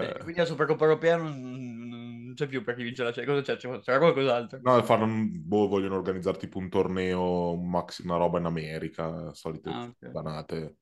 E 0.00 0.12
Eh, 0.12 0.22
quindi 0.22 0.40
la 0.40 0.46
Supercoppa 0.46 0.84
Europea 0.84 1.16
non, 1.16 1.40
non- 1.88 2.32
c'è 2.34 2.46
più 2.46 2.62
per 2.64 2.74
chi 2.76 2.82
vince 2.84 3.02
la 3.02 3.12
Champions. 3.12 3.40
Cosa 3.44 3.54
c'è? 3.56 3.58
C'è- 3.58 3.80
C'era 3.80 3.98
qualcos'altro? 3.98 4.60
no, 4.60 4.76
un- 5.04 5.30
boh, 5.46 5.68
vogliono 5.68 5.96
organizzare 5.96 6.38
tipo 6.38 6.58
un 6.58 6.68
torneo, 6.68 7.52
un 7.52 7.68
maxi- 7.70 8.02
una 8.04 8.16
roba 8.16 8.38
in 8.38 8.44
America, 8.46 9.32
solite 9.34 9.74
Ah, 9.74 9.86
ok. 9.90 10.02
banate. 10.04 10.76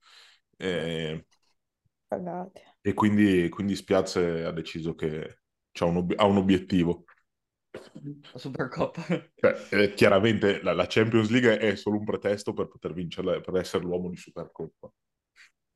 Eh, 0.59 1.25
cagate. 2.09 2.63
e 2.81 2.95
quindi, 2.95 3.49
quindi 3.49 3.75
Spiaz 3.77 4.17
ha 4.17 4.53
deciso 4.53 4.95
che 4.95 5.41
c'ha 5.73 5.85
un 5.87 5.97
ob- 5.99 6.15
ha 6.17 6.25
un 6.25 6.37
obiettivo. 6.37 7.05
La 8.33 8.39
Supercoppa. 8.39 9.03
Cioè, 9.39 9.69
eh, 9.71 9.95
chiaramente 9.95 10.61
la, 10.63 10.73
la 10.75 10.87
Champions 10.87 11.29
League 11.31 11.59
è 11.59 11.77
solo 11.77 11.99
un 11.99 12.05
pretesto 12.05 12.53
per 12.53 12.69
poter 12.69 12.93
vincerla, 12.93 13.41
per 13.41 13.57
essere 13.57 13.85
l'uomo 13.85 14.09
di 14.11 14.17
Supercoppa. 14.17 14.91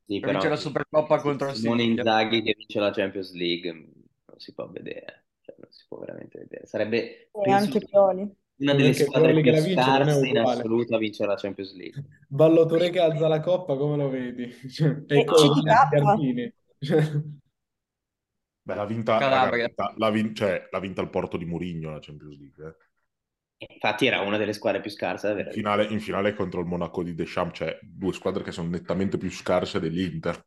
Sì, 0.06 0.20
Per 0.20 0.30
vincere 0.30 0.54
però 0.54 0.54
la 0.54 0.60
Supercoppa 0.60 1.20
contro 1.20 1.48
il 1.50 1.56
Simone. 1.56 1.82
Inzaghi 1.82 2.42
che 2.42 2.54
vince 2.56 2.80
la 2.80 2.90
Champions 2.92 3.32
League 3.32 3.72
mm, 3.72 3.84
non 4.26 4.38
si 4.38 4.52
può 4.54 4.68
vedere, 4.68 5.26
cioè, 5.42 5.54
non 5.58 5.70
si 5.70 5.84
può 5.88 5.98
veramente 5.98 6.38
vedere. 6.38 6.66
Sarebbe, 6.66 7.32
E 7.32 7.40
penso, 7.40 7.50
anche 7.50 7.82
Pioli. 7.82 8.32
Una 8.60 8.74
delle 8.74 8.88
anche 8.88 9.04
squadre 9.04 9.36
più 9.38 9.54
scarse 9.56 10.28
in 10.28 10.38
uguale. 10.38 10.62
assoluto 10.62 10.94
a 10.94 10.98
vincere 10.98 11.28
la 11.30 11.36
Champions 11.36 11.74
League. 11.74 12.04
Ballottore 12.28 12.90
che 12.90 12.98
alza 13.00 13.28
la 13.28 13.40
coppa, 13.40 13.76
come 13.76 13.96
lo 13.96 14.08
vedi? 14.08 14.50
Cioè, 14.70 15.04
E. 15.08 15.24
Cioè, 16.78 17.00
Beh, 18.62 18.74
l'ha 18.74 18.84
vinta, 18.86 19.18
Calabria. 19.18 19.66
vinta, 19.66 19.92
l'ha 19.96 20.10
vin- 20.10 20.34
cioè, 20.34 20.68
l'ha 20.70 20.78
vinta 20.80 21.00
il 21.02 21.10
Porto 21.10 21.36
di 21.36 21.44
Mourinho 21.44 21.90
la 21.90 21.98
Champions 22.00 22.38
League. 22.38 22.66
eh. 22.68 22.76
Infatti 23.74 24.06
era 24.06 24.20
una 24.20 24.36
delle 24.38 24.52
squadre 24.52 24.80
più 24.80 24.90
scarse 24.90 25.26
In 25.26 25.32
avere. 25.32 25.50
finale, 25.50 25.84
in 25.86 26.00
finale 26.00 26.34
contro 26.34 26.60
il 26.60 26.66
Monaco 26.66 27.02
di 27.02 27.14
Deschamps, 27.14 27.56
cioè 27.58 27.78
due 27.82 28.12
squadre 28.12 28.42
che 28.44 28.52
sono 28.52 28.68
nettamente 28.68 29.18
più 29.18 29.30
scarse 29.30 29.80
dell'Inter. 29.80 30.40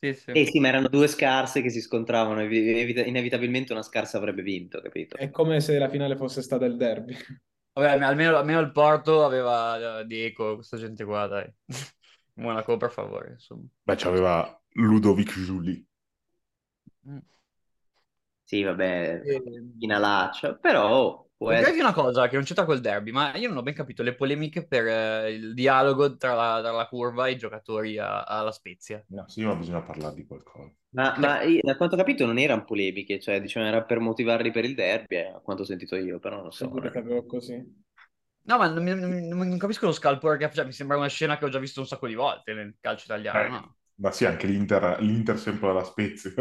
Sì, 0.00 0.14
sì. 0.14 0.32
Eh 0.32 0.46
sì, 0.46 0.58
ma 0.60 0.68
erano 0.68 0.88
due 0.88 1.06
scarse 1.08 1.60
che 1.62 1.70
si 1.70 1.80
scontravano, 1.80 2.40
evi- 2.40 2.78
evita- 2.78 3.04
inevitabilmente 3.04 3.72
una 3.72 3.82
scarsa 3.82 4.16
avrebbe 4.18 4.42
vinto, 4.42 4.80
capito? 4.80 5.16
è 5.16 5.30
come 5.30 5.60
se 5.60 5.78
la 5.78 5.88
finale 5.90 6.16
fosse 6.16 6.40
stata 6.42 6.64
il 6.64 6.76
derby. 6.76 7.14
Vabbè, 7.72 8.02
almeno, 8.04 8.36
almeno 8.36 8.60
il 8.60 8.72
Porto 8.72 9.24
aveva 9.24 10.00
eh, 10.00 10.04
Deco, 10.06 10.54
questa 10.56 10.76
gente 10.76 11.04
qua, 11.04 11.26
dai. 11.28 11.52
Monaco, 12.34 12.76
per 12.76 12.90
favore, 12.90 13.32
insomma. 13.32 13.66
Beh, 13.86 13.96
c'aveva 13.96 14.34
Ludovic 14.74 15.32
Giuli. 15.44 15.84
Mm. 17.06 17.18
Sì, 18.44 18.62
vabbè, 18.62 19.22
E- 19.24 19.42
finalaccia, 19.78 20.54
però 20.54 21.27
può 21.38 21.50
Voglio 21.50 21.60
essere... 21.60 21.66
dirvi 21.66 21.80
una 21.80 21.92
cosa 21.94 22.28
che 22.28 22.34
non 22.36 22.44
c'entra 22.44 22.64
col 22.66 22.80
derby, 22.80 23.10
ma 23.10 23.34
io 23.36 23.48
non 23.48 23.56
ho 23.58 23.62
ben 23.62 23.74
capito 23.74 24.02
le 24.02 24.14
polemiche 24.14 24.66
per 24.66 24.86
eh, 24.86 25.32
il 25.32 25.54
dialogo 25.54 26.16
tra 26.16 26.34
la, 26.34 26.60
tra 26.60 26.72
la 26.72 26.86
curva 26.86 27.26
e 27.28 27.32
i 27.32 27.36
giocatori 27.38 27.96
a- 27.98 28.22
alla 28.24 28.52
Spezia. 28.52 29.04
No, 29.10 29.26
sì, 29.28 29.44
ma 29.44 29.54
bisogna 29.54 29.82
parlare 29.82 30.14
di 30.14 30.26
qualcosa. 30.26 30.72
Ma, 30.90 31.14
ma 31.18 31.42
io, 31.42 31.60
da 31.62 31.76
quanto 31.76 31.94
ho 31.94 31.98
capito 31.98 32.24
non 32.26 32.38
erano 32.38 32.64
polemiche, 32.64 33.20
cioè 33.20 33.40
dicevano 33.40 33.70
era 33.74 33.84
per 33.84 33.98
motivarli 34.00 34.50
per 34.50 34.64
il 34.64 34.74
derby, 34.74 35.16
eh, 35.16 35.26
a 35.26 35.40
quanto 35.40 35.62
ho 35.62 35.66
sentito 35.66 35.96
io, 35.96 36.18
però 36.18 36.36
non 36.36 36.44
lo 36.46 36.50
so. 36.50 36.74
Sicuro 36.74 36.90
eh. 36.90 36.90
che 36.90 36.98
avevo 36.98 37.24
così. 37.24 37.84
No, 38.48 38.56
ma 38.58 38.66
non, 38.68 38.82
non- 38.84 39.28
non 39.48 39.58
capisco 39.58 39.86
lo 39.86 39.92
scalpore 39.92 40.38
che 40.38 40.50
cioè, 40.52 40.64
mi 40.64 40.72
sembra 40.72 40.96
una 40.96 41.06
scena 41.08 41.36
che 41.38 41.44
ho 41.44 41.48
già 41.50 41.58
visto 41.58 41.80
un 41.80 41.86
sacco 41.86 42.06
di 42.06 42.14
volte 42.14 42.54
nel 42.54 42.76
calcio 42.80 43.04
italiano, 43.04 43.46
Eh, 43.46 43.48
no? 43.48 43.76
ma 43.96 44.10
sì, 44.12 44.24
anche 44.26 44.46
l'Inter, 44.46 45.00
l'Inter 45.02 45.38
sempre 45.38 45.68
alla 45.70 45.84
Spezia. 45.84 46.32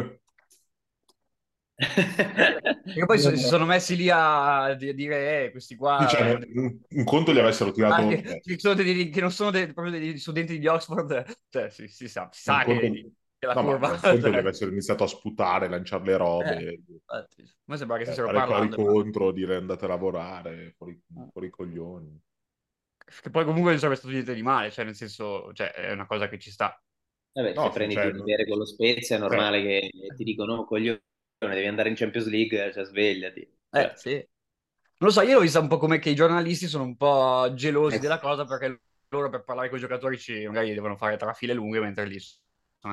Perché 1.78 3.06
poi 3.06 3.20
si 3.20 3.38
sono 3.38 3.66
messi 3.66 3.96
lì 3.96 4.10
a 4.12 4.74
di- 4.74 4.94
dire, 4.96 5.46
eh, 5.46 5.52
questi 5.52 5.76
qua... 5.76 6.08
Cioè, 6.10 6.34
un, 6.54 6.80
un 6.90 7.04
conto 7.04 7.34
gli 7.34 7.40
avessero 7.40 7.72
tirato... 7.72 8.02
Ah, 8.02 8.06
eh, 8.12 8.22
che, 8.22 8.40
che 8.42 8.60
sono 8.60 8.74
dei- 8.76 9.10
che 9.10 9.22
non 9.22 9.32
sono 9.32 9.50
dei- 9.52 9.72
proprio 9.74 9.92
degli 9.98 10.18
studenti 10.18 10.60
di 10.60 10.68
Oxford, 10.68 11.24
cioè 11.50 11.70
si, 11.70 11.88
si 11.88 12.08
sa, 12.10 12.30
si 12.32 12.42
sa 12.44 12.64
conto- 12.64 12.82
che, 12.82 13.12
che 13.40 13.46
la 13.48 13.56
no, 13.56 13.64
ma 13.64 13.72
curva... 13.72 13.92
un 13.92 14.00
conto 14.00 14.30
gli 14.30 14.38
avessero 14.38 14.72
iniziato 14.72 15.04
a 15.04 15.08
sputare, 15.08 15.70
lanciare 15.70 16.04
le 16.06 16.18
robe, 16.18 16.56
eh, 16.58 16.82
infatti, 16.88 17.42
a 17.44 17.46
me 17.66 17.78
sembra 17.78 17.98
che 17.98 18.04
eh, 18.04 18.06
stessero 18.06 18.30
fare 18.30 18.44
cori 18.44 18.70
parlando. 18.70 18.80
ma- 18.80 18.94
contro, 18.94 19.32
dire 19.32 19.56
andate 19.58 19.86
a 19.86 19.88
lavorare, 19.90 20.74
fuori, 20.78 21.00
fuori 21.32 21.48
i 21.48 21.50
coglioni. 21.50 22.22
che 23.22 23.30
poi 23.30 23.46
comunque 23.46 23.72
non 23.72 23.80
sarebbe 23.80 23.98
stato 23.98 24.14
niente 24.14 24.34
di 24.34 24.42
male, 24.44 24.72
cioè 24.72 24.86
nel 24.86 24.96
senso, 24.96 25.54
cioè, 25.54 25.72
è 25.72 25.92
una 25.92 26.06
cosa 26.06 26.28
che 26.28 26.40
ci 26.40 26.52
sta. 26.52 26.80
Vabbè, 27.34 27.56
No, 27.56 27.64
se 27.64 27.72
prendi 27.72 27.94
cioè, 27.94 28.06
il 28.08 28.24
bere 28.24 28.46
con 28.48 28.58
lo 28.58 28.66
Spezia 28.66 29.16
è 29.16 29.20
normale 29.20 29.62
che 29.62 29.92
ti 30.16 30.24
dicono, 30.24 30.56
"Oh, 30.56 30.66
coglione, 30.66 31.04
devi 31.40 31.68
andare 31.68 31.90
in 31.90 31.96
Champions 31.96 32.28
League, 32.28 32.72
cioè 32.74 32.84
svegliati. 32.86 33.42
Eh, 33.72 33.90
Cioè, 33.90 33.96
sì. 33.96 34.28
Non 35.00 35.10
lo 35.10 35.12
so, 35.12 35.22
io 35.22 35.36
l'ho 35.36 35.42
vista 35.42 35.60
un 35.60 35.68
po' 35.68 35.78
come 35.78 36.00
che 36.00 36.10
i 36.10 36.16
giornalisti 36.16 36.68
sono 36.68 36.84
un 36.84 36.98
po' 36.98 37.52
gelosi 37.54 38.00
Eh, 38.00 38.00
della 38.00 38.20
cosa 38.20 38.46
perché 38.46 38.82
loro 39.10 39.30
per 39.30 39.44
parlare 39.44 39.70
con 39.70 39.78
i 39.78 39.82
giocatori 39.82 40.18
ci, 40.18 40.46
magari 40.48 40.70
dedevono 40.70 40.98
fare 40.98 41.18
trafile 41.18 41.54
lunghe 41.54 41.80
mentre 41.80 42.06
lì 42.08 42.20
sono 42.20 42.42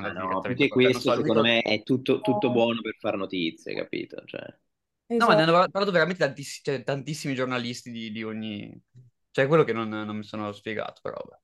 Ah, 0.01 0.13
andati 0.13 0.13
no, 0.13 0.43
più 0.43 0.55
che 0.55 0.69
questo, 0.69 1.01
so, 1.01 1.15
secondo 1.17 1.41
me 1.41 1.63
è 1.63 1.83
tutto, 1.83 2.21
tutto 2.21 2.51
buono 2.51 2.83
per 2.83 2.97
far 2.99 3.17
notizie, 3.17 3.75
capito? 3.75 4.23
Cioè, 4.27 4.43
No, 5.17 5.27
ma 5.27 5.35
ne 5.35 5.43
Esatto. 5.43 5.45
hanno 5.45 5.53
parlato 5.71 5.91
veramente 5.93 6.25
tantiss- 6.25 6.63
cioè, 6.63 6.83
tantissimi 6.85 7.35
giornalisti 7.35 7.91
di, 7.91 8.11
di 8.13 8.23
ogni... 8.25 8.79
Cioè, 9.31 9.47
quello 9.47 9.65
che 9.65 9.73
non, 9.73 9.89
non 9.89 10.17
mi 10.17 10.25
sono 10.25 10.53
spiegato, 10.53 11.01
però 11.03 11.17
vabbè. 11.25 11.41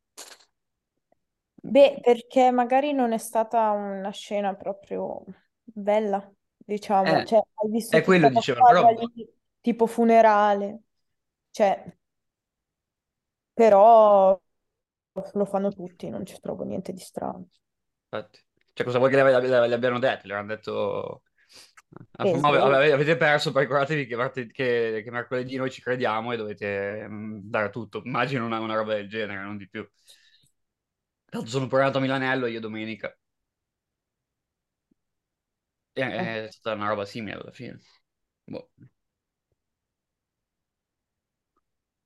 Beh, 1.62 2.01
perché 2.03 2.51
magari 2.51 2.92
non 2.92 3.12
è 3.12 3.18
stata 3.18 3.70
una 3.70 4.11
scena 4.11 4.55
proprio 4.55 5.22
bella, 5.62 6.30
diciamo. 6.74 7.22
Eh, 7.22 7.24
Cioè, 7.24 7.40
hai 7.54 7.70
è 7.88 8.02
quello 8.02 8.28
tutta 8.28 8.30
la 8.30 8.40
diceva, 8.40 8.64
però... 8.64 8.86
squadra 8.86 9.04
lì, 9.14 9.28
tipo 9.60 9.86
funerale. 9.86 10.82
Cioè, 11.50 11.96
però 13.54 14.40
lo 15.34 15.44
fanno 15.44 15.72
tutti, 15.72 16.08
non 16.08 16.26
ci 16.26 16.38
trovo 16.40 16.64
niente 16.64 16.92
di 16.92 16.98
strano. 17.00 17.48
Infatti. 18.12 18.40
Cioè, 18.72 18.86
cosa 18.86 18.98
vuoi 18.98 19.10
che 19.10 19.16
le, 19.16 19.40
le- 19.40 19.68
le 19.68 19.74
abbiano 19.74 19.98
detto? 19.98 20.26
Le 20.26 20.34
hanno 20.34 20.46
detto... 20.48 21.22
Ah, 22.16 22.28
Eh, 22.28 22.38
ave- 22.40 22.58
sì. 22.58 22.58
ave- 22.58 22.92
avete 22.92 23.16
perso, 23.16 23.52
poi 23.52 23.62
ricordatevi 23.62 24.06
che, 24.06 24.16
marte- 24.16 24.46
che- 24.48 25.00
che 25.04 25.10
mercoledì 25.10 25.56
noi 25.56 25.70
ci 25.70 25.80
crediamo 25.82 26.32
e 26.32 26.36
dovete 26.36 27.06
mm, 27.08 27.38
dare 27.44 27.70
tutto. 27.70 28.02
Immagino 28.04 28.44
una, 28.46 28.58
una 28.60 28.74
roba 28.74 28.94
del 28.94 29.08
genere, 29.08 29.42
non 29.42 29.56
di 29.56 29.68
più. 29.68 29.88
Tanto 31.30 31.48
sono 31.48 31.66
programmato 31.66 31.98
a 31.98 32.00
Milanello 32.02 32.46
io 32.46 32.60
domenica. 32.60 33.16
E- 35.95 36.03
Eh. 36.03 36.45
È 36.47 36.51
stata 36.51 36.76
una 36.76 36.88
roba 36.88 37.05
simile 37.05 37.34
alla 37.36 37.53
fine. 37.53 37.78
Boh. 38.45 38.70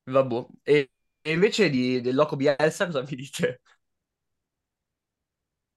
Vabbè. 0.04 0.46
E, 0.62 0.90
e 1.22 1.32
invece 1.32 1.70
di, 1.70 2.00
del 2.00 2.14
Loco 2.14 2.36
Bielsa 2.36 2.86
cosa 2.86 3.00
mi 3.02 3.16
dite? 3.16 3.60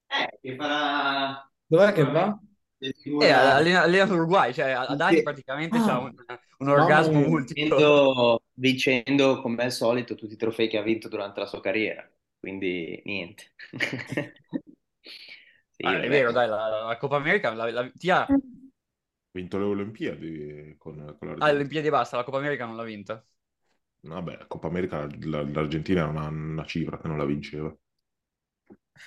eh, 0.07 0.39
che 0.41 0.55
farà 0.55 1.49
Dov'è 1.65 1.91
che 1.93 2.03
va? 2.03 2.37
Eh, 2.79 3.29
allena, 3.31 3.81
allena 3.81 4.05
l'Uruguay, 4.05 4.53
cioè 4.53 4.69
ad 4.71 5.01
anni 5.01 5.23
praticamente 5.23 5.79
c'ha 5.79 5.95
Ah. 5.95 5.99
un, 5.99 6.13
un 6.59 6.69
orgasmo 6.69 7.19
mia. 7.19 7.27
multiplo. 7.27 7.75
vincendo, 7.75 8.41
vincendo 8.53 9.41
come 9.41 9.63
al 9.63 9.71
solito 9.71 10.15
tutti 10.15 10.33
i 10.33 10.37
trofei 10.37 10.67
che 10.69 10.77
ha 10.77 10.81
vinto 10.83 11.07
durante 11.09 11.39
la 11.39 11.45
sua 11.47 11.59
carriera. 11.61 12.09
Quindi 12.39 13.01
niente. 13.05 13.51
Sì, 15.77 15.91
Ah, 15.91 15.99
è 16.01 16.09
vabbè. 16.09 16.09
vero, 16.09 16.31
dai, 16.31 16.47
la, 16.47 16.67
la 16.85 16.97
Coppa 16.97 17.15
America 17.17 17.53
la, 17.53 17.69
la- 17.71 17.91
ti 17.91 18.09
ha... 18.09 18.35
Vinto 19.31 19.57
le 19.57 19.63
Olimpiadi 19.63 20.75
con, 20.77 21.15
con 21.17 21.27
Ah, 21.39 21.47
l'Argentina. 21.47 21.51
le 21.51 21.55
Olimpiadi 21.57 21.89
basta, 21.89 22.17
la 22.17 22.23
Coppa 22.23 22.37
America 22.37 22.65
non 22.65 22.75
l'ha 22.75 22.83
vinta. 22.83 23.25
Vabbè, 24.01 24.37
la 24.39 24.47
Coppa 24.47 24.65
America 24.69 25.07
la- 25.25 25.43
l'Argentina 25.43 26.01
è 26.05 26.07
una, 26.07 26.27
una 26.29 26.65
cifra 26.65 26.97
che 26.99 27.07
non 27.07 27.17
la 27.19 27.25
vinceva. 27.25 27.71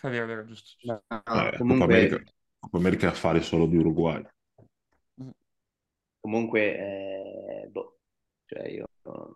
È 0.03 0.09
vero, 0.09 0.25
è 0.25 0.27
vero, 0.27 0.45
giusto. 0.47 0.69
giusto. 0.79 1.03
No, 1.09 1.51
Coppa 1.65 1.85
comunque, 1.85 1.85
America, 1.85 2.23
Coppa 2.59 2.77
America 2.79 3.07
è 3.07 3.11
affare 3.11 3.41
solo 3.43 3.67
di 3.67 3.77
Uruguay. 3.77 4.23
comunque 6.21 6.61
eh, 7.65 7.69
boh, 7.71 7.99
cioè 8.47 8.69
io, 8.69 8.87
um, 9.03 9.33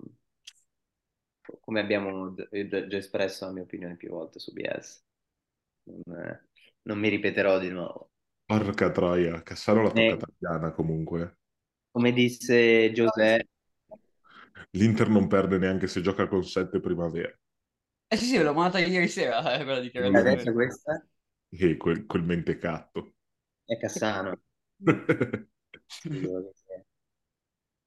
come 1.61 1.81
abbiamo 1.81 2.35
già 2.35 2.97
espresso 2.97 3.45
la 3.47 3.53
mia 3.53 3.63
opinione 3.63 3.97
più 3.97 4.11
volte 4.11 4.39
su 4.39 4.53
BS, 4.53 5.03
non, 5.85 6.17
eh, 6.21 6.49
non 6.85 6.99
mi 6.99 7.09
ripeterò 7.11 7.59
di 7.59 7.69
nuovo. 7.71 8.11
Porca 8.47 8.91
troia, 8.91 9.43
Cassano 9.43 9.83
la 9.83 9.91
Eh. 9.95 10.15
tocca 10.15 10.15
italiana 10.15 10.73
comunque. 10.73 11.37
Come 11.93 12.13
disse 12.13 12.93
Giuseppe, 12.93 13.49
L'Inter 14.73 15.09
non 15.09 15.27
perde 15.27 15.57
neanche 15.57 15.87
se 15.87 16.03
gioca 16.03 16.29
con 16.29 16.45
sette 16.45 16.79
primavera. 16.79 17.35
Eh 18.09 18.17
sì, 18.17 18.27
sì, 18.27 18.39
l'ho 18.43 18.53
mandata 18.55 18.79
ieri 18.79 19.09
sera, 19.09 19.55
eh, 19.59 19.65
quella 19.65 19.81
di 19.81 19.91
Non 19.97 20.15
adesso 20.17 20.53
questa 20.53 21.05
E 21.67 21.77
quel, 21.79 22.05
quel 22.05 22.23
mentecatto. 22.23 23.15
è 23.67 23.77
Cassano. 23.77 24.41
Chiaramente. 24.91 25.51
Dico 26.09 26.41
che 26.43 26.53
sia. 26.55 26.85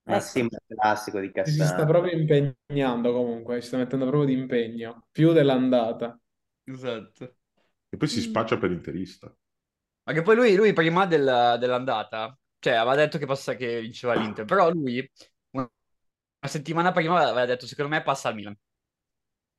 Ma 0.08 0.20
sì, 0.20 0.42
un 0.42 0.50
classico 0.68 1.20
di 1.20 1.32
Si 1.42 1.66
sta 1.66 1.86
Cassano. 1.86 1.88
proprio 1.88 2.14
impegnando 2.14 3.12
comunque, 3.14 3.62
si 3.62 3.68
sta 3.68 3.78
mettendo 3.78 4.06
proprio 4.08 4.26
di 4.34 4.40
impegno, 4.40 5.08
più 5.12 5.32
dell'andata. 5.34 6.20
Esatto. 6.66 7.36
E 7.98 8.00
poi 8.00 8.08
si 8.08 8.22
spaccia 8.22 8.58
per 8.58 8.72
interista. 8.72 9.34
Ma 10.04 10.14
che 10.14 10.22
poi 10.22 10.36
lui, 10.36 10.56
lui 10.56 10.74
prima 10.74 11.06
del- 11.06 11.58
dell'andata, 11.60 12.38
cioè 12.60 12.74
aveva 12.74 12.96
detto 12.96 13.18
che, 13.18 13.26
passa, 13.26 13.56
che 13.56 13.82
vinceva 13.82 14.14
l'Inter, 14.16 14.46
però 14.46 14.70
lui 14.72 15.10
una 15.52 15.70
settimana 16.48 16.92
prima 16.92 17.20
aveva 17.22 17.46
detto 17.46 17.68
secondo 17.68 17.92
me 17.96 18.04
passa 18.04 18.30
al 18.30 18.36
Milan. 18.36 18.58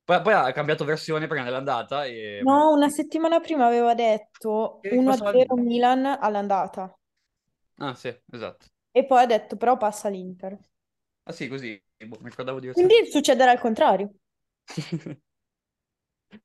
Poi, 0.04 0.22
poi 0.22 0.32
ha 0.32 0.52
cambiato 0.52 0.84
versione 0.84 1.26
prima 1.26 1.44
dell'andata 1.44 2.04
e... 2.06 2.46
No, 2.46 2.72
una 2.72 2.88
settimana 2.88 3.38
prima 3.38 3.66
aveva 3.66 3.94
detto 3.94 4.80
Che 4.80 5.00
passava 5.04 5.30
al 5.30 5.36
1-0 5.36 5.54
Milan 5.54 6.04
all'andata 6.04 6.92
Ah 7.78 7.94
sì, 7.94 8.14
esatto. 8.30 8.66
e 8.92 9.06
poi 9.06 9.22
ha 9.22 9.26
detto 9.26 9.56
però 9.56 9.78
passa 9.78 10.10
l'Inter. 10.10 10.58
Ah 11.24 11.32
sì, 11.32 11.46
così, 11.48 11.80
boh, 12.06 12.18
mi 12.20 12.30
ricordavo 12.30 12.58
di 12.60 12.68
Quindi 12.70 13.04
succederà 13.10 13.52
il 13.52 13.58
contrario. 13.60 14.10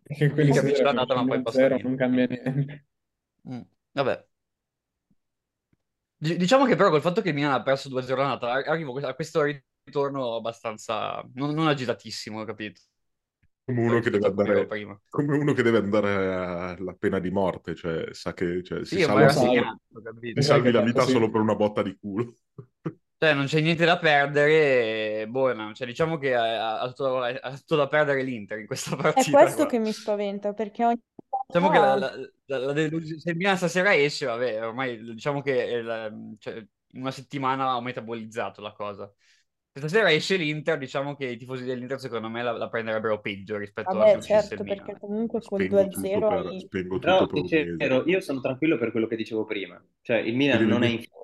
Perché 0.03 0.29
quelli 0.29 0.51
Che 0.51 0.59
si 0.59 0.65
vince 0.65 0.83
dicono 0.83 0.83
l'andata, 0.83 1.15
ma 1.15 1.25
poi 1.25 1.41
passa 1.41 1.67
zero 1.67 1.77
via. 1.77 1.83
non 1.83 1.95
cambia 1.95 2.25
niente. 2.27 2.87
Mm, 3.47 3.61
Vabbè. 3.93 4.25
Di- 6.15 6.37
Diciamo 6.37 6.65
che 6.65 6.75
però 6.75 6.89
col 6.89 7.01
fatto 7.01 7.21
che 7.21 7.29
il 7.29 7.35
Milan 7.35 7.51
ha 7.53 7.61
perso 7.63 7.89
2-0 7.89 8.21
l'andata, 8.21 8.51
ar- 8.51 8.67
arrivo 8.67 8.97
a 8.99 9.13
questo 9.13 9.41
ritorno 9.83 10.35
abbastanza... 10.35 11.21
non, 11.33 11.53
non 11.53 11.67
agitatissimo, 11.67 12.43
capito? 12.45 12.81
Come 13.65 13.81
uno 13.81 13.99
che 14.01 14.09
deve 14.09 14.25
Rispetto 14.25 14.27
a 14.27 14.29
come 14.33 14.51
ero 14.51 14.65
andare, 14.65 14.67
prima. 14.67 14.99
come 15.09 15.37
uno 15.37 15.53
che 15.53 15.63
deve 15.63 15.77
andare 15.77 16.33
alla 16.77 16.93
pena 16.95 17.19
di 17.19 17.31
morte, 17.31 17.75
cioè 17.75 18.13
sa 18.13 18.33
che 18.33 18.61
cioè, 18.63 18.83
si 18.85 18.99
Sì, 18.99 18.99
salva 18.99 19.29
ti 20.31 20.41
salvi 20.41 20.71
la 20.71 20.81
Perché 20.81 20.81
vita 20.81 21.05
sì. 21.05 21.11
solo 21.11 21.29
per 21.29 21.39
una 21.41 21.55
botta 21.55 21.81
di 21.81 21.95
culo. 21.97 22.35
Cioè, 23.23 23.33
non 23.33 23.45
c'è 23.45 23.61
niente 23.61 23.85
da 23.85 23.97
perdere, 23.97 25.25
no, 25.27 25.73
cioè, 25.73 25.87
diciamo 25.87 26.17
che 26.17 26.35
ha, 26.35 26.81
ha 26.81 26.87
tutto, 26.89 27.21
ha 27.21 27.51
tutto 27.57 27.75
da 27.77 27.87
perdere 27.87 28.21
l'Inter 28.21 28.59
in 28.59 28.65
questa 28.67 28.95
È 29.13 29.25
partita 29.25 29.37
questo 29.37 29.55
qua. 29.63 29.65
che 29.65 29.79
mi 29.79 29.91
spaventa 29.93 30.53
perché 30.53 30.83
ogni 30.85 30.99
Diciamo 31.45 31.69
che 31.69 31.77
la, 31.79 31.95
la- 31.95 32.11
la- 32.45 32.57
la 32.57 32.73
delusione, 32.73 33.19
se 33.21 33.29
il 33.31 33.35
Milan 33.37 33.57
stasera 33.57 33.95
esce, 33.95 34.25
vabbè, 34.25 34.65
ormai 34.65 34.97
diciamo 35.13 35.41
che 35.41 35.67
è 35.67 35.81
la- 35.81 36.11
cioè, 36.39 36.55
in 36.55 37.01
una 37.01 37.11
settimana 37.11 37.75
ho 37.75 37.81
metabolizzato 37.81 38.61
la 38.61 38.71
cosa. 38.73 39.05
Se 39.71 39.79
stasera 39.79 40.11
esce 40.11 40.35
l'Inter, 40.37 40.77
diciamo 40.77 41.15
che 41.15 41.25
i 41.27 41.37
tifosi 41.37 41.63
dell'Inter 41.63 41.99
secondo 41.99 42.29
me 42.29 42.43
la, 42.43 42.51
la 42.51 42.69
prenderebbero 42.69 43.19
peggio 43.21 43.57
rispetto 43.57 43.99
a 43.99 44.07
se 44.07 44.17
Vabbè, 44.17 44.21
certo, 44.21 44.63
perché 44.63 44.91
Milan. 44.91 44.99
comunque 44.99 45.41
col 45.41 45.65
Spengo 45.65 45.87
tutto 45.87 45.99
2-0 45.99 46.27
per, 46.27 46.45
hai... 46.45 46.59
spengo 46.59 46.99
tutto 46.99 47.25
Però, 47.25 47.27
per 47.27 47.41
mese. 47.41 48.09
io 48.09 48.19
sono 48.21 48.39
tranquillo 48.41 48.77
per 48.77 48.91
quello 48.91 49.07
che 49.07 49.15
dicevo 49.15 49.45
prima. 49.45 49.83
Cioè, 50.01 50.17
il 50.17 50.35
Milan 50.35 50.65
non 50.67 50.83
è 50.83 50.87
in 50.87 51.01
forma. 51.03 51.22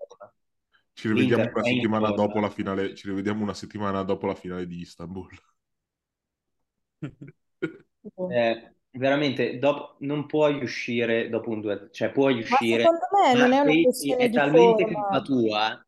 Ci 1.00 1.08
rivediamo 1.08 1.50
una 1.54 1.64
settimana 1.64 2.12
forma. 2.12 2.14
dopo 2.14 2.39
la 2.41 2.50
finale, 2.50 2.93
ci 2.93 3.08
rivediamo 3.08 3.41
una 3.41 3.54
settimana 3.54 4.04
dopo 4.04 4.28
la 4.28 4.36
finale 4.36 4.68
di 4.68 4.80
Istanbul. 4.82 5.30
Eh, 8.28 8.76
veramente, 8.91 9.58
dopo, 9.60 9.95
non 10.00 10.26
puoi 10.26 10.62
uscire 10.64 11.30
dopo 11.30 11.50
un 11.52 11.62
2 11.62 11.89
cioè 11.91 12.12
puoi 12.12 12.36
Ma 12.36 12.39
uscire, 12.39 12.84
secondo 12.84 13.08
me 13.12 13.34
non 13.36 13.50
ma 13.50 13.56
è 13.56 13.60
una 13.60 13.78
questione 13.78 14.26
è 14.26 14.30
di 14.30 14.36
talmente 14.36 14.84
forma. 14.84 14.93
colpa 14.93 15.22
tua, 15.22 15.88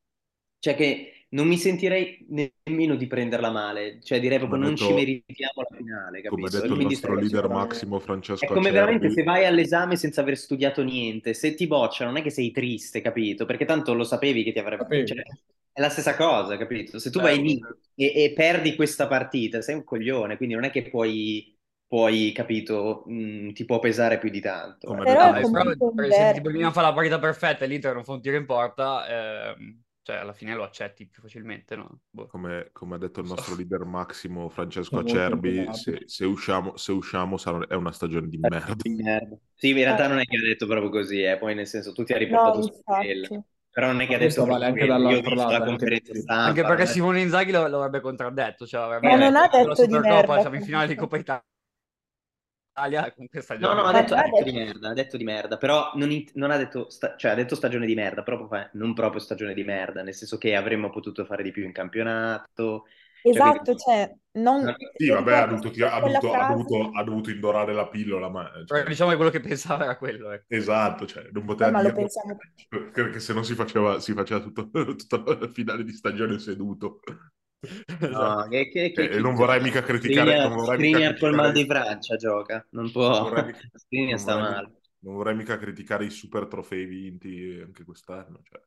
cioè 0.60 0.76
che 0.76 1.21
non 1.34 1.48
mi 1.48 1.58
sentirei 1.58 2.26
nemmeno 2.30 2.96
di 2.96 3.08
prenderla 3.08 3.50
male, 3.52 4.00
cioè 4.02 4.20
direi 4.20 4.38
Come 4.38 4.50
proprio 4.50 4.62
ha 4.64 4.68
non 4.68 4.76
ci 4.76 4.94
detto, 4.94 4.94
meritiamo 4.94 5.62
la 5.70 5.76
finale, 5.76 6.22
come 6.26 6.48
ha 6.48 6.50
capito? 6.50 6.58
Detto 6.60 6.74
il 6.74 6.80
nostro 6.82 7.16
leader 7.16 7.48
Massimo 7.50 8.00
È 8.38 8.48
Francesco 8.48 8.54
come 8.54 8.72
veramente 8.72 9.10
se 9.10 9.22
Acerbi, 9.22 9.24
vai 9.24 9.46
all'esame 9.46 9.96
senza 9.96 10.22
aver 10.22 10.36
studiato 10.38 10.84
niente, 10.84 11.34
se 11.34 11.54
ti 11.54 11.68
boccia 11.68 12.06
non 12.06 12.18
è 12.18 12.22
che 12.22 12.30
sei 12.32 12.52
triste, 12.52 13.02
capito? 13.02 13.46
Perché 13.46 13.66
tanto 13.66 13.94
lo 13.94 14.04
sapevi 14.04 14.44
che 14.44 14.52
ti 14.52 14.60
avrebbe... 14.60 15.06
Cioè, 15.06 15.22
è 15.74 15.80
la 15.80 15.90
stessa 15.90 16.16
cosa, 16.16 16.58
capito? 16.58 17.00
Se 17.00 17.10
tu 17.12 17.20
vai 17.22 17.42
lì 17.42 17.60
e, 17.96 18.24
e 18.26 18.34
perdi 18.34 18.76
questa 18.76 19.08
partita, 19.08 19.62
sei 19.62 19.76
un 19.76 19.84
coglione, 19.84 20.38
quindi 20.38 20.56
non 20.56 20.64
è 20.66 20.72
che 20.72 20.90
puoi, 20.90 21.56
puoi 21.88 22.32
capito, 22.34 23.04
mh, 23.06 23.54
ti 23.54 23.64
può 23.66 23.80
pesare 23.80 24.18
più 24.18 24.30
di 24.30 24.42
tanto. 24.42 24.88
Come 24.88 25.04
ecco. 25.04 25.14
Però 25.14 25.34
è 25.34 25.40
il 25.40 25.50
però, 25.50 25.92
per- 25.94 26.12
se 26.14 26.28
tipo 26.32 26.50
il 26.50 26.54
derby. 26.54 26.58
Milan 26.58 26.74
fa 26.74 26.82
la 26.82 26.94
partita 26.94 27.20
perfetta 27.20 27.64
e 27.66 27.68
l'Inter 27.68 27.94
non 27.94 28.04
fa 28.04 28.14
un 28.14 28.22
tiro 28.22 28.38
in 28.38 28.46
porta, 28.46 29.54
ehm, 29.54 29.82
cioè 30.04 30.16
alla 30.18 30.34
fine 30.34 30.56
lo 30.56 30.64
accetti 30.64 31.08
più 31.08 31.22
facilmente, 31.22 31.76
no? 31.76 32.00
Boh. 32.10 32.28
come, 32.28 32.70
come 32.72 32.96
ha 32.96 32.98
detto 32.98 33.20
il 33.20 33.28
Non 33.28 33.36
so. 33.38 33.42
nostro 33.42 33.56
leader 33.56 33.86
Massimo 33.86 34.50
Francesco 34.50 34.98
Acerbi, 35.00 35.74
se, 35.74 36.04
se 36.06 36.26
usciamo, 36.26 36.76
se 36.78 36.92
usciamo 36.92 37.38
sarà- 37.38 37.68
è 37.68 37.76
una 37.76 37.92
stagione 37.92 38.28
di 38.28 38.38
merda. 38.38 38.74
Di 38.76 38.90
merda. 38.96 39.38
Sì, 39.56 39.70
in 39.70 39.76
realtà 39.76 40.08
non 40.08 40.20
è 40.20 40.26
che 40.26 40.38
ha 40.38 40.42
detto 40.42 40.66
proprio 40.66 40.90
così, 40.90 41.22
eh, 41.22 41.38
poi 41.38 41.54
nel 41.56 41.68
senso 41.68 41.94
tu 41.94 42.04
ti 42.04 42.14
hai 42.14 42.20
No, 42.20 42.26
riportato 42.26 42.62
su 42.64 42.82
quella. 42.84 43.28
infatti. 43.28 43.50
Però 43.74 43.88
non 43.88 44.02
è 44.02 44.08
che 44.08 44.16
ha 44.16 44.18
detto 44.18 44.46
vale 44.46 44.66
anche 44.66 44.80
quello. 44.80 44.94
Dall'altro 44.94 45.36
lato, 45.36 45.50
la 45.52 45.56
anche 45.56 45.66
conferenza 45.70 46.12
qui. 46.12 46.22
stampa. 46.22 46.44
Anche 46.44 46.62
perché 46.64 46.86
Simone 46.88 47.22
Inzaghi 47.22 47.52
lo, 47.52 47.68
lo 47.68 47.78
avrebbe 47.78 48.02
contraddetto, 48.02 48.68
cioè 48.68 48.82
avrebbe 48.82 49.08
Ma 49.08 49.16
non 49.16 49.36
ha 49.36 49.42
detto, 49.44 49.58
detto 49.58 49.86
di 49.86 49.94
Supercoppa, 49.94 50.18
merda, 50.18 50.40
siamo 50.42 50.56
in 50.56 50.62
finale 50.64 50.88
di 50.88 50.96
Coppa 50.96 51.18
Italia 51.18 51.44
con 53.16 53.28
questa 53.28 53.58
No, 53.58 53.74
no, 53.74 53.84
ha 53.84 53.92
detto, 53.92 54.16
ha 54.16 54.24
detto 54.24 54.44
di 54.44 54.52
merda, 54.52 54.90
ha 54.90 54.94
detto 54.94 55.18
di 55.18 55.24
merda, 55.24 55.58
però 55.58 55.92
non, 55.96 56.12
in- 56.12 56.26
non 56.34 56.52
ha 56.52 56.58
detto, 56.58 56.90
sta- 56.90 57.16
cioè 57.18 57.32
ha 57.32 57.36
detto 57.36 57.56
stagione 57.56 57.86
di 57.86 57.96
merda, 57.96 58.24
però 58.24 58.38
proprio- 58.38 58.70
non 58.74 58.94
proprio 58.94 59.20
stagione 59.22 59.54
di 59.54 59.64
merda, 59.64 60.02
nel 60.04 60.14
senso 60.14 60.38
che 60.38 60.56
avremmo 60.56 60.90
potuto 60.90 61.26
fare 61.26 61.44
di 61.44 61.52
più 61.52 61.64
in 61.64 61.72
campionato. 61.72 62.86
cioè, 63.22 63.32
Esatto, 63.32 63.76
cioè, 63.76 64.12
non... 64.34 64.64
No, 64.64 64.76
Sì, 64.96 65.10
vabbè, 65.10 65.34
ha 65.34 65.46
dovuto, 65.46 65.68
ha 65.86 66.00
dovuto- 66.00 66.34
ha 66.34 66.46
dovuto- 66.48 66.90
ha 66.94 67.04
dovuto 67.04 67.30
indorare 67.30 67.74
la 67.74 67.88
pillola, 67.88 68.30
ma... 68.30 68.50
Però 68.50 68.66
cioè, 68.66 68.84
diciamo 68.84 69.10
che 69.12 69.16
quello 69.16 69.32
che 69.32 69.40
pensava 69.42 69.84
era 69.84 69.98
quello. 69.98 70.32
ecco. 70.32 70.46
esatto, 70.56 71.06
cioè, 71.06 71.24
non 71.32 71.44
eh, 71.44 71.46
poteva 71.46 71.72
ma 71.72 71.82
lo 71.82 71.90
tutti. 71.94 72.68
perché 72.94 73.20
se 73.20 73.34
no 73.34 73.44
si 73.44 73.54
faceva, 73.56 74.00
si 74.00 74.14
faceva 74.14 74.40
tutto, 74.42 74.70
tutta 74.96 75.24
la 75.40 75.48
finale 75.52 75.84
di 75.84 75.92
stagione 75.94 76.40
seduto. 76.40 77.00
No, 78.08 78.48
che, 78.50 78.70
che, 78.70 78.92
che, 78.92 79.10
Eh, 79.10 79.10
che- 79.10 79.22
non 79.22 79.36
vorrei 79.36 79.62
mica 79.62 79.82
criticare, 79.84 80.36
Skriniar- 80.36 80.48
non 80.48 80.56
vorrei 80.58 80.80
mica 80.80 81.00
Skriniar 81.00 81.18
col 81.18 81.34
mal 81.34 81.52
di 81.54 81.66
Francia 81.66 82.16
gioca, 82.18 82.66
non 82.72 82.92
non 83.06 83.18
può. 83.18 83.20
vorrei 83.20 83.44
mica- 83.46 83.68
Skriniar 83.74 84.20
non 84.20 84.20
sta 84.20 84.36
vorrei 84.36 84.46
male. 84.46 84.68
mica- 84.68 84.72
non 85.00 85.16
vorrei 85.16 85.36
mica 85.36 85.58
criticare 85.58 86.06
i 86.06 86.10
super 86.12 86.48
trofei 86.48 86.86
vinti 86.86 87.60
anche 87.64 87.84
quest'anno, 87.84 88.42
cioè, 88.44 88.62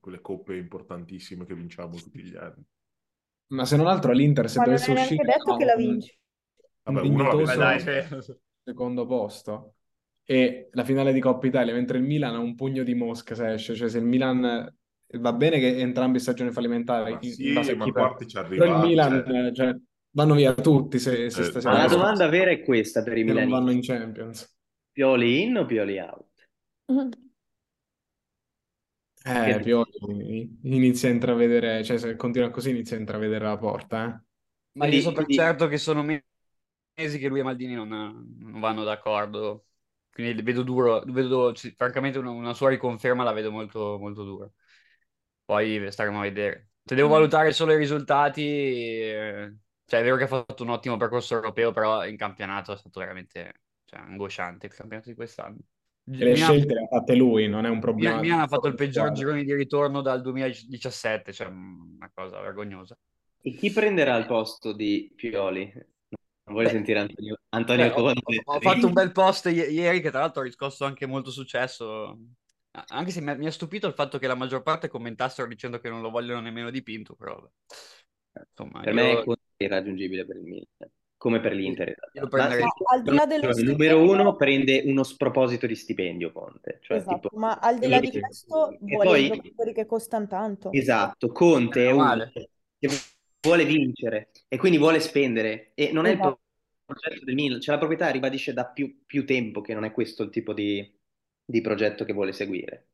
quelle 0.00 0.20
coppe 0.20 0.56
importantissime 0.56 1.44
che 1.46 1.54
vinciamo 1.54 2.00
tutti 2.00 2.22
gli 2.22 2.36
anni. 2.36 2.64
Ma 3.54 3.64
se 3.66 3.76
non 3.76 3.86
altro 3.86 4.12
l'Inter, 4.12 4.48
se 4.50 4.58
Ma 4.58 4.64
non 4.66 4.74
dovesse 4.74 4.90
neanche 4.94 5.22
uscire 5.22 5.24
detto 5.24 5.52
da 5.52 5.54
che 5.54 5.64
la 5.64 5.76
vinci. 5.76 6.16
un 6.84 6.94
Vabbè, 6.94 7.00
dignitoso 7.00 7.56
dai, 7.56 7.80
cioè, 7.80 8.06
secondo 8.64 9.06
posto 9.06 9.76
e 10.24 10.68
la 10.72 10.84
finale 10.84 11.12
di 11.12 11.20
Coppa 11.20 11.46
Italia, 11.46 11.74
mentre 11.74 11.98
il 11.98 12.04
Milan 12.04 12.34
ha 12.34 12.38
un 12.38 12.54
pugno 12.54 12.82
di 12.84 12.94
mosche 12.94 13.34
se 13.34 13.52
esce, 13.54 13.74
cioè 13.74 13.88
se 13.88 13.98
il 13.98 14.04
Milan 14.04 14.74
va 15.18 15.32
bene 15.32 15.58
che 15.58 15.78
entrambi 15.78 16.18
stagioni 16.18 16.50
fallimentari 16.52 17.12
Ma 17.12 17.62
sì, 17.62 17.74
ma 17.74 17.84
chi 18.16 18.26
ci 18.26 18.36
però 18.52 18.66
il 18.66 18.78
arriva, 18.78 18.78
Milan 18.78 19.22
cioè, 19.22 19.46
eh, 19.48 19.54
cioè, 19.54 19.76
vanno 20.10 20.34
via 20.34 20.54
tutti 20.54 20.98
se, 20.98 21.30
se 21.30 21.42
Eh, 21.42 21.50
stasera 21.50 21.74
Ma 21.74 21.82
la 21.82 21.88
domanda 21.88 22.28
vera 22.28 22.50
è 22.50 22.62
questa 22.62 23.02
per 23.02 23.18
i 23.18 23.24
non 23.24 23.48
vanno 23.48 23.70
in 23.70 23.80
Champions. 23.82 24.54
Pioli 24.94 25.42
in 25.42 25.56
o 25.58 25.66
Pioli 25.66 25.98
out? 25.98 26.30
Eh, 29.24 29.44
Che- 29.54 29.60
Pioli 29.62 30.58
inizia 30.62 31.08
a 31.08 31.12
intravedere, 31.12 31.84
cioè 31.84 31.96
se 31.98 32.16
continua 32.16 32.50
così 32.50 32.70
inizia 32.70 32.96
a 32.96 33.00
intravedere 33.00 33.44
la 33.44 33.56
porta, 33.56 34.04
eh. 34.16 34.20
Ma 34.74 34.86
io 34.86 34.90
Quindi- 34.90 35.00
so 35.00 35.12
per 35.12 35.26
certo 35.28 35.66
che 35.68 35.76
sono 35.78 36.02
mesi 36.02 37.18
che 37.18 37.28
lui 37.28 37.40
e 37.40 37.42
Maldini 37.42 37.74
non, 37.74 37.88
non 37.88 38.60
vanno 38.60 38.84
d'accordo. 38.84 39.66
Quindi 40.10 40.42
vedo 40.42 40.62
duro, 40.62 41.00
vedo, 41.06 41.52
francamente 41.76 42.18
una, 42.18 42.30
una 42.30 42.54
sua 42.54 42.68
riconferma 42.70 43.22
la 43.24 43.32
vedo 43.32 43.50
molto, 43.50 43.98
molto 43.98 44.24
dura. 44.24 44.50
Poi 45.52 45.92
staremo 45.92 46.18
a 46.18 46.22
vedere. 46.22 46.70
Se 46.82 46.94
devo 46.94 47.08
valutare 47.08 47.52
solo 47.52 47.74
i 47.74 47.76
risultati, 47.76 48.42
eh, 48.42 49.54
cioè 49.84 50.00
è 50.00 50.02
vero 50.02 50.16
che 50.16 50.24
ha 50.24 50.26
fatto 50.26 50.62
un 50.62 50.70
ottimo 50.70 50.96
percorso 50.96 51.34
europeo, 51.34 51.72
però 51.72 52.06
in 52.06 52.16
campionato 52.16 52.72
è 52.72 52.76
stato 52.78 53.00
veramente 53.00 53.52
cioè, 53.84 54.00
angosciante 54.00 54.64
il 54.64 54.74
campionato 54.74 55.10
di 55.10 55.14
quest'anno. 55.14 55.58
E 56.10 56.24
le 56.24 56.32
Milan- 56.32 56.52
scelte 56.52 56.72
le 56.72 56.84
ha 56.84 56.86
fatte 56.86 57.14
lui, 57.14 57.48
non 57.48 57.66
è 57.66 57.68
un 57.68 57.80
problema. 57.80 58.18
Milan, 58.18 58.40
ha 58.40 58.48
fatto 58.48 58.66
il 58.66 58.74
peggior 58.74 59.12
girone 59.12 59.44
di 59.44 59.54
ritorno 59.54 60.00
dal 60.00 60.22
2017, 60.22 61.34
cioè 61.34 61.48
una 61.48 62.10
cosa 62.14 62.40
vergognosa. 62.40 62.96
E 63.42 63.52
chi 63.52 63.70
prenderà 63.70 64.16
il 64.16 64.24
posto 64.24 64.72
di 64.72 65.12
Pioli? 65.14 65.70
Non 65.74 66.54
voglio 66.54 66.68
Beh, 66.68 66.72
sentire 66.72 66.98
Antonio, 67.00 67.38
Antonio 67.50 67.88
Beh, 67.88 68.00
ho, 68.00 68.12
ho 68.44 68.60
fatto 68.60 68.86
un 68.86 68.92
bel 68.94 69.12
post 69.12 69.46
i- 69.46 69.70
ieri 69.70 70.00
che 70.00 70.10
tra 70.10 70.20
l'altro 70.20 70.40
ha 70.40 70.44
riscosso 70.44 70.86
anche 70.86 71.04
molto 71.04 71.30
successo, 71.30 72.18
anche 72.88 73.10
se 73.10 73.20
mi, 73.20 73.46
ha 73.46 73.50
stupito 73.50 73.86
il 73.86 73.92
fatto 73.94 74.18
che 74.18 74.26
la 74.26 74.34
maggior 74.34 74.62
parte 74.62 74.88
commentassero 74.88 75.46
dicendo 75.48 75.78
che 75.78 75.88
non 75.90 76.00
lo 76.00 76.10
vogliono 76.10 76.40
nemmeno 76.40 76.70
dipinto, 76.70 77.14
però 77.14 77.34
vabbè. 77.34 77.50
insomma, 78.48 78.80
Per 78.80 78.94
io, 78.94 79.00
me 79.02 79.20
è 79.56 79.64
irraggiungibile 79.64 80.24
per 80.24 80.36
il 80.36 80.42
Milan, 80.42 80.66
come 81.16 81.40
per 81.40 81.52
l'Inter. 81.52 81.94
Ma 82.14 82.26
prenderei. 82.28 82.62
Ma 82.64 82.70
al 82.94 83.02
di 83.02 83.10
là 83.14 83.26
dello 83.26 83.42
cioè, 83.42 83.52
stipendio- 83.52 83.96
numero 83.96 84.10
uno 84.22 84.36
prende 84.36 84.82
uno 84.86 85.02
sproposito 85.02 85.66
di 85.66 85.74
stipendio 85.76 86.32
Conte. 86.32 86.78
Cioè, 86.82 86.96
Esatto, 86.96 87.28
tipo- 87.28 87.36
ma 87.38 87.58
al 87.58 87.78
di 87.78 87.88
là 87.88 88.00
di 88.00 88.10
questo 88.10 88.76
vuole 88.80 89.04
poi- 89.08 89.26
giocatori 89.28 89.72
che 89.74 89.86
costano 89.86 90.26
tanto. 90.26 90.72
Esatto, 90.72 91.28
Conte 91.28 91.88
è 91.88 91.92
Meno 91.92 92.12
uno 92.12 92.30
che 92.32 92.88
vuole 93.42 93.64
vincere 93.64 94.30
e 94.48 94.56
quindi 94.56 94.78
vuole 94.78 94.98
spendere 95.00 95.72
e 95.74 95.92
non 95.92 96.06
è 96.06 96.10
il 96.10 96.14
Esatto. 96.18 96.40
progetto 96.84 97.24
del 97.24 97.34
Milan, 97.34 97.60
cioè 97.60 97.74
la 97.74 97.80
proprietà 97.80 98.08
ribadisce 98.10 98.52
da 98.52 98.66
più, 98.66 99.02
più 99.04 99.26
tempo 99.26 99.60
che 99.60 99.74
non 99.74 99.84
è 99.84 99.92
questo 99.92 100.22
il 100.22 100.30
tipo 100.30 100.52
di, 100.52 101.00
di 101.52 101.60
progetto 101.60 102.04
che 102.04 102.12
vuole 102.12 102.32
seguire. 102.32 102.88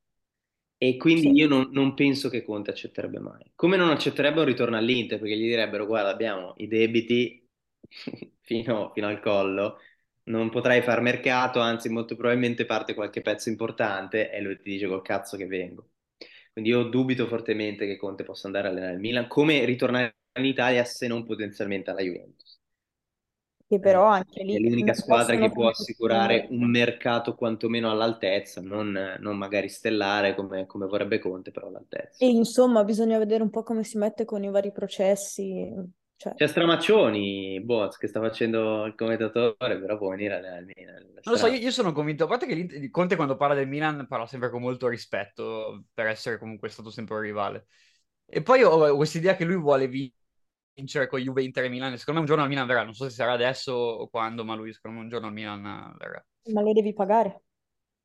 E 0.79 0.97
quindi 0.97 1.33
Sì. 1.33 1.33
io 1.35 1.49
non, 1.49 1.71
non 1.73 1.95
penso 1.95 2.29
che 2.29 2.45
Conte 2.45 2.71
accetterebbe 2.71 3.19
mai. 3.21 3.51
Come 3.55 3.77
non 3.77 3.91
accetterebbe 3.91 4.41
un 4.41 4.47
ritorno 4.47 4.77
all'Inter, 4.77 5.19
perché 5.19 5.37
gli 5.37 5.47
direbbero, 5.49 5.87
guarda, 5.87 6.11
abbiamo 6.11 6.55
i 6.59 6.69
debiti 6.69 7.47
fino, 8.41 8.93
fino 8.95 9.07
al 9.09 9.21
collo, 9.21 9.79
non 10.25 10.51
potrai 10.51 10.83
far 10.83 11.01
mercato, 11.01 11.61
anzi 11.61 11.89
molto 11.89 12.15
probabilmente 12.17 12.67
parte 12.67 12.95
qualche 12.95 13.23
pezzo 13.23 13.49
importante 13.49 14.31
e 14.31 14.41
lui 14.41 14.57
ti 14.59 14.71
dice 14.73 14.87
col 14.89 15.03
cazzo 15.03 15.37
che 15.37 15.47
vengo. 15.47 15.91
Quindi 16.53 16.71
io 16.71 16.85
dubito 16.85 17.27
fortemente 17.29 17.87
che 17.87 17.97
Conte 17.97 18.25
possa 18.25 18.47
andare 18.47 18.69
a 18.69 18.71
allenare 18.71 18.95
il 18.95 18.99
Milan, 19.01 19.29
come 19.29 19.65
ritornare 19.65 20.17
in 20.39 20.45
Italia 20.45 20.85
se 20.85 21.07
non 21.09 21.25
potenzialmente 21.25 21.91
alla 21.91 22.03
Juventus. 22.03 22.58
Che 23.69 23.79
però 23.79 24.07
anche 24.07 24.41
È 24.41 24.45
lì 24.45 24.59
l'unica 24.59 24.93
non 24.93 24.95
squadra 24.95 25.37
che 25.37 25.51
può 25.51 25.69
assicurare 25.69 26.47
un 26.51 26.71
mercato 26.71 27.35
quantomeno 27.35 27.91
all'altezza, 27.91 28.62
non, 28.62 29.16
non 29.21 29.37
magari 29.37 29.69
stellare 29.69 30.35
come, 30.35 30.64
come 30.66 30.87
vorrebbe 30.87 31.19
Conte, 31.19 31.51
però 31.51 31.69
all'altezza. 31.69 32.25
E 32.25 32.29
insomma, 32.29 32.83
bisogna 32.83 33.19
vedere 33.19 33.43
un 33.43 33.51
po' 33.51 33.62
come 33.62 33.85
si 33.85 33.99
mette 33.99 34.25
con 34.25 34.43
i 34.43 34.51
vari 34.51 34.73
processi. 34.73 35.71
Cioè, 36.16 36.35
C'è 36.35 36.47
Stramaccioni, 36.47 37.61
Boz, 37.61 37.97
che 37.97 38.07
sta 38.07 38.21
facendo 38.21 38.85
il 38.87 38.95
commentatore, 38.95 39.79
però 39.79 39.99
può 39.99 40.09
venire 40.11 40.37
al 40.37 40.64
Milan. 40.64 41.03
Non 41.25 41.35
lo 41.35 41.37
so, 41.37 41.47
io, 41.49 41.59
io 41.59 41.71
sono 41.71 41.93
convinto, 41.93 42.25
a 42.25 42.27
parte 42.29 42.47
che 42.47 42.91
Conte 42.91 43.16
quando 43.16 43.37
parla 43.37 43.55
del 43.55 43.69
Milan 43.69 44.07
parla 44.09 44.27
sempre 44.27 44.49
con 44.51 44.62
molto 44.62 44.89
rispetto 44.89 45.85
per 45.93 46.07
essere 46.07 46.39
comunque 46.39 46.69
stato 46.69 46.91
sempre 46.91 47.16
un 47.16 47.21
rivale. 47.23 47.66
E 48.25 48.43
poi 48.43 48.62
ho 48.62 48.95
questa 48.95 49.19
idea 49.19 49.37
che 49.37 49.45
lui 49.45 49.57
vuole 49.57 49.89
vincere 50.79 51.09
con 51.09 51.20
Juve, 51.20 51.43
Inter 51.43 51.64
e 51.64 51.68
Milan. 51.68 51.97
Secondo 51.99 52.20
me 52.20 52.20
un 52.20 52.26
giorno 52.26 52.43
al 52.45 52.49
Milan 52.49 52.66
verrà, 52.66 52.85
non 52.85 52.95
so 52.95 53.05
se 53.05 53.11
sarà 53.11 53.33
adesso 53.33 53.72
o 53.72 54.09
quando, 54.09 54.45
ma 54.45 54.55
lui 54.55 54.72
secondo 54.72 54.99
me 54.99 55.03
un 55.03 55.11
giorno 55.11 55.26
al 55.26 55.33
Milan 55.33 55.95
verrà. 55.99 56.24
ma 56.53 56.62
lo 56.62 56.72
devi 56.72 56.93
pagare. 56.93 57.43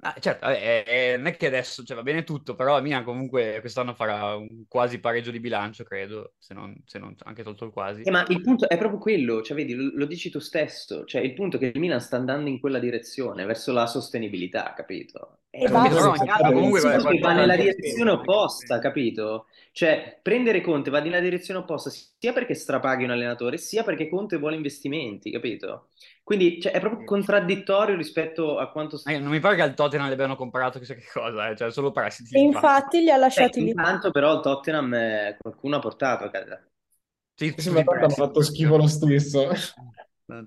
Ah, 0.06 0.16
certo, 0.20 0.50
eh, 0.50 0.84
eh, 0.86 1.16
non 1.16 1.28
è 1.28 1.38
che 1.38 1.46
adesso, 1.46 1.82
cioè, 1.84 1.96
va 1.96 2.04
bene 2.04 2.26
tutto, 2.26 2.56
però 2.56 2.76
il 2.76 2.84
Milan 2.84 3.06
comunque 3.06 3.60
quest'anno 3.62 3.94
farà 3.94 4.36
un 4.36 4.66
quasi 4.68 5.00
pareggio 5.00 5.32
di 5.32 5.40
bilancio, 5.40 5.86
credo, 5.86 6.34
se 6.38 6.54
non, 6.54 6.76
se 6.84 7.00
non 7.00 7.16
anche 7.24 7.42
tolto 7.42 7.64
il 7.64 7.72
quasi. 7.72 8.02
Eh, 8.02 8.12
ma 8.12 8.26
il 8.28 8.42
punto 8.42 8.68
è 8.68 8.78
proprio 8.78 9.00
quello, 9.00 9.42
cioè 9.42 9.56
vedi, 9.56 9.74
lo, 9.74 9.92
lo 9.96 10.06
dici 10.06 10.30
tu 10.30 10.40
stesso, 10.40 11.06
cioè 11.06 11.22
il 11.22 11.34
punto 11.34 11.56
è 11.56 11.60
che 11.60 11.68
il 11.68 11.80
Milan 11.80 12.02
sta 12.02 12.18
andando 12.18 12.50
in 12.50 12.60
quella 12.60 12.80
direzione, 12.80 13.46
verso 13.46 13.72
la 13.72 13.88
sostenibilità, 13.88 14.74
capito? 14.76 15.43
E 15.56 15.68
Eh, 15.68 15.70
basta. 15.70 16.10
però 16.34 16.52
comunque 16.52 16.82
Conte 16.82 17.00
qualcosa 17.02 17.20
va 17.20 17.32
nella 17.34 17.56
direzione 17.56 18.10
opposta, 18.12 18.80
capito? 18.80 19.46
Cioè, 19.72 20.20
prendere 20.22 20.62
Conte 20.62 20.90
va 20.90 21.00
nella 21.00 21.20
direzione 21.20 21.60
opposta 21.60 21.92
sia 21.92 22.34
perché 22.34 22.56
strapaghi 22.56 23.04
un 23.04 23.12
allenatore, 23.12 23.58
sia 23.58 23.84
perché 23.84 24.10
Conte 24.10 24.38
vuole 24.38 24.56
investimenti, 24.56 25.30
capito? 25.32 25.90
Quindi 26.24 26.60
cioè, 26.60 26.72
è 26.72 26.80
proprio 26.80 27.04
contraddittorio 27.06 27.96
rispetto 27.96 28.58
a 28.58 28.72
quanto... 28.72 29.00
Eh, 29.06 29.20
non 29.20 29.32
mi 29.32 29.40
pare 29.40 29.56
che 29.58 29.62
al 29.62 29.74
Tottenham 29.74 30.08
le 30.08 30.14
abbiano 30.14 30.36
comprato 30.36 30.80
chissà 30.80 30.94
che 30.96 31.06
cosa, 31.12 31.50
eh, 31.50 31.56
cioè 31.58 31.72
solo 31.72 31.92
prestiti. 31.92 32.36
E 32.36 32.42
infatti 32.42 33.00
li 33.00 33.10
ha 33.12 33.16
Eh, 33.36 33.46
lasciati 33.46 33.64
lì. 33.64 33.72
intanto 33.72 34.12
però 34.12 34.34
il 34.36 34.42
Tottenham 34.42 34.94
eh, 34.94 35.38
qualcuno 35.40 35.78
ha 35.78 35.80
portato 35.80 36.26
a 36.26 36.30
casa. 36.30 36.62
Sì, 37.36 37.54
Sì, 37.56 37.70
ma 37.70 37.84
prestito. 37.84 38.16
fatto 38.16 38.42
schifo 38.42 38.78
lo 38.78 38.88
stesso. 38.88 39.50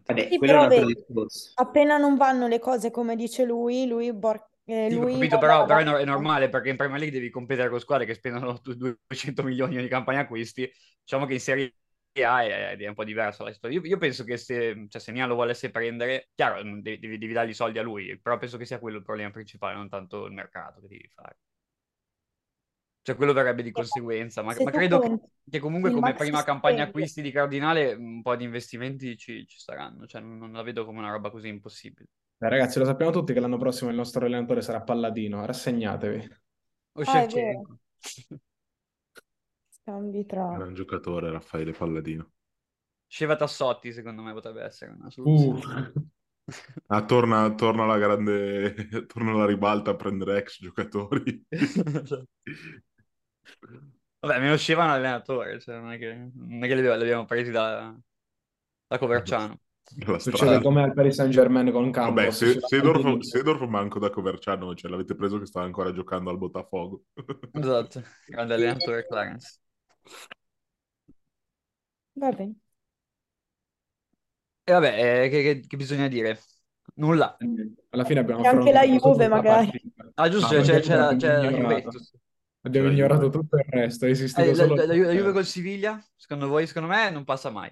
Vabbè, 0.07 0.31
Sì, 0.31 0.39
quello 0.39 0.55
è 0.55 0.57
un 0.57 0.63
però 0.63 0.65
altro 0.65 0.85
vedi, 0.85 0.87
discorso. 0.87 1.55
appena 1.55 1.97
non 1.99 2.17
vanno 2.17 2.47
le 2.49 2.59
cose 2.59 2.91
come 2.91 3.17
dice 3.17 3.45
lui, 3.45 3.87
lui, 3.87 4.13
bor- 4.13 4.49
eh, 4.67 4.89
Sì, 4.89 4.95
ho 4.95 5.07
lui 5.07 5.11
capito, 5.11 5.37
però, 5.39 5.65
però 5.67 5.81
è, 5.81 5.85
no- 5.85 5.97
è 5.97 6.05
normale 6.05 6.49
perché 6.49 6.69
in 6.71 6.77
Premier 6.77 7.01
League 7.01 7.19
devi 7.19 7.31
competere 7.31 7.69
con 7.69 7.81
squadre 7.81 8.07
che 8.07 8.15
spendono 8.15 8.59
du- 8.63 8.75
200 8.75 9.43
milioni 9.43 9.77
di 9.79 9.89
campagna 9.89 10.21
acquisti. 10.21 10.71
Diciamo 11.01 11.27
che 11.27 11.35
in 11.35 11.41
Serie 11.41 11.75
A 12.25 12.43
è, 12.45 12.77
è 12.77 12.87
un 12.87 12.95
po' 12.95 13.03
diversa 13.05 13.43
la 13.43 13.53
situazione. 13.53 13.85
Io, 13.85 13.93
io 13.95 13.99
penso 13.99 14.23
che 14.25 14.37
se, 14.37 14.87
cioè, 14.89 15.01
se 15.01 15.11
Milan 15.13 15.29
lo 15.29 15.35
volesse 15.35 15.71
prendere, 15.71 16.31
chiaro, 16.35 16.63
devi, 16.63 16.99
devi, 17.01 17.19
devi 17.19 17.33
dargli 17.33 17.53
soldi 17.55 17.79
a 17.79 17.83
lui, 17.83 18.17
però 18.21 18.39
penso 18.39 18.57
che 18.59 18.65
sia 18.65 18.79
quello 18.79 18.99
il 18.99 19.03
problema 19.05 19.31
principale, 19.31 19.75
non 19.75 19.89
tanto 19.89 20.25
il 20.27 20.33
mercato 20.33 20.81
che 20.81 20.87
devi 20.89 21.11
fare. 21.13 21.37
Cioè, 23.03 23.15
quello 23.17 23.33
verrebbe 23.33 23.63
di 23.63 23.71
conseguenza, 23.71 24.43
ma, 24.43 24.53
ma 24.61 24.73
credo 24.73 24.99
che, 24.99 25.09
conti 25.11 25.51
che 25.51 25.59
comunque 25.61 25.93
come 25.93 26.17
prima 26.17 26.43
campagna 26.43 26.83
acquisti 26.85 27.23
di 27.23 27.31
Cardinale 27.31 27.93
un 27.95 28.21
po' 28.23 28.35
di 28.35 28.43
investimenti 28.45 29.17
ci, 29.17 29.47
ci 29.47 29.59
saranno, 29.61 30.07
cioè 30.07 30.21
non, 30.21 30.37
non 30.39 30.53
la 30.53 30.63
vedo 30.63 30.85
come 30.85 30.99
una 30.99 31.11
roba 31.13 31.31
così 31.31 31.47
impossibile. 31.49 32.09
Eh, 32.39 32.49
ragazzi, 32.49 32.79
lo 32.79 32.85
sappiamo 32.85 33.11
tutti 33.13 33.33
che 33.33 33.41
l'anno 33.41 33.57
prossimo 33.57 33.91
il 33.91 33.97
nostro 33.97 34.27
allenatore 34.27 34.61
sarà 34.61 34.83
Palladino, 34.83 35.45
rassegnatevi. 35.45 36.29
O 36.93 37.03
Ah, 37.07 37.23
è 37.23 37.55
scambi 39.69 40.27
tra... 40.27 40.55
Gran 40.57 40.75
giocatore 40.75 41.31
Raffaele 41.31 41.73
Palladino. 41.73 42.33
Sheva 43.07 43.37
Tassotti, 43.37 43.93
secondo 43.93 44.23
me, 44.23 44.33
potrebbe 44.33 44.63
essere 44.63 44.93
una 44.93 45.11
soluzione. 45.11 45.93
Uh, 45.95 46.07
Ah, 46.87 47.05
torna, 47.05 47.53
torna 47.55 47.87
la 47.87 47.99
grande, 47.99 48.73
torna 49.09 49.33
la 49.33 49.47
ribalta 49.47 49.91
a 49.91 49.97
prendere 49.97 50.39
ex 50.39 50.61
giocatori. 50.61 51.45
Vabbè, 54.21 54.41
mi 54.41 54.51
uscivano 54.53 54.91
l'allenatore, 54.93 55.61
cioè 55.61 55.77
non 55.77 55.93
è 55.93 55.99
che, 55.99 56.15
non 56.35 56.63
è 56.63 56.69
che 56.69 56.75
li 56.75 56.81
abbiamo, 56.81 56.97
li 56.97 57.03
abbiamo 57.03 57.25
presi 57.25 57.51
da, 57.51 57.97
da 58.87 58.99
Coverciano. 58.99 59.61
La 60.07 60.19
Succede 60.19 60.37
strada. 60.37 60.61
come 60.61 60.83
al 60.83 60.93
Paris 60.93 61.15
Saint-Germain 61.15 61.71
con 61.71 61.91
Vabbè, 61.91 62.23
Campos. 62.23 62.37
Se- 62.37 62.53
ci 62.61 62.77
sono 62.81 63.23
Sedorf, 63.23 63.67
manco 63.69 63.99
da 63.99 64.11
Coverciano, 64.11 64.75
cioè 64.75 64.91
l'avete 64.91 65.15
preso 65.15 65.39
che 65.39 65.47
stava 65.47 65.65
ancora 65.67 65.93
giocando 65.93 66.31
al 66.31 66.39
Botafogo. 66.39 67.05
Esatto, 67.53 68.03
grande 68.27 68.55
allenatore 68.55 69.07
Clarence. 69.07 69.59
Va 72.15 72.31
bene. 72.33 72.57
E 74.65 74.73
vabbè, 74.73 75.25
eh, 75.25 75.29
che, 75.29 75.43
che- 75.43 75.67
che 75.67 75.77
bisogna 75.77 76.09
dire? 76.09 76.41
Nulla. 76.95 77.37
Alla 77.91 78.05
fine 78.05 78.21
abbiamo 78.21 78.43
E 78.43 78.47
anche 78.47 78.73
la 78.73 78.83
Juve, 78.85 79.29
magari. 79.29 79.67
partita. 79.71 80.11
Ah, 80.15 80.29
giusto, 80.29 80.57
Ah, 80.57 80.63
c'è, 80.63 80.81
c'è, 80.81 80.97
la, 80.97 81.09
abbiamo 81.09 81.19
c'è 81.19 81.37
la 81.37 81.51
ignorato. 81.51 81.69
Juventus. 81.69 82.13
Abbiamo 82.63 82.91
ignorato 82.91 83.29
tutto 83.31 83.57
il 83.57 83.65
resto, 83.69 84.07
è 84.07 84.09
esistito 84.11 84.49
Eh, 84.49 84.51
la, 84.51 84.55
solo... 84.55 84.75
la- 84.75 84.87
la 84.87 84.95
la 84.95 85.13
Juve 85.13 85.33
col 85.33 85.45
Siviglia, 85.45 86.05
secondo 86.17 86.49
voi, 86.49 86.67
secondo 86.67 86.89
me, 86.89 87.11
non 87.11 87.23
passa 87.25 87.51
mai. 87.51 87.71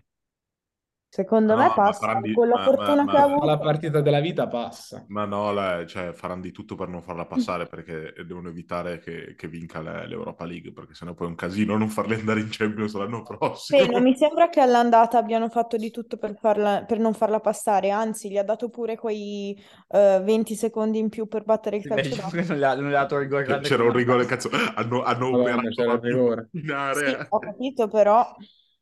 Secondo 1.14 1.54
No, 1.54 1.62
me 1.62 1.72
passa 1.74 2.20
di- 2.20 2.32
con 2.34 2.48
la 2.48 2.56
ma- 2.56 2.64
fortuna 2.64 3.04
ma- 3.04 3.10
che 3.12 3.16
ha 3.16 3.22
avuto. 3.22 3.46
la 3.46 3.58
partita 3.58 4.00
della 4.00 4.20
vita 4.20 4.48
passa. 4.48 5.04
Ma 5.08 5.24
no, 5.26 5.52
la- 5.52 5.86
cioè, 5.86 6.12
faranno 6.12 6.40
di 6.40 6.50
tutto 6.50 6.74
per 6.74 6.88
non 6.88 7.02
farla 7.02 7.24
passare 7.24 7.66
perché 7.66 8.12
devono 8.26 8.48
evitare 8.48 8.98
che, 8.98 9.34
che 9.36 9.46
vinca 9.48 9.80
le- 9.80 10.08
l'Europa 10.08 10.44
League, 10.44 10.72
perché 10.72 10.94
sennò 10.94 11.14
poi 11.14 11.26
è 11.26 11.30
un 11.30 11.36
casino 11.36 11.76
non 11.76 11.88
farli 11.88 12.14
andare 12.14 12.40
in 12.40 12.48
Champions 12.50 12.94
l'anno 12.94 13.22
prossimo. 13.22 13.78
Sì, 13.78 13.88
non 13.90 14.02
mi 14.02 14.14
sembra 14.14 14.48
che 14.50 14.60
all'andata 14.60 15.16
abbiano 15.18 15.48
fatto 15.48 15.76
di 15.76 15.90
tutto 15.90 16.16
per 16.18 16.36
farla- 16.38 16.84
per 16.84 16.98
non 16.98 17.14
farla 17.14 17.40
passare, 17.40 17.90
anzi, 17.90 18.30
gli 18.30 18.36
ha 18.36 18.42
dato 18.44 18.68
pure 18.68 18.96
quei 18.96 19.56
eh, 19.88 20.20
20 20.22 20.54
secondi 20.54 20.98
in 20.98 21.08
più 21.08 21.26
per 21.28 21.44
battere 21.44 21.76
il 21.76 21.84
calcio 21.86 22.14
d'angolo. 22.14 22.44
non 22.48 22.58
gli 22.58 22.62
ha, 22.62 22.74
non 22.74 22.90
gli 22.90 22.94
ha 22.94 23.00
dato 23.00 23.14
il 23.16 23.20
rigore 23.22 23.44
grande 23.44 23.68
C'era 23.68 23.82
un 23.84 23.92
rigore, 23.92 24.24
cazzo, 24.26 24.50
hanno, 24.74 25.02
hanno 25.02 25.30
Madonna, 25.30 25.40
operato 25.40 25.68
c'era 25.70 25.92
la 25.92 25.94
il 25.94 26.00
rigore. 26.02 26.48
in 26.52 26.70
Sì, 26.90 27.04
area. 27.08 27.26
ho 27.28 27.38
capito, 27.38 27.88
però, 27.88 28.34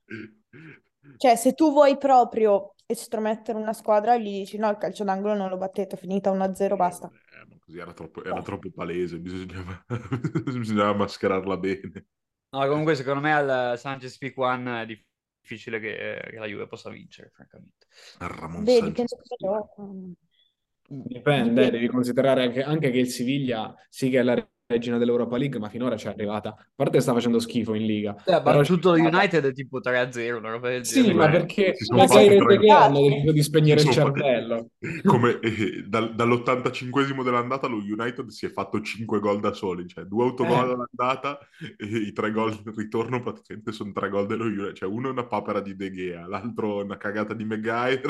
cioè, 1.19 1.37
se 1.37 1.55
tu 1.55 1.71
vuoi 1.73 1.97
proprio 1.97 2.75
estromettere 2.87 3.59
una 3.59 3.73
squadra, 3.73 4.17
gli 4.17 4.41
dici 4.41 4.57
no, 4.59 4.69
il 4.71 4.77
calcio 4.77 5.05
d'angolo 5.05 5.35
non 5.35 5.49
lo 5.49 5.57
battete, 5.57 5.97
finita 5.97 6.31
1-0, 6.31 6.77
basta. 6.77 7.09
Eh, 7.09 7.47
ma 7.49 7.57
così 7.65 7.79
era 7.79 7.93
troppo, 7.93 8.25
era 8.25 8.43
troppo 8.43 8.71
palese, 8.71 9.19
bisognava, 9.19 9.85
bisognava 10.45 10.95
mascherarla 10.95 11.57
bene. 11.57 12.07
No, 12.51 12.67
comunque, 12.67 12.95
secondo 12.95 13.21
me 13.21 13.33
al 13.33 13.79
Sanchez 13.79 14.19
Peak 14.19 14.37
One 14.37 14.83
è 14.83 14.87
difficile 14.87 15.81
che, 15.81 16.23
che 16.29 16.39
la 16.39 16.47
Juve 16.47 16.67
possa 16.67 16.91
vincere, 16.91 17.31
francamente. 17.31 17.87
Ramon 18.19 18.65
Beh, 18.65 18.79
Sanchez. 18.79 19.15
Dipende 21.05 21.70
devi 21.70 21.88
considerare 21.88 22.43
anche, 22.45 22.62
anche 22.62 22.90
che 22.90 22.99
il 22.99 23.09
Siviglia 23.09 23.74
sì 23.88 24.11
che 24.11 24.18
è 24.20 24.22
la 24.22 24.47
regina 24.72 24.97
dell'Europa 24.97 25.36
League, 25.36 25.59
ma 25.59 25.68
finora 25.68 25.99
ci 25.99 26.07
è 26.07 26.11
arrivata. 26.11 26.49
A 26.51 26.66
parte 26.74 26.97
che 26.97 27.03
sta 27.03 27.12
facendo 27.12 27.38
schifo 27.38 27.74
in 27.74 27.84
Liga. 27.84 28.16
Eh, 28.24 28.32
ha 28.32 28.40
battuto 28.40 28.93
United 28.93 29.45
è 29.45 29.53
tipo 29.53 29.80
3-0, 29.80 30.38
una 30.38 30.51
roba 30.51 30.70
del 30.70 30.86
Sì, 30.86 31.03
genere. 31.03 31.14
ma 31.14 31.28
perché 31.28 31.74
la 31.95 32.07
rete 32.07 32.57
che 32.59 32.70
hanno 32.70 33.01
deciso 33.09 33.32
di 33.32 33.43
spegnere 33.43 33.82
il 33.82 33.90
cervello. 33.90 34.70
Come 35.05 35.38
eh, 35.40 35.84
dal- 35.86 36.14
dall'85esimo 36.14 37.22
dell'andata 37.22 37.66
lo 37.66 37.76
United 37.76 38.28
si 38.28 38.47
è 38.47 38.49
fatto 38.49 38.80
5 38.80 39.20
gol 39.20 39.40
da 39.40 39.53
soli, 39.53 39.86
cioè 39.86 40.05
due 40.05 40.24
autogol 40.24 40.57
Eh. 40.57 40.72
all'andata 40.72 41.38
e 41.76 41.86
i 41.86 42.12
tre 42.14 42.32
gol 42.32 42.59
del 42.62 42.72
ritorno 42.74 43.20
praticamente 43.22 43.72
sono 43.72 43.93
tre 43.93 44.09
gol 44.09 44.24
dello 44.26 44.45
United, 44.45 44.72
cioè 44.72 44.88
uno 44.88 45.09
è 45.09 45.11
una 45.12 45.26
papera 45.26 45.61
di 45.61 45.76
De 45.76 45.90
Gea, 45.90 46.26
l'altro 46.26 46.80
è 46.80 46.84
una 46.84 46.97
cagata 46.97 47.34
di 47.34 47.45
Maguire. 47.45 48.01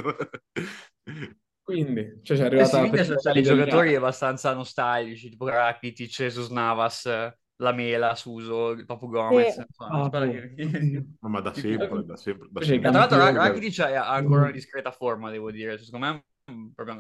Quindi, 1.62 2.20
cioè, 2.22 2.36
c'è 2.36 2.44
Eh, 2.44 2.46
arrivata 2.46 2.80
la 2.80 2.88
peggiore 2.88 3.18
c'ha 3.20 3.32
dei 3.32 3.42
del 3.42 3.44
giocatori 3.44 3.88
gara. 3.90 3.94
abbastanza 3.94 4.52
nostalgici, 4.52 5.28
tipo 5.30 5.46
Rakitic, 5.48 6.10
Jesus 6.10 6.48
Navas, 6.50 7.08
Lamela, 7.56 8.14
Suso, 8.16 8.70
il 8.70 8.84
Papu 8.84 9.08
Gomez. 9.08 9.56
Sì. 9.56 9.64
insomma, 9.66 10.08
Ah, 10.08 10.10
che- 10.10 11.06
ma 11.20 11.40
da 11.40 11.54
sempre, 11.54 12.04
da 12.04 12.16
sempre. 12.16 12.48
Da 12.50 12.60
i 12.60 12.64
Tra 12.80 12.90
sempre. 12.90 12.90
l'altro 12.90 13.18
Rakitic 13.18 13.78
ha 13.80 14.12
ancora 14.12 14.42
una 14.42 14.50
discreta 14.50 14.90
forma, 14.90 15.30
devo 15.30 15.50
dire. 15.52 15.76
Cioè, 15.76 15.84
secondo 15.84 16.06
me 16.06 16.24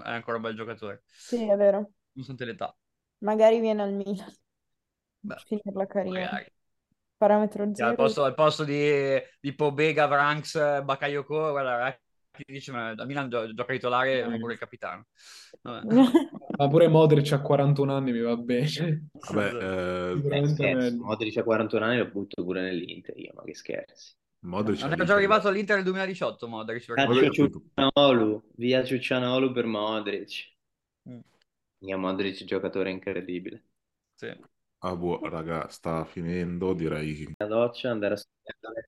è 0.04 0.10
ancora 0.10 0.36
un 0.36 0.42
bel 0.42 0.54
giocatore, 0.54 1.02
Sì, 1.14 1.42
è 1.48 1.56
vero. 1.56 1.92
nonostante 2.12 2.44
l'età. 2.44 2.74
Magari 3.20 3.58
viene 3.60 3.82
al 3.82 3.92
Milan, 3.94 4.30
Beh, 5.22 5.42
finire 5.44 5.72
la 5.72 5.86
carriera. 5.86 6.30
magari. 6.30 6.52
Parametro 7.18 7.74
Al 7.80 7.94
zero. 7.94 7.96
posto, 7.96 8.22
al 8.24 8.34
posto 8.34 8.64
di, 8.64 9.18
di 9.40 9.54
Pobega, 9.54 10.06
Vranks, 10.06 10.82
Bakayoko, 10.84 11.50
guarda, 11.50 11.98
Rakitic 12.34 12.68
ma 12.70 12.94
da 12.94 13.04
Milan 13.04 13.28
gio- 13.28 13.52
gioca 13.52 13.72
titolare 13.74 14.20
e 14.20 14.38
pure 14.38 14.54
il 14.54 14.58
capitano. 14.58 15.06
Ma 16.56 16.68
pure 16.68 16.88
Modric 16.88 17.32
a 17.32 17.40
41 17.40 17.94
anni 17.94 18.12
mi 18.12 18.20
va 18.20 18.36
bene. 18.36 19.08
Vabbè, 19.12 20.14
eh. 20.16 20.90
Modric 20.92 21.36
a 21.36 21.42
41 21.42 21.84
anni 21.84 21.98
lo 21.98 22.06
butto 22.06 22.42
pure 22.42 22.62
nell'Inter, 22.62 23.16
io, 23.18 23.32
ma 23.34 23.42
che 23.42 23.54
scherzi. 23.54 24.14
Modric 24.40 24.80
Non 24.80 24.92
era 24.92 25.04
già 25.04 25.14
arrivato 25.14 25.48
all'Inter 25.48 25.76
nel 25.76 25.84
2018, 25.84 26.48
Modric. 26.48 26.86
perché- 26.86 27.28
vinto- 27.28 27.62
Ciucianolu, 27.74 28.42
via 28.56 28.82
Ciucianolu 28.84 29.52
per 29.52 29.66
Modric. 29.66 30.52
Mm, 31.08 31.18
Mia 31.78 31.96
Modric 31.96 32.44
giocatore 32.44 32.90
incredibile. 32.90 33.62
sì. 34.14 34.34
Ah, 34.84 34.96
boh, 34.96 35.20
raga, 35.28 35.68
sta 35.68 36.04
finendo, 36.04 36.72
direi. 36.74 37.32
La 37.38 37.46
doccia, 37.46 37.90
andare 37.90 38.14
a. 38.14 38.20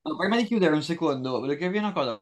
No, 0.02 0.16
prima 0.16 0.36
di 0.36 0.44
chiudere 0.44 0.74
un 0.74 0.82
secondo, 0.82 1.38
voglio 1.38 1.52
chiedervi 1.54 1.78
una 1.78 1.92
cosa. 1.92 2.20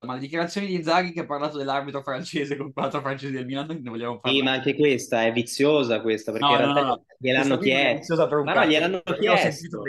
Ma 0.00 0.14
le 0.14 0.20
dichiarazioni 0.20 0.68
di 0.68 0.74
Inzaghi 0.74 1.12
che 1.12 1.20
ha 1.20 1.26
parlato 1.26 1.58
dell'arbitro 1.58 2.02
francese 2.02 2.56
con 2.56 2.72
quattro 2.72 3.00
francesi 3.00 3.32
del 3.32 3.46
Milan, 3.46 3.66
ne 3.66 3.90
vogliamo 3.90 4.14
Sì, 4.14 4.20
parlare? 4.20 4.42
ma 4.44 4.52
anche 4.52 4.74
questa 4.76 5.24
è 5.24 5.32
viziosa 5.32 6.00
questa, 6.00 6.30
perché 6.30 6.46
No, 6.46 6.52
in 6.52 6.58
realtà 6.58 6.80
no, 6.80 6.86
no. 6.88 7.04
gliel'hanno 7.18 7.58
chiesto. 7.58 8.14
Ma 8.44 8.54
no, 8.54 8.64
gliel'hanno 8.66 9.02
chiesto. 9.18 9.82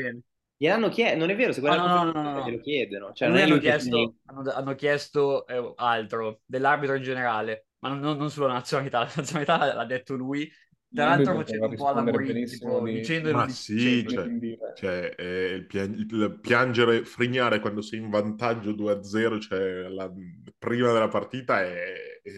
Gliel'hanno 0.57 0.89
chiesto, 0.89 1.17
non 1.17 1.29
è 1.29 1.35
vero, 1.35 1.53
se 1.53 1.59
guardi 1.61 1.77
Ah, 1.79 2.03
no, 2.03 2.03
no, 2.05 2.11
no, 2.11 2.21
no, 2.23 2.39
no. 2.39 2.45
glielo 2.45 2.59
chiedono. 2.59 3.13
Cioè, 3.13 3.27
Non 3.27 3.37
non 3.37 3.45
hanno 3.51 3.59
chiesto, 3.59 4.15
hanno, 4.25 4.51
hanno 4.51 4.75
chiesto 4.75 5.47
eh, 5.47 5.73
altro, 5.77 6.41
dell'arbitro 6.45 6.95
in 6.95 7.03
generale, 7.03 7.67
ma 7.79 7.89
non, 7.89 8.17
non- 8.17 8.29
sulla 8.31 8.47
nazionalità. 8.51 8.99
La 8.99 9.11
nazionalità 9.15 9.73
l'ha 9.73 9.85
detto 9.85 10.15
lui, 10.15 10.51
tra 10.93 11.05
l'altro 11.05 11.35
facendo 11.35 11.67
un 11.67 11.75
po' 11.75 11.87
alla 11.87 12.01
rispondere 12.01 12.45
tipo 12.45 12.81
di- 12.81 12.93
dicendo 12.93 13.29
e 13.29 13.31
non 13.31 13.41
Ma 13.41 13.47
sì, 13.49 14.05
cioè, 14.07 14.27
cioè, 14.73 15.15
eh, 15.17 15.53
il, 15.53 15.65
pia- 15.67 15.83
il 15.83 16.39
piangere, 16.41 17.05
frignare 17.05 17.59
quando 17.59 17.81
sei 17.81 17.99
in 17.99 18.09
vantaggio 18.09 18.71
2-0, 18.73 19.39
cioè 19.39 19.87
la- 19.87 20.11
prima 20.57 20.91
della 20.91 21.07
partita 21.07 21.61
è, 21.61 22.21
è- 22.21 22.31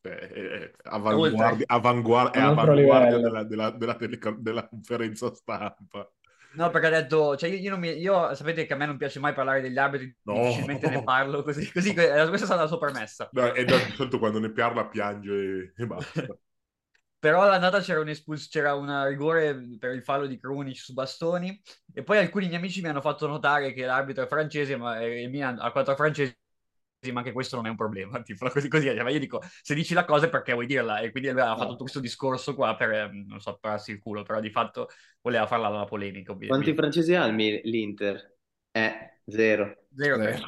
è- 0.00 0.28
è 0.30 0.72
avanguardia, 0.84 1.66
è 1.66 2.38
altro 2.38 2.72
avanguardia 2.72 2.74
livello. 2.74 3.20
della, 3.28 3.44
della- 3.44 3.70
della 3.70 3.94
teleco- 3.96 4.36
della 4.38 4.68
conferenza 4.68 5.32
stampa. 5.34 6.10
No, 6.52 6.68
perché 6.70 6.86
ha 6.88 6.90
detto, 6.90 7.36
cioè 7.36 7.48
io, 7.48 7.58
io 7.58 7.70
non 7.70 7.78
mi, 7.78 7.90
io 7.90 8.34
sapete 8.34 8.66
che 8.66 8.72
a 8.72 8.76
me 8.76 8.86
non 8.86 8.96
piace 8.96 9.20
mai 9.20 9.32
parlare 9.34 9.60
degli 9.60 9.78
arbitri, 9.78 10.12
No. 10.24 10.34
difficilmente 10.34 10.88
ne 10.88 11.02
parlo 11.04 11.42
così, 11.44 11.70
così 11.70 11.94
que- 11.94 12.08
questa 12.08 12.34
è 12.34 12.38
stata 12.38 12.62
la 12.62 12.66
sua 12.66 12.78
premessa. 12.78 13.28
No, 13.32 13.54
e 13.54 13.64
da- 13.64 13.76
di 13.76 13.92
solito 13.92 14.18
quando 14.18 14.40
ne 14.40 14.50
parla 14.50 14.86
piange 14.86 15.72
e, 15.76 15.82
e 15.82 15.86
basta. 15.86 16.26
Però 17.20 17.42
all'andata 17.42 17.80
c'era 17.80 18.00
un, 18.00 18.08
espuls- 18.08 18.48
c'era 18.48 18.74
un 18.74 19.06
rigore 19.06 19.54
per 19.78 19.92
il 19.94 20.02
fallo 20.02 20.26
di 20.26 20.38
Krunic 20.38 20.78
su 20.78 20.94
Bastoni 20.94 21.60
e 21.92 22.02
poi 22.02 22.18
alcuni 22.18 22.46
miei 22.46 22.58
amici 22.58 22.80
mi 22.80 22.88
hanno 22.88 23.02
fatto 23.02 23.26
notare 23.28 23.72
che 23.74 23.84
l'arbitro 23.84 24.24
è 24.24 24.26
francese, 24.28 24.76
ma 24.76 24.98
eh, 25.00 25.22
il 25.22 25.30
Milan 25.30 25.58
ha 25.60 25.70
quattro 25.70 25.94
francesi, 25.96 26.34
ma 27.12 27.20
anche 27.20 27.32
questo 27.32 27.56
non 27.56 27.66
è 27.66 27.70
un 27.70 27.76
problema. 27.76 28.20
Tipo, 28.24 28.48
così, 28.50 28.68
così, 28.68 28.86
cioè, 28.86 29.02
ma 29.02 29.10
io 29.10 29.18
dico, 29.18 29.40
se 29.62 29.74
dici 29.74 29.94
la 29.94 30.04
cosa 30.06 30.26
è 30.26 30.28
perché 30.30 30.52
vuoi 30.54 30.66
dirla 30.66 31.00
e 31.00 31.10
quindi 31.10 31.28
aveva 31.28 31.56
fatto 31.56 31.68
tutto 31.70 31.82
questo 31.82 32.00
discorso 32.00 32.54
qua 32.54 32.74
per, 32.76 32.90
eh, 32.92 33.10
non 33.26 33.40
so, 33.40 33.58
pararsi 33.60 33.92
il 33.92 33.98
culo, 34.00 34.22
però 34.22 34.40
di 34.40 34.50
fatto 34.50 34.88
voleva 35.22 35.46
farla 35.46 35.68
la 35.68 35.84
polemica, 35.84 36.32
Quanti 36.44 36.74
ovviamente. 36.74 36.74
francesi 36.74 37.14
ha 37.14 37.24
l'Inter? 37.28 38.36
Eh, 38.74 38.92
zero. 39.26 39.74
Zero, 39.96 40.18
Eh, 40.18 40.20
tre. 40.20 40.40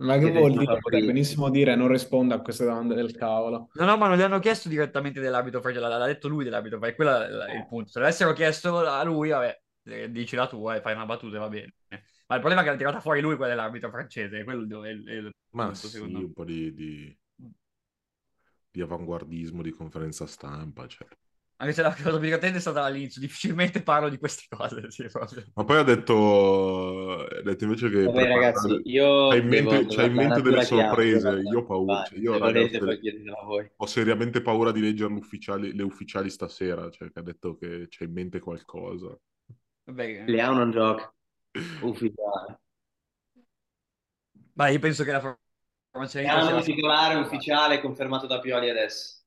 Ma 0.00 0.16
che 0.18 0.30
vuol 0.30 0.52
dire? 0.52 0.78
Potrei 0.78 1.04
benissimo 1.04 1.50
dire 1.50 1.74
non 1.76 1.88
risponda 1.88 2.36
a 2.36 2.40
queste 2.40 2.64
domande 2.64 2.94
del 2.94 3.14
cavolo. 3.14 3.68
No, 3.74 3.84
no, 3.84 3.96
ma 3.96 4.08
non 4.08 4.16
gli 4.16 4.22
hanno 4.22 4.38
chiesto 4.38 4.68
direttamente 4.68 5.20
dell'arbitro 5.20 5.60
francese, 5.60 5.86
l'ha 5.86 5.96
l'ha 5.98 6.06
detto 6.06 6.28
lui 6.28 6.44
dell'arbitro 6.44 6.78
francese, 6.78 6.96
quello 6.96 7.44
è 7.46 7.56
il 7.56 7.66
punto. 7.66 7.90
Se 7.90 7.98
l'avessero 7.98 8.32
chiesto 8.32 8.78
a 8.78 9.02
lui, 9.02 9.28
vabbè, 9.28 9.60
eh, 9.84 10.10
dici 10.10 10.36
la 10.36 10.46
tua 10.46 10.76
e 10.76 10.80
fai 10.80 10.94
una 10.94 11.06
battuta 11.06 11.36
e 11.36 11.38
va 11.38 11.48
bene. 11.48 11.74
Ma 12.26 12.36
il 12.36 12.40
problema 12.40 12.60
è 12.60 12.64
che 12.64 12.70
l'ha 12.70 12.76
tirata 12.76 13.00
fuori 13.00 13.20
lui, 13.20 13.36
quella 13.36 13.54
dell'arbitro 13.54 13.90
francese, 13.90 14.44
quello 14.44 14.82
è 14.84 14.88
il, 14.90 15.04
è 15.06 15.12
il 15.12 15.34
Ma 15.50 15.64
punto, 15.64 15.74
sì, 15.74 15.88
secondo 15.88 16.18
me. 16.18 16.24
un 16.24 16.32
po' 16.32 16.44
di, 16.44 16.72
di- 16.74 17.18
di 18.70 18.80
avanguardismo 18.80 19.62
di 19.62 19.70
conferenza 19.70 20.26
stampa. 20.26 20.86
Cioè. 20.86 21.06
Anche 21.60 21.74
se 21.74 21.82
la 21.82 21.94
cosa 21.94 22.12
più 22.12 22.20
divertente 22.20 22.56
è 22.56 22.60
stata 22.60 22.82
all'inizio, 22.84 23.20
difficilmente 23.20 23.82
parlo 23.82 24.08
di 24.08 24.16
queste 24.16 24.44
cose. 24.48 24.88
sì. 24.90 25.06
Ma 25.52 25.64
poi 25.64 25.76
ha 25.76 25.82
detto, 25.82 27.18
ha 27.26 27.42
detto 27.42 27.64
invece 27.64 27.90
che 27.90 28.04
Vabbè, 28.04 28.28
ragazzi, 28.28 28.80
io 28.84 29.28
c'hai 29.28 29.40
in 29.40 29.48
mente, 29.48 29.86
c'hai 29.94 30.06
in 30.06 30.14
mente 30.14 30.40
delle 30.40 30.64
sorprese. 30.64 31.28
Io 31.28 31.58
ho 31.58 31.64
paura. 31.66 31.96
vai, 31.96 32.06
cioè, 32.06 32.18
io, 32.18 32.32
se 32.32 32.38
raga, 32.38 32.52
volete, 32.52 33.72
ho, 33.76 33.86
seriamente 33.86 34.40
paura 34.40 34.72
di 34.72 34.80
leggere 34.80 35.12
le 35.70 35.82
ufficiali 35.82 36.30
stasera. 36.30 36.88
Cioè, 36.88 37.10
che 37.12 37.18
ha 37.18 37.22
detto 37.22 37.58
che 37.58 37.88
c'è 37.90 38.04
in 38.04 38.12
mente 38.12 38.40
qualcosa. 38.40 39.14
Vabbè, 39.84 40.24
Leao 40.28 40.54
non 40.54 40.70
gioca. 40.70 41.14
Ufficiale. 41.82 42.58
ma 44.54 44.68
io 44.68 44.78
penso 44.78 45.04
che 45.04 45.12
la 45.12 45.38
È 45.90 45.98
un 45.98 46.06
c'era- 46.06 46.62
titolare 46.62 47.16
ufficiale 47.16 47.82
confermato 47.82 48.26
da 48.26 48.40
Pioli 48.40 48.70
adesso. 48.70 49.19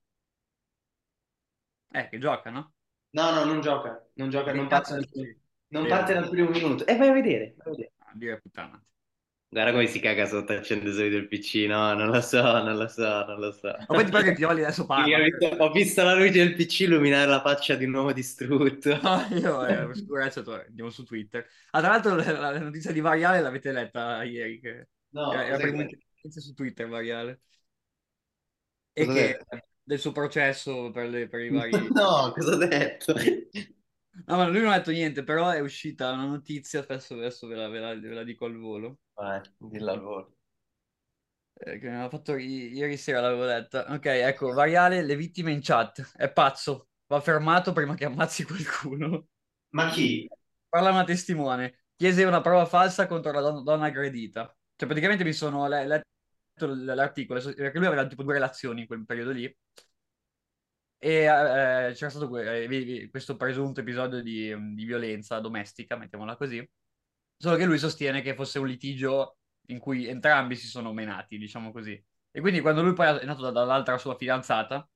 Eh, 1.94 2.10
che 2.10 2.18
gioca, 2.20 2.50
no? 2.50 2.74
No, 3.12 3.32
no, 3.32 3.46
non 3.46 3.62
gioca, 3.62 4.04
non 4.16 4.30
gioca, 4.30 4.54
non 4.54 4.68
parte, 4.68 4.96
dici? 4.96 5.40
non 5.68 5.86
parte 5.88 6.14
dal 6.14 6.30
primo 6.30 6.50
minuto. 6.50 6.86
E 6.86 6.96
vai 6.98 7.10
a 7.10 7.14
vedere, 7.14 7.54
vai 7.58 7.68
a 7.68 7.70
vedere. 7.72 7.92
Ah, 8.00 8.12
dire 8.16 8.40
puttana. 8.42 8.84
Guarda 9.50 9.72
come 9.72 9.88
si 9.88 10.00
caga 10.00 10.26
sotto 10.28 10.54
accende 10.54 10.92
subito 10.94 11.18
il 11.18 11.28
PC, 11.28 11.66
no, 11.68 11.94
non 11.94 12.10
lo 12.10 12.22
so, 12.22 12.42
non 12.42 12.76
lo 12.78 12.88
so, 12.88 13.26
non 13.26 13.40
lo 13.40 13.52
so. 13.52 13.72
Ma 13.88 13.96
poi 13.96 14.06
ti 14.06 14.12
pare 14.12 14.24
che 14.26 14.34
Pioli 14.34 14.64
adesso 14.64 14.86
parla? 14.86 15.18
Ho 15.20 15.24
visto, 15.24 15.46
ho 15.48 15.72
visto 15.72 16.04
la 16.04 16.14
luce 16.16 16.32
del 16.34 16.56
PC 16.56 16.82
illuminare 16.82 17.28
la 17.30 17.42
faccia 17.42 17.76
di 17.76 17.86
un 17.86 17.94
uomo 17.94 18.12
distrutto. 18.14 19.00
No, 19.02 19.26
io 19.32 19.66
eh, 19.66 19.86
per 19.88 19.96
sicurezza 19.98 20.40
andiamo 20.66 20.90
su 20.90 21.04
Twitter. 21.04 21.46
Ah, 21.72 21.80
tra 21.82 21.90
l'altro 21.90 22.16
la, 22.16 22.52
la 22.52 22.60
notizia 22.60 22.92
di 22.94 23.02
Variale 23.02 23.42
l'avete 23.42 23.72
letta 23.72 24.24
ieri, 24.24 24.60
che 24.60 24.88
No, 25.12 25.44
era, 25.44 25.44
era 25.46 25.58
che- 25.72 25.98
notizia 26.22 26.42
su 26.42 26.54
Twitter 26.54 26.88
Variale. 26.88 27.42
E 28.96 29.04
Cosa 29.06 29.14
che 29.14 29.24
detto? 29.28 29.64
Del 29.84 30.00
suo 30.00 30.12
processo 30.12 30.92
per, 30.92 31.10
le- 31.10 31.28
per 31.28 31.42
i 31.42 31.50
vari... 31.50 31.96
No, 31.96 32.32
cosa 32.34 32.54
ho 32.54 32.58
detto? 32.58 33.14
No, 34.26 34.38
ma 34.38 34.48
lui 34.48 34.62
non 34.62 34.72
ha 34.72 34.78
detto 34.78 34.92
niente, 34.92 35.24
però 35.24 35.50
è 35.50 35.60
uscita 35.60 36.12
una 36.12 36.26
notizia, 36.26 36.80
adesso, 36.82 37.14
adesso 37.16 37.48
ve, 37.48 37.56
la, 37.56 37.68
ve 37.68 37.80
la- 37.80 37.96
ve 37.96 38.10
la 38.14 38.24
dico 38.24 38.46
al 38.46 38.58
volo, 38.58 39.00
Vai, 39.16 39.42
al 39.90 40.00
volo. 40.02 40.36
eh, 41.56 41.80
che 41.80 41.90
mi 41.90 41.96
ha 42.02 42.10
fatto 42.10 42.36
i- 42.36 42.74
ieri 42.74 42.98
sera, 42.98 43.22
l'avevo 43.22 43.46
letta. 43.46 43.86
Ok, 43.94 44.06
ecco, 44.06 44.52
Variale, 44.54 45.02
le 45.04 45.16
vittime 45.16 45.52
in 45.52 45.60
chat. 45.62 46.12
È 46.16 46.32
pazzo, 46.32 46.90
va 47.08 47.20
fermato 47.22 47.74
prima 47.74 47.96
che 47.96 48.06
ammazzi 48.06 48.44
qualcuno. 48.44 49.28
Ma 49.76 49.90
chi? 49.92 50.28
Parla 50.70 50.90
una 50.92 51.04
testimone. 51.04 51.86
Chiese 51.96 52.24
una 52.24 52.42
prova 52.42 52.66
falsa 52.66 53.08
contro 53.08 53.32
la 53.32 53.42
don- 53.42 53.64
donna 53.64 53.86
aggredita. 53.86 54.56
Cioè, 54.76 54.88
praticamente 54.88 55.24
mi 55.24 55.34
sono 55.34 55.68
le- 55.68 55.86
letto 55.86 56.08
l'articolo, 56.56 57.42
perché 57.42 57.78
lui 57.78 57.88
aveva 57.88 58.08
tipo 58.08 58.24
due 58.24 58.34
relazioni 58.34 58.82
in 58.82 58.88
quel 58.88 59.06
periodo 59.06 59.32
lì. 59.32 59.56
E 60.98 61.24
eh, 61.26 61.94
c'era 61.94 62.10
stato 62.10 62.38
eh, 62.38 63.08
questo 63.12 63.36
presunto 63.36 63.82
episodio 63.82 64.22
di, 64.22 64.56
di 64.74 64.86
violenza 64.86 65.40
domestica, 65.40 65.98
mettiamola 65.98 66.38
così. 66.38 66.66
Solo 67.38 67.58
che 67.58 67.66
lui 67.66 67.78
sostiene 67.78 68.22
che 68.22 68.36
fosse 68.36 68.60
un 68.60 68.68
litigio 68.68 69.38
in 69.68 69.80
cui 69.80 70.08
entrambi 70.08 70.56
si 70.56 70.68
sono 70.68 70.94
menati, 70.94 71.38
diciamo 71.38 71.72
così. 71.74 72.02
E 72.32 72.40
quindi 72.40 72.62
quando 72.62 72.82
lui 72.82 72.94
poi 72.94 73.20
è 73.20 73.26
nato 73.26 73.42
da- 73.42 73.52
dall'altra 73.52 73.98
sua 73.98 74.16
fidanzata, 74.16 74.88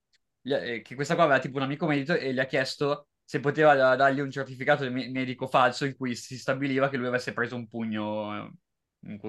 eh, 0.43 0.81
che 0.81 0.95
questa 0.95 1.15
qua 1.15 1.25
aveva 1.25 1.39
tipo 1.39 1.57
un 1.57 1.63
amico 1.63 1.85
medico 1.87 2.13
e 2.13 2.33
gli 2.33 2.39
ha 2.39 2.45
chiesto 2.45 3.09
se 3.23 3.39
poteva 3.41 3.75
da- 3.75 3.95
dargli 3.97 4.21
un 4.21 4.31
certificato 4.31 4.83
di 4.83 4.89
me- 4.89 5.09
medico 5.09 5.47
falso 5.47 5.83
in 5.85 5.95
cui 5.97 6.15
si 6.15 6.37
stabiliva 6.37 6.87
che 6.89 6.95
lui 6.97 7.07
avesse 7.07 7.33
preso 7.33 7.55
un 7.57 7.67
pugno 7.67 8.47
eh, 8.47 8.51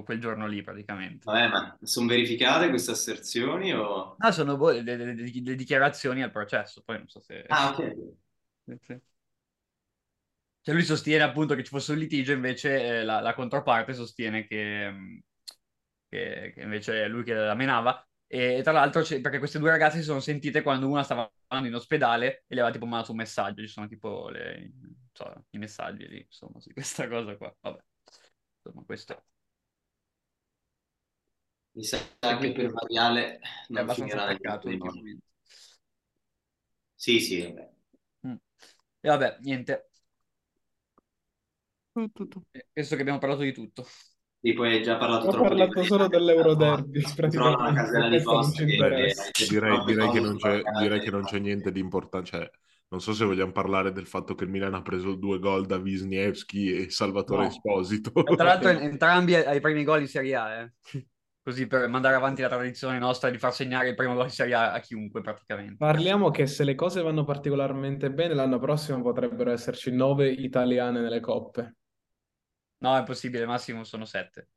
quel 0.04 0.20
giorno 0.20 0.46
lì 0.46 0.62
praticamente. 0.62 1.24
Vabbè, 1.24 1.48
ma 1.48 1.78
sono 1.82 2.06
verificate 2.08 2.68
queste 2.70 2.92
asserzioni 2.92 3.72
o... 3.72 4.16
Ah, 4.20 4.32
sono 4.32 4.56
boh, 4.56 4.70
le, 4.70 4.82
le- 4.82 5.14
le- 5.14 5.54
dichiarazioni 5.54 6.22
al 6.22 6.32
processo, 6.32 6.82
poi 6.82 6.98
non 6.98 7.08
so 7.08 7.20
se... 7.20 7.44
Ah, 7.50 7.70
ok. 7.72 7.94
Sì. 8.82 9.00
Cioè 10.60 10.74
lui 10.74 10.84
sostiene 10.84 11.22
appunto 11.24 11.54
che 11.54 11.64
ci 11.64 11.70
fosse 11.70 11.92
un 11.92 11.98
litigio, 11.98 12.32
invece 12.32 12.98
eh, 13.00 13.04
la, 13.04 13.20
la 13.20 13.32
controparte 13.34 13.94
sostiene 13.94 14.46
che, 14.46 14.90
mh, 14.90 15.20
che, 16.08 16.52
che 16.54 16.60
invece 16.62 17.04
è 17.04 17.08
lui 17.08 17.24
che 17.24 17.32
la 17.34 17.54
menava. 17.54 18.02
E 18.26 18.60
tra 18.62 18.72
l'altro, 18.72 19.02
perché 19.22 19.38
queste 19.38 19.58
due 19.58 19.70
ragazze 19.70 19.98
si 19.98 20.04
sono 20.04 20.20
sentite 20.20 20.62
quando 20.62 20.86
una 20.88 21.02
stava 21.02 21.30
andando 21.48 21.68
in 21.70 21.76
ospedale 21.80 22.44
e 22.46 22.54
le 22.54 22.60
aveva 22.60 22.70
tipo 22.72 22.84
mandato 22.86 23.12
un 23.12 23.18
messaggio. 23.18 23.62
Ci 23.62 23.68
sono 23.68 23.86
tipo 23.88 24.28
le- 24.28 24.72
so, 25.12 25.46
i 25.50 25.58
messaggi 25.58 26.06
lì, 26.08 26.20
insomma, 26.20 26.60
su 26.60 26.70
questa 26.74 27.08
cosa 27.08 27.36
qua. 27.36 27.54
Vabbè, 27.60 27.82
insomma, 28.64 28.84
questo 28.84 29.12
è 29.14 29.22
Mi 31.72 31.84
sa 31.84 31.98
che 32.18 32.52
per 32.52 32.70
Variale 32.70 33.40
non 33.68 33.88
finirà 33.90 34.24
attaccato 34.24 34.68
ultimamente. 34.68 35.24
Sì, 36.94 37.20
sì, 37.20 37.42
vabbè. 37.42 37.70
Mm. 38.26 38.34
E 39.00 39.08
vabbè, 39.08 39.38
niente. 39.42 39.90
Eh, 41.92 42.66
Penso 42.72 42.94
che 42.94 43.00
abbiamo 43.00 43.18
parlato 43.18 43.42
di 43.42 43.52
tutto. 43.52 43.86
Sì, 44.40 44.52
poi 44.52 44.74
hai 44.74 44.82
già 44.82 44.96
parlato 44.96 45.26
Ho 45.26 45.30
troppo 45.30 45.48
parlato 45.48 45.80
di 45.80 45.86
solo 45.86 46.06
dell'Euroderby, 46.06 47.02
praticamente. 47.14 47.74
casella 47.74 48.08
di 48.08 48.22
posta 48.22 48.64
che. 48.64 48.76
Direi, 49.48 49.84
direi 49.84 50.10
che 50.10 50.20
non 50.20 50.36
c'è, 50.36 50.62
direi 50.80 51.00
che 51.00 51.10
non 51.10 51.22
c'è 51.22 51.38
niente 51.40 51.72
di 51.72 51.80
importante. 51.80 52.30
Cioè, 52.30 52.50
non 52.90 53.00
so 53.00 53.12
se 53.12 53.24
vogliamo 53.24 53.52
parlare 53.52 53.92
del 53.92 54.06
fatto 54.06 54.34
che 54.34 54.44
il 54.44 54.50
Milan 54.50 54.74
ha 54.74 54.82
preso 54.82 55.14
due 55.14 55.38
gol 55.40 55.66
da 55.66 55.76
Wisniewski 55.76 56.72
e 56.72 56.90
Salvatore 56.90 57.42
No. 57.42 57.48
Esposito. 57.48 58.12
Tra 58.22 58.44
l'altro 58.44 58.68
entrambi 58.78 59.34
ai 59.34 59.44
ai 59.44 59.60
primi 59.60 59.82
gol 59.82 60.02
in 60.02 60.08
Serie 60.08 60.34
A, 60.36 60.60
eh. 60.60 60.72
Così 61.48 61.66
per 61.66 61.88
mandare 61.88 62.14
avanti 62.14 62.42
la 62.42 62.48
tradizione 62.50 62.98
nostra 62.98 63.30
di 63.30 63.38
far 63.38 63.54
segnare 63.54 63.88
il 63.88 63.94
primo 63.94 64.12
gol 64.12 64.24
in 64.24 64.30
Serie 64.30 64.52
A 64.52 64.72
a 64.72 64.80
chiunque 64.80 65.22
praticamente. 65.22 65.76
Parliamo 65.78 66.30
che 66.30 66.46
se 66.46 66.62
le 66.62 66.74
cose 66.74 67.00
vanno 67.00 67.24
particolarmente 67.24 68.10
bene, 68.10 68.34
l'anno 68.34 68.58
prossimo 68.58 69.00
potrebbero 69.00 69.50
esserci 69.50 69.90
nove 69.90 70.28
italiane 70.28 71.00
nelle 71.00 71.20
coppe. 71.20 71.76
No, 72.80 72.98
è 72.98 73.02
possibile, 73.02 73.46
massimo 73.46 73.82
sono 73.84 74.04
sette. 74.04 74.50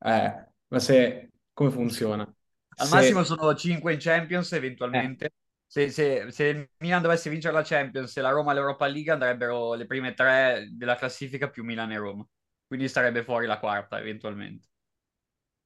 Eh, 0.00 0.46
ma 0.68 0.78
se... 0.78 1.30
come 1.52 1.70
funziona? 1.72 2.22
Al 2.22 2.86
Se- 2.86 2.94
massimo 2.94 3.24
sono 3.24 3.52
cinque 3.56 3.94
in 3.94 3.98
Champions 3.98 4.52
eventualmente. 4.52 5.32
Se, 5.66 5.90
se- 5.90 6.30
se 6.30 6.44
il 6.44 6.70
Milan 6.78 7.02
dovesse 7.02 7.28
vincere 7.28 7.54
la 7.54 7.64
Champions 7.64 8.16
e 8.16 8.20
la 8.20 8.30
Roma 8.30 8.52
l'Europa 8.52 8.86
League 8.86 9.10
andrebbero 9.10 9.74
le 9.74 9.86
prime 9.86 10.14
tre 10.14 10.68
della 10.70 10.94
classifica 10.94 11.50
più 11.50 11.64
Milan 11.64 11.90
e 11.90 11.96
Roma. 11.96 12.24
Quindi 12.68 12.86
sarebbe 12.88 13.24
fuori 13.24 13.46
la 13.46 13.58
quarta 13.58 13.98
eventualmente. 13.98 14.68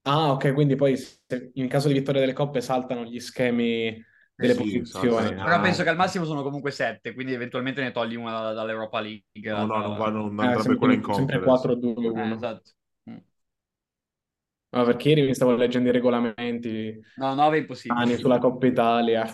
Ah, 0.06 0.32
ok, 0.32 0.52
quindi 0.52 0.76
poi 0.76 0.96
se- 0.96 1.50
in 1.54 1.66
caso 1.68 1.88
di 1.88 1.94
vittoria 1.94 2.20
delle 2.20 2.34
coppe 2.34 2.60
saltano 2.60 3.04
gli 3.04 3.18
schemi 3.20 4.02
delle 4.34 4.52
sì, 4.52 4.58
posizioni. 4.58 5.10
saltano. 5.10 5.42
Però 5.44 5.56
Ah, 5.56 5.60
penso 5.60 5.82
che 5.82 5.88
al 5.88 5.96
massimo 5.96 6.24
sono 6.26 6.42
comunque 6.42 6.70
sette, 6.72 7.14
quindi 7.14 7.32
eventualmente 7.32 7.80
ne 7.82 7.90
togli 7.92 8.14
una 8.14 8.32
da- 8.40 8.52
dall'Europa 8.52 9.00
League. 9.00 9.22
No, 9.50 9.64
no, 9.64 9.78
non, 9.78 9.96
va, 9.96 10.10
non 10.10 10.24
eh, 10.26 10.28
andrebbe 10.28 10.54
sempre, 10.60 10.76
quella 10.76 10.92
in 10.94 11.02
sempre 11.02 11.16
conference. 11.16 11.44
4-2-1. 11.46 12.32
Eh, 12.32 12.34
esatto. 12.34 12.70
Mm. 13.10 13.16
No, 14.70 14.84
perché 14.84 15.08
ieri 15.10 15.22
mi 15.22 15.34
stavo 15.34 15.54
leggendo 15.54 15.88
i 15.88 15.92
regolamenti 15.92 17.00
No, 17.16 17.34
nove 17.34 17.56
è 17.58 17.60
impossibile. 17.60 18.00
anni 18.02 18.16
sulla 18.16 18.38
Coppa 18.38 18.66
Italia. 18.66 19.24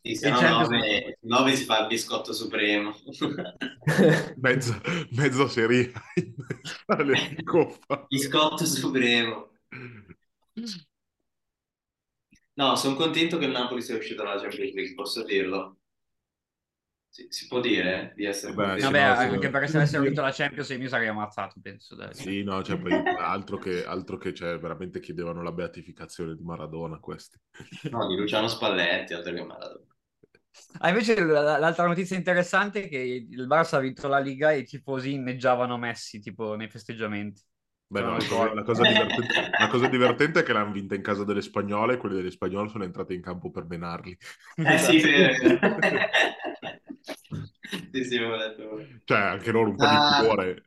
Sì, 0.00 0.14
se 0.14 0.26
E 0.26 0.30
no 0.30 0.36
Champions- 0.38 0.68
9, 0.70 1.18
9 1.22 1.54
si 1.54 1.64
fa 1.64 1.80
il 1.80 1.86
biscotto 1.86 2.32
supremo. 2.32 2.92
Mezza, 4.40 4.80
mezza 5.12 5.48
serie 5.48 5.92
in 6.16 6.34
Italia 6.82 7.28
di 7.34 7.42
Coppa. 7.44 8.04
biscotto 8.08 8.64
supremo. 8.66 9.50
No, 12.56 12.76
sono 12.76 12.94
contento 12.94 13.38
che 13.38 13.46
il 13.46 13.52
Napoli 13.52 13.80
sia 13.80 13.96
uscito 13.96 14.22
dalla 14.22 14.38
Champions 14.38 14.74
League, 14.74 14.94
posso 14.94 15.24
dirlo? 15.24 15.78
Si, 17.10 17.26
si 17.30 17.46
può 17.48 17.60
dire 17.60 18.12
di 18.16 18.24
essere 18.24 18.54
Vabbè, 18.54 18.54
contento? 18.54 18.80
sì, 18.80 18.92
Vabbè, 18.92 19.00
no, 19.02 19.12
anche 19.14 19.50
perché 19.50 19.68
se 19.68 19.76
avessero 19.78 20.02
vinto 20.04 20.20
la 20.22 20.30
Champions 20.32 20.68
io 20.70 20.78
mi 20.78 20.88
sarei 20.88 21.08
ammazzato, 21.08 21.60
penso. 21.60 21.94
dai. 21.94 22.14
Sì, 22.14 22.42
no, 22.42 22.62
cioè, 22.62 22.78
poi 22.78 23.08
altro 23.14 23.58
che, 23.58 23.84
altro 23.84 24.16
che 24.18 24.34
cioè, 24.34 24.58
veramente 24.58 24.98
chiedevano 25.00 25.42
la 25.42 25.52
beatificazione 25.52 26.34
di 26.34 26.42
Maradona 26.42 26.98
questi. 26.98 27.38
No, 27.90 28.06
di 28.06 28.16
Luciano 28.16 28.48
Spalletti, 28.48 29.12
altro 29.14 29.32
che 29.34 29.42
Maradona. 29.44 29.94
Ah, 30.80 30.88
invece 30.90 31.20
l'altra 31.24 31.86
notizia 31.86 32.16
interessante 32.16 32.84
è 32.84 32.88
che 32.88 32.98
il 32.98 33.46
Barça 33.46 33.76
ha 33.76 33.80
vinto 33.80 34.06
la 34.08 34.18
Liga 34.18 34.52
e 34.52 34.58
i 34.60 34.64
tifosi 34.64 35.12
inneggiavano 35.12 35.76
Messi, 35.76 36.20
tipo 36.20 36.54
nei 36.56 36.68
festeggiamenti. 36.68 37.42
Beh, 37.90 38.02
no, 38.02 38.18
la, 38.18 38.24
cosa, 38.26 38.52
la 38.54 38.62
cosa 38.62 38.82
divertente, 38.82 39.50
la 39.58 39.68
cosa 39.68 39.88
divertente 39.88 40.40
è 40.40 40.42
che 40.42 40.52
l'hanno 40.52 40.72
vinta 40.72 40.94
in 40.94 41.00
casa 41.00 41.24
delle 41.24 41.40
spagnole 41.40 41.94
e 41.94 41.96
quelle 41.96 42.16
delle 42.16 42.30
spagnole 42.30 42.68
sono 42.68 42.84
entrate 42.84 43.14
in 43.14 43.22
campo 43.22 43.50
per 43.50 43.64
menarli. 43.64 44.16
Eh 44.56 44.78
sì, 44.78 45.00
vero. 45.00 45.58
sì, 47.92 48.04
sì, 48.04 48.18
letto. 48.18 48.78
Cioè, 49.04 49.18
anche 49.18 49.50
loro 49.50 49.70
un 49.70 49.76
po' 49.76 49.84
Ah. 49.86 50.18
di 50.20 50.26
cuore. 50.26 50.62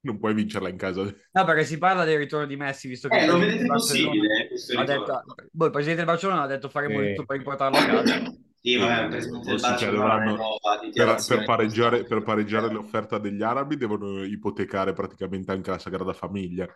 Non 0.00 0.18
puoi 0.18 0.34
vincerla 0.34 0.68
in 0.68 0.76
casa. 0.76 1.02
No, 1.02 1.44
perché 1.44 1.64
si 1.64 1.78
parla 1.78 2.04
del 2.04 2.18
ritorno 2.18 2.46
di 2.46 2.54
Messi, 2.54 2.86
visto 2.86 3.08
che 3.08 3.16
Eh, 3.16 3.24
il 3.24 3.30
lo 3.30 3.38
presidente 3.38 3.62
vedete 3.62 3.72
possibile 3.72 4.48
detto, 4.84 5.24
boh, 5.50 5.64
il 5.64 5.70
presidente 5.70 6.04
del 6.04 6.12
Barcellona 6.12 6.42
ha 6.42 6.46
detto 6.46 6.68
faremo 6.68 7.00
Sì. 7.00 7.08
tutto 7.08 7.24
per 7.24 7.38
riportarlo 7.38 7.76
a 7.78 7.84
casa. 7.86 8.32
Sì, 8.66 8.76
vabbè, 8.78 9.20
Sì, 9.20 9.30
cioè, 9.78 9.92
dovranno- 9.92 10.56
Per, 10.92 11.24
per 11.24 11.44
pareggiare, 11.44 12.02
per 12.02 12.24
pareggiare 12.24 12.68
l'offerta 12.68 13.18
degli 13.18 13.42
arabi 13.42 13.76
devono 13.76 14.24
ipotecare 14.24 14.92
praticamente 14.92 15.52
anche 15.52 15.70
la 15.70 15.78
Sagrada 15.78 16.12
Famiglia. 16.12 16.66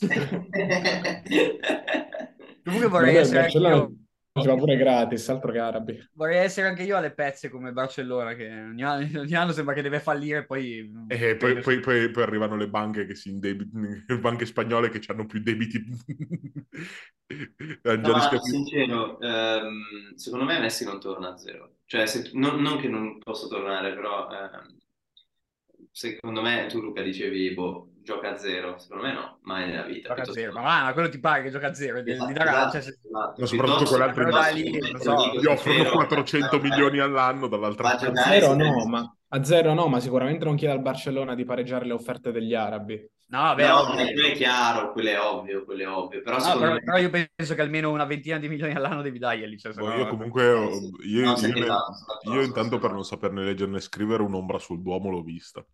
Comunque 2.64 2.88
vorrei 2.88 3.12
Vabbè, 3.12 3.20
essere, 3.20 3.40
Barcellona 3.42 3.74
anch'io, 3.74 3.96
faceva 4.36 4.56
pure 4.56 4.76
gratis, 4.76 5.28
altro 5.28 5.52
che 5.52 5.58
arabi. 5.58 6.08
vorrei 6.14 6.38
essere 6.38 6.68
anche 6.68 6.82
io 6.82 6.96
alle 6.96 7.12
pezze 7.12 7.48
come 7.48 7.72
Barcellona, 7.72 8.34
che 8.34 8.46
ogni 8.48 8.82
anno, 8.82 9.06
ogni 9.20 9.34
anno 9.34 9.52
sembra 9.52 9.74
che 9.74 9.82
deve 9.82 10.00
fallire 10.00 10.44
poi... 10.46 10.90
E 11.08 11.36
poi, 11.36 11.58
poi- 11.60 11.80
poi- 11.80 12.10
poi 12.10 12.22
arrivano 12.22 12.56
le 12.56 12.68
banche 12.68 13.06
che 13.06 13.14
si 13.14 13.30
indebitano, 13.30 14.02
le 14.06 14.18
banche 14.18 14.46
spagnole 14.46 14.88
che 14.88 15.00
hanno 15.06 15.26
più 15.26 15.40
debiti. 15.40 15.84
Già 17.26 17.94
No, 17.94 18.00
ma 18.02 18.14
rischiato- 18.14 18.44
sincero, 18.44 19.20
ehm, 19.20 20.14
secondo 20.14 20.44
me 20.44 20.58
Messi 20.60 20.84
non 20.84 21.00
torna 21.00 21.32
a 21.32 21.36
zero. 21.36 21.76
Cioè, 21.86 22.06
se- 22.06 22.30
non, 22.34 22.60
non 22.60 22.78
che 22.78 22.88
non 22.88 23.18
possa 23.18 23.46
tornare, 23.48 23.94
però 23.94 24.28
ehm, 24.30 24.76
secondo 25.90 26.42
me, 26.42 26.66
tu 26.68 26.80
Luca 26.80 27.02
dicevi, 27.02 27.52
boh, 27.54 27.90
gioca 28.06 28.30
a 28.30 28.36
zero, 28.36 28.78
secondo 28.78 29.02
me 29.02 29.12
no, 29.12 29.38
mai 29.42 29.66
nella 29.66 29.82
vita. 29.82 30.08
Gioca 30.14 30.22
a 30.22 30.32
zero, 30.32 30.52
ma, 30.52 30.84
ma 30.84 30.92
quello 30.92 31.08
ti 31.08 31.18
pare 31.18 31.42
che 31.42 31.50
gioca 31.50 31.66
a 31.66 31.74
zero, 31.74 31.98
Esatto, 31.98 32.32
darà, 32.32 32.50
esatto, 32.50 32.70
cioè, 32.70 32.80
esatto. 32.80 33.40
Ma 33.40 33.46
soprattutto 33.46 33.84
quell'altro 33.90 34.24
lì, 34.52 34.70
non 34.78 34.92
che 34.92 35.00
so, 35.02 35.40
Gli 35.40 35.46
offrono 35.46 35.78
zero, 35.78 35.90
400 35.90 36.56
eh, 36.56 36.60
milioni 36.60 36.98
all'anno 37.00 37.48
dall'altra 37.48 37.82
Ma 37.82 37.90
parte. 37.98 38.06
A 38.06 38.14
zero 38.22 38.54
no, 38.54 38.84
ma 38.86 39.16
a 39.28 39.42
zero 39.42 39.74
no, 39.74 39.88
ma 39.88 39.98
sicuramente 39.98 40.44
non 40.44 40.54
chiede 40.54 40.74
al 40.74 40.80
Barcellona 40.82 41.34
di 41.34 41.44
pareggiare 41.44 41.84
le 41.84 41.92
offerte 41.94 42.30
degli 42.30 42.54
arabi. 42.54 43.10
No, 43.28 43.40
vabbè, 43.40 43.68
No, 43.68 43.80
ovvio. 43.80 44.04
quello 44.04 44.26
è 44.28 44.32
chiaro, 44.34 44.92
quello 44.92 45.08
è 45.08 45.20
ovvio, 45.20 45.64
quello 45.64 45.82
è 45.82 45.88
ovvio. 45.88 46.22
Però 46.22 46.38
No, 46.38 46.58
però, 46.60 46.72
me... 46.74 46.80
però 46.80 46.96
io 46.98 47.10
penso 47.10 47.54
che 47.56 47.60
almeno 47.60 47.90
una 47.90 48.04
ventina 48.04 48.38
di 48.38 48.48
milioni 48.48 48.72
all'anno 48.72 49.02
devi 49.02 49.18
darglieli. 49.18 49.58
Cioè, 49.58 49.72
Boh, 49.74 49.88
no- 49.88 49.96
io 49.96 50.06
comunque, 50.06 50.44
Eh, 50.44 50.90
io, 51.08 51.24
No, 51.24 51.34
io 51.36 51.54
ne- 51.54 51.66
io 52.32 52.42
intanto 52.42 52.78
per 52.78 52.92
non 52.92 53.04
saperne 53.04 53.42
leggere 53.44 53.70
né 53.72 53.80
scrivere 53.80 54.22
un'ombra 54.22 54.58
sul 54.60 54.80
Duomo 54.80 55.10
l'ho 55.10 55.22
vista. 55.22 55.64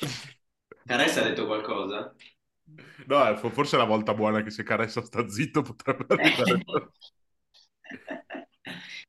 Caressa 0.86 1.20
ha 1.20 1.24
detto 1.24 1.46
qualcosa? 1.46 2.14
No, 3.06 3.28
eh, 3.28 3.36
fo- 3.36 3.50
forse 3.50 3.76
è 3.76 3.78
la 3.78 3.84
volta 3.84 4.14
buona 4.14 4.42
che 4.42 4.50
se 4.50 4.62
Caressa 4.62 5.02
sta 5.04 5.28
zitto 5.28 5.62
potrebbe 5.62 6.06
arrivare. 6.08 6.64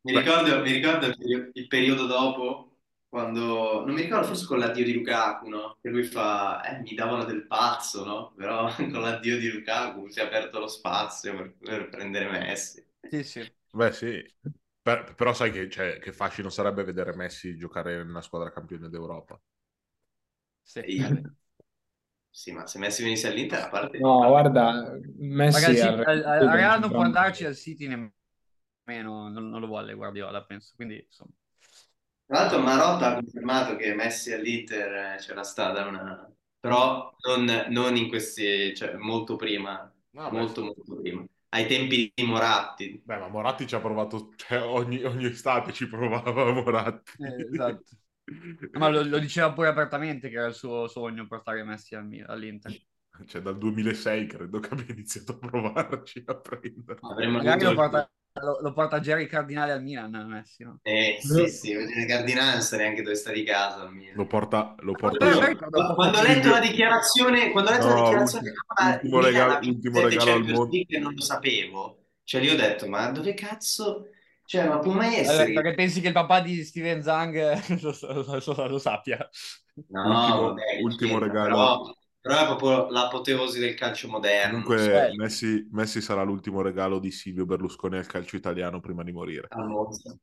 mi 0.03 0.13
ricordo, 0.13 0.61
mi 0.61 0.71
ricordo 0.71 1.07
il, 1.07 1.15
perio- 1.17 1.49
il 1.53 1.67
periodo 1.67 2.05
dopo, 2.05 2.78
quando, 3.07 3.84
non 3.86 3.93
mi 3.95 4.01
ricordo, 4.01 4.28
forse 4.28 4.45
con 4.45 4.59
l'addio 4.59 4.84
di 4.86 4.93
Lukaku, 4.93 5.47
no? 5.49 5.78
Che 5.82 5.89
lui 5.89 6.03
fa, 6.03 6.61
eh, 6.63 6.82
mi 6.82 6.93
davano 6.95 7.23
del 7.26 7.47
pazzo, 7.47 8.03
no? 8.05 8.34
Però 8.36 8.67
con 8.76 9.01
l'addio 9.01 9.38
di 9.38 9.49
Lukaku 9.51 10.07
si 10.09 10.19
è 10.19 10.23
aperto 10.23 10.59
lo 10.59 10.67
spazio 10.67 11.36
per, 11.36 11.55
per 11.57 11.89
prendere 11.89 12.30
Messi. 12.30 12.84
Sì, 13.07 13.23
sì. 13.23 13.55
Beh, 13.71 13.91
sì. 13.93 14.34
Per- 14.82 15.15
però 15.15 15.34
sai 15.34 15.51
che, 15.51 15.69
cioè, 15.69 15.99
che 15.99 16.11
fascino 16.13 16.49
sarebbe 16.49 16.84
vedere 16.84 17.15
Messi 17.15 17.57
giocare 17.57 18.03
nella 18.03 18.21
squadra 18.21 18.51
campione 18.51 18.89
d'Europa. 18.89 19.39
sì. 20.63 21.26
Sì, 22.36 22.51
ma 22.51 22.67
se 22.67 22.79
Messi 22.79 23.01
venisse 23.01 23.29
all'Inter, 23.29 23.63
a 23.63 23.69
parte... 23.69 23.97
No, 23.97 24.27
guarda, 24.27 24.99
Messi 25.17 25.63
Ragazzi, 25.63 25.88
al 25.88 25.99
al, 25.99 26.05
al- 26.05 26.23
Real 26.25 26.47
al 26.49 26.49
Real 26.57 26.79
non 26.81 26.89
può 26.91 26.99
andarci 26.99 27.45
al 27.45 27.55
City 27.55 27.88
nemmeno, 27.88 29.29
non, 29.29 29.49
non 29.49 29.61
lo 29.61 29.67
vuole 29.67 29.93
Guardiola, 29.93 30.43
penso. 30.43 30.73
Quindi, 30.75 31.01
insomma. 31.01 31.31
Tra 32.25 32.39
l'altro 32.39 32.59
Marotta 32.59 33.07
ha 33.07 33.13
confermato 33.13 33.77
che 33.77 33.93
Messi 33.93 34.33
all'Inter 34.33 35.13
eh, 35.13 35.17
c'era 35.19 35.43
stata 35.43 35.86
una... 35.86 36.29
Però 36.59 37.15
non, 37.25 37.67
non 37.69 37.95
in 37.95 38.09
questi... 38.09 38.75
cioè 38.75 38.95
molto 38.95 39.38
prima, 39.38 39.89
No, 40.11 40.29
beh, 40.29 40.38
molto 40.38 40.61
sì. 40.61 40.67
molto 40.67 41.01
prima. 41.01 41.25
Ai 41.49 41.67
tempi 41.67 42.11
di 42.13 42.23
Moratti. 42.23 43.01
Beh, 43.05 43.17
ma 43.17 43.27
Moratti 43.29 43.65
ci 43.65 43.75
ha 43.75 43.79
provato, 43.79 44.33
cioè 44.36 44.61
ogni, 44.61 45.01
ogni 45.03 45.25
estate 45.27 45.71
ci 45.71 45.88
provava 45.88 46.51
Moratti. 46.51 47.13
Eh, 47.23 47.47
esatto. 47.49 47.83
Ma 48.73 48.88
lo, 48.89 49.03
lo 49.03 49.19
diceva 49.19 49.53
pure 49.53 49.67
apertamente 49.67 50.30
che 50.30 50.38
era 50.38 50.47
il 50.47 50.53
suo 50.55 50.88
sogno 50.88 51.28
portare 51.28 51.63
Messi 51.63 51.95
al 51.95 52.07
all'Inter. 52.28 52.76
Cioè, 53.28 53.41
dal 53.41 53.57
2006 53.57 54.26
credo 54.28 54.59
che 54.59 54.69
abbia 54.71 54.86
iniziato 54.93 55.34
a 55.34 55.38
provarci 55.38 56.23
a 56.26 56.36
prendere. 56.36 56.99
Avremmo 57.01 57.38
Magari 57.38 57.63
lo 57.63 57.73
porta, 57.73 58.11
lo, 58.41 58.59
lo 58.61 58.73
porta 58.73 58.99
Jerry 58.99 59.26
Cardinale 59.28 59.71
al 59.71 59.82
Milan, 59.84 60.11
Messi, 60.28 60.63
no? 60.63 60.80
Eh, 60.82 61.17
sì, 61.21 61.47
sì, 61.47 61.69
il 61.71 62.05
Cardinale 62.07 62.51
non 62.53 62.61
sa 62.61 62.76
neanche 62.78 63.03
dove 63.03 63.15
sta 63.15 63.32
di 63.32 63.43
casa. 63.43 63.89
Lo 64.15 64.26
porta, 64.26 64.76
lo 64.80 64.91
porta 64.93 65.17
Però- 65.17 65.32
su- 65.32 65.38
però 65.39 65.49
ricordo 65.51 65.80
un 65.80 65.88
po' 65.88 65.93
Quando 65.93 66.17
ho 66.17 66.23
letto 66.23 66.49
la 66.49 66.59
dichiarazione, 66.59 67.51
quando 67.51 67.69
ho 67.69 67.73
letto 67.73 67.88
la 67.88 67.93
No, 67.93 68.01
dichiarazione 68.03 68.49
ultimo- 68.49 68.65
ah, 68.76 68.91
ultimo 68.93 69.17
Milan 69.17 69.32
regalo- 69.32 69.67
ultimo 69.67 69.99
regalo 70.01 70.21
al 70.21 70.28
Champions 70.28 70.57
mondo. 70.57 70.73
League 70.76 70.97
e 70.97 70.99
non 70.99 71.13
lo 71.13 71.21
sapevo. 71.21 72.05
Cioè, 72.23 72.41
lì 72.41 72.49
ho 72.49 72.55
detto, 72.57 72.88
ma 72.88 73.09
dove 73.11 73.34
cazzo... 73.34 74.09
Cioè, 74.46 74.68
ma 74.68 74.80
può 74.80 74.91
mai 74.93 75.08
Allora, 75.16 75.22
essere... 75.22 75.54
perché 75.54 75.74
pensi 75.76 76.02
che 76.02 76.08
il 76.08 76.14
papà 76.14 76.41
di 76.41 76.64
Steven 76.64 77.02
Zhang 77.02 77.36
eh, 77.36 77.80
lo, 77.82 77.96
lo- 78.02 78.41
lo- 78.46 78.68
lo 78.68 78.78
sappia? 78.80 79.28
No, 79.88 80.02
Ultimo- 80.04 80.41
vabbè, 80.48 80.82
ultimo 80.84 81.18
regalo. 81.20 81.50
Però, 81.50 81.96
però 82.22 82.41
è 82.41 82.46
proprio 82.46 82.89
l'apoteosi 82.89 83.60
del 83.60 83.74
calcio 83.76 84.08
moderno. 84.08 84.62
Comunque 84.62 85.10
Sì. 85.12 85.18
Messi, 85.18 85.68
Messi 85.72 86.02
sarà 86.02 86.24
l'ultimo 86.24 86.62
regalo 86.62 87.00
di 87.00 87.12
Silvio 87.12 87.46
Berlusconi 87.46 87.98
al 87.98 88.06
calcio 88.08 88.36
italiano 88.36 88.80
prima 88.80 89.04
di 89.04 89.12
morire. 89.12 89.48
Al 89.50 89.68
Monza. 89.68 90.18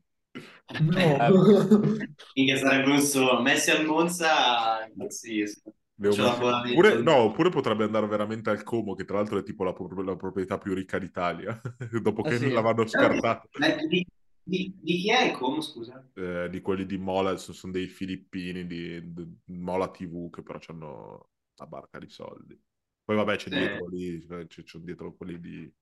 No. 0.80 1.18
Sarebbe 2.58 2.90
un 2.90 3.00
solo. 3.00 3.40
Messi 3.42 3.70
al 3.70 3.84
Monza, 3.84 4.84
impazzisco. 4.86 5.72
Oppure, 6.00 7.02
no, 7.02 7.16
oppure 7.16 7.50
potrebbe 7.50 7.84
andare 7.84 8.06
veramente 8.06 8.50
al 8.50 8.62
Como, 8.62 8.94
che 8.94 9.04
tra 9.04 9.16
l'altro 9.18 9.38
è 9.38 9.42
tipo 9.42 9.62
la, 9.62 9.72
pro- 9.72 10.02
la 10.02 10.16
proprietà 10.16 10.58
più 10.58 10.74
ricca 10.74 10.98
d'Italia, 10.98 11.60
dopo 12.02 12.22
Ah, 12.22 12.28
che 12.28 12.38
sì? 12.38 12.48
l'avevano 12.50 12.86
scartato. 12.86 13.48
Ma 13.58 13.76
di, 13.86 14.06
di- 14.42 14.74
di 14.80 14.96
chi 14.96 15.10
è 15.10 15.26
il 15.26 15.36
Como, 15.36 15.60
scusa? 15.60 16.04
Eh, 16.14 16.48
di 16.50 16.60
quelli 16.60 16.86
di 16.86 16.98
Mola, 16.98 17.36
sono 17.36 17.72
dei 17.72 17.86
filippini 17.86 18.66
di, 18.66 19.12
di 19.12 19.38
Mola 19.46 19.90
TV 19.90 20.28
che 20.30 20.42
però 20.42 20.58
hanno 20.68 21.28
una 21.58 21.68
barca 21.68 21.98
di 21.98 22.08
soldi. 22.08 22.58
Poi 23.04 23.16
vabbè 23.16 23.36
c'è 23.36 23.50
Sì. 23.50 23.56
dietro 23.56 23.86
lì, 23.88 24.26
c'è, 24.26 24.46
c'è 24.46 24.78
dietro 24.78 25.14
quelli 25.14 25.40
di... 25.40 25.72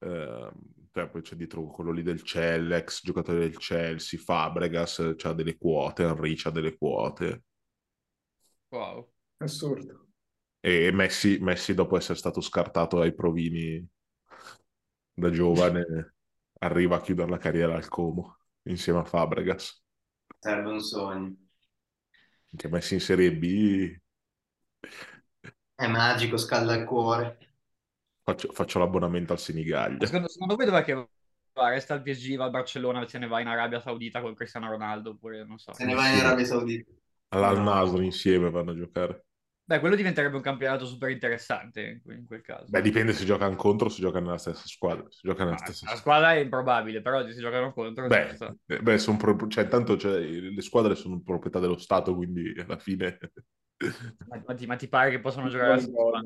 ehm, 0.00 0.52
cioè, 0.92 1.08
poi 1.08 1.22
c'è 1.22 1.36
dietro 1.36 1.66
quello 1.66 1.90
lì 1.92 2.02
del 2.02 2.22
Chelsea, 2.22 2.76
ex 2.78 3.00
giocatore 3.04 3.40
del 3.40 3.56
Chelsea, 3.58 4.18
Fabregas 4.20 5.14
ha 5.22 5.32
delle 5.32 5.56
quote, 5.56 6.02
Henry 6.04 6.36
ha 6.44 6.50
delle 6.50 6.76
quote. 6.76 7.44
Wow. 8.74 9.06
Assurdo. 9.38 10.06
E 10.60 10.90
Messi, 10.92 11.38
Messi, 11.40 11.74
dopo 11.74 11.96
essere 11.96 12.18
stato 12.18 12.40
scartato 12.40 13.00
ai 13.00 13.14
provini 13.14 13.86
da 15.14 15.30
giovane, 15.30 16.14
arriva 16.60 16.96
a 16.96 17.00
chiudere 17.00 17.30
la 17.30 17.38
carriera 17.38 17.74
al 17.74 17.88
Como 17.88 18.36
insieme 18.62 19.00
a 19.00 19.04
Fabregas. 19.04 19.82
Sarebbe 20.40 20.70
un 20.70 20.80
sogno. 20.80 21.36
Anche 22.52 22.68
Messi 22.68 22.94
in 22.94 23.00
Serie 23.00 23.32
B, 23.36 23.96
È 25.76 25.86
magico, 25.86 26.36
scalda 26.36 26.74
il 26.74 26.84
cuore. 26.84 27.38
faccio, 28.22 28.52
faccio 28.52 28.78
l'abbonamento 28.78 29.32
al 29.32 29.38
Senigallia. 29.38 30.06
Secondo, 30.06 30.28
secondo 30.28 30.56
voi 30.56 30.66
dov'è 30.66 30.82
che 30.82 30.94
va? 30.94 31.68
Resta 31.68 31.94
al 31.94 32.02
PSG, 32.02 32.36
va 32.36 32.44
al 32.44 32.50
Barcellona, 32.50 33.06
se 33.06 33.18
ne 33.18 33.28
va 33.28 33.40
in 33.40 33.46
Arabia 33.46 33.80
Saudita 33.80 34.20
con 34.20 34.34
Cristiano 34.34 34.68
Ronaldo, 34.68 35.10
oppure 35.10 35.44
non 35.44 35.58
so. 35.58 35.72
Se 35.72 35.84
ne 35.84 35.94
va 35.94 36.08
in. 36.08 36.18
Arabia 36.20 36.44
Saudita. 36.44 36.90
All'Al 37.34 37.56
No. 37.56 37.64
Nassr 37.64 38.02
insieme 38.02 38.50
vanno 38.50 38.70
a 38.72 38.76
giocare. 38.76 39.24
Beh, 39.66 39.80
quello 39.80 39.96
diventerebbe 39.96 40.36
un 40.36 40.42
campionato 40.42 40.84
super 40.84 41.08
interessante 41.08 41.80
in 41.80 42.02
quel, 42.02 42.18
in 42.18 42.26
quel 42.26 42.42
caso. 42.42 42.66
Beh, 42.68 42.82
dipende 42.82 43.14
se 43.14 43.24
giocano 43.24 43.56
contro 43.56 43.86
o 43.86 43.90
se 43.90 44.00
giocano 44.00 44.26
nella 44.26 44.38
stessa 44.38 44.66
squadra. 44.66 45.06
Se 45.08 45.20
giocano 45.22 45.50
nella 45.50 45.64
stessa 45.64 45.90
la 45.90 45.96
squadra 45.96 46.34
è 46.34 46.38
improbabile, 46.38 47.00
però 47.00 47.26
se 47.26 47.34
giocano 47.40 47.72
contro... 47.72 48.06
Beh, 48.08 48.34
sta. 48.34 48.54
eh, 48.66 48.78
beh, 48.80 48.98
son 48.98 49.16
pro- 49.16 49.46
cioè, 49.48 49.66
tanto 49.68 49.96
cioè, 49.96 50.20
le 50.20 50.60
squadre 50.60 50.94
sono 50.94 51.20
proprietà 51.22 51.60
dello 51.60 51.78
Stato, 51.78 52.14
quindi 52.14 52.54
alla 52.58 52.78
fine... 52.78 53.18
Ma, 54.26 54.42
ma 54.46 54.54
ti, 54.54 54.66
ma 54.66 54.76
ti 54.76 54.88
pare 54.88 55.10
che 55.10 55.20
possono 55.20 55.48
giocare 55.48 55.74
a 55.74 55.78
scuola? 55.80 56.20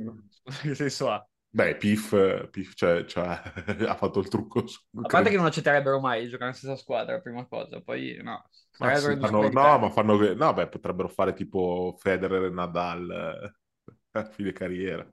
Che 0.63 0.75
senso 0.75 1.11
ha? 1.11 1.25
Beh, 1.51 1.77
Pif, 1.77 2.49
Pif 2.51 2.75
cioè, 2.75 3.05
cioè, 3.07 3.27
ha 3.87 3.95
fatto 3.95 4.21
il 4.21 4.29
trucco. 4.29 4.67
su- 4.67 4.81
A 5.01 5.09
parte 5.09 5.31
che 5.31 5.37
non 5.37 5.47
accetterebbero 5.47 5.99
mai 6.01 6.23
di 6.23 6.29
giocare 6.29 6.51
nella 6.51 6.57
stessa 6.59 6.77
squadra, 6.77 7.21
prima 7.21 7.47
cosa, 7.47 7.81
poi 7.81 8.19
no. 8.23 8.49
Ma 8.79 8.95
sì, 8.95 9.17
fanno- 9.17 9.49
no, 9.49 9.79
ma 9.79 9.91
fanno 9.91 10.17
che... 10.19 10.35
No, 10.35 10.53
beh, 10.55 10.69
potrebbero 10.69 11.09
fare 11.09 11.33
tipo 11.35 11.97
Federer 11.99 12.45
e 12.45 12.51
Nadal 12.51 13.11
eh, 13.11 13.91
a 14.19 14.25
fine 14.25 14.53
carriera. 14.53 15.11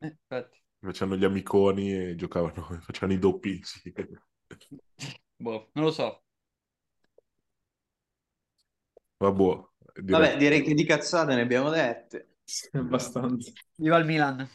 Eh, 0.00 0.06
infatti. 0.08 0.58
Facevano 0.80 1.16
gli 1.16 1.24
amiconi 1.24 1.92
e 1.92 2.14
giocavano, 2.16 2.62
facevano 2.82 3.12
i 3.12 3.18
doppi 3.20 3.56
insieme. 3.58 4.24
Boh, 5.40 5.70
non 5.74 5.84
lo 5.86 5.90
so. 5.92 6.22
Vabbè, 9.18 9.44
direi- 10.02 10.20
Vabbè, 10.20 10.36
direi 10.38 10.62
che 10.62 10.74
di 10.74 10.84
cazzate 10.84 11.34
ne 11.34 11.42
abbiamo 11.42 11.70
dette. 11.70 12.36
Abbastanza. 12.72 13.52
Viva 13.76 13.96
il 13.98 14.04
Milan. 14.06 14.48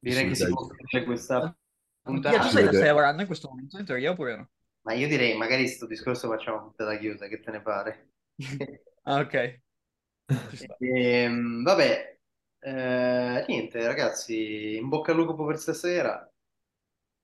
Direi 0.00 0.24
Sì, 0.24 0.28
che 0.28 0.34
si 0.34 0.44
dai. 0.44 0.52
può 0.52 0.66
chiudere 0.66 1.04
questa 1.04 1.56
puntata. 2.02 2.38
tu 2.38 2.48
si 2.48 2.50
stai, 2.50 2.64
vede. 2.64 2.76
stai 2.76 2.86
lavorando 2.88 3.20
in 3.22 3.26
questo 3.28 3.48
momento 3.48 3.78
in 3.78 3.84
teoria 3.84 4.10
oppure 4.12 4.36
no? 4.36 4.48
Ma 4.88 4.94
io 4.94 5.06
direi, 5.06 5.36
magari 5.36 5.68
sto 5.68 5.86
discorso 5.86 6.26
facciamo 6.28 6.62
puntata 6.62 6.96
chiusa, 6.98 7.28
che 7.28 7.38
te 7.38 7.52
ne 7.52 7.60
pare? 7.62 8.08
Ah, 9.04 9.20
ok. 9.20 9.60
Sta. 10.54 10.78
Ehm, 10.80 11.62
vabbè, 11.62 12.18
eh, 12.60 13.44
niente 13.48 13.86
ragazzi, 13.86 14.76
in 14.76 14.88
bocca 14.88 15.12
al 15.12 15.18
lupo 15.18 15.44
per 15.46 15.58
stasera. 15.58 16.30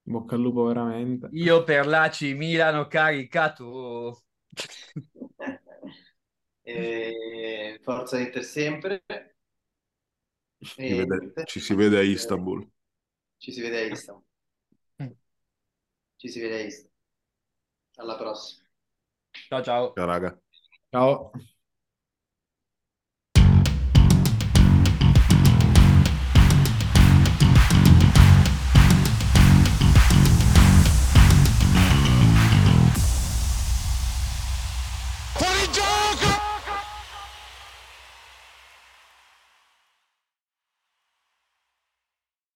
Bocca 0.06 0.34
al 0.36 0.40
lupo 0.40 0.64
veramente. 0.64 1.36
Io 1.40 1.64
per 1.64 1.86
l'ACI 1.86 2.32
Milano 2.34 2.86
caricato. 2.88 4.24
E 6.66 7.78
forza 7.82 8.18
Inter 8.18 8.42
sempre. 8.44 9.02
ci, 10.60 10.92
E 10.92 10.94
vede- 10.94 11.38
ci 11.44 11.60
si 11.60 11.74
vede 11.74 11.98
a 11.98 12.02
Istanbul. 12.02 12.68
Ci 13.38 13.52
si 13.52 13.60
vede 13.60 13.78
a 13.78 13.84
Istanbul. 13.86 14.24
Ci 16.16 16.28
si 16.28 16.40
vede 16.40 16.56
a 16.56 16.64
Istanbul. 16.66 16.93
Alla 17.97 18.16
prossima. 18.16 18.62
Ciao 19.49 19.62
ciao. 19.62 19.95
Ciao, 19.95 20.07
raga. 20.07 20.38
Ciao. 20.90 21.32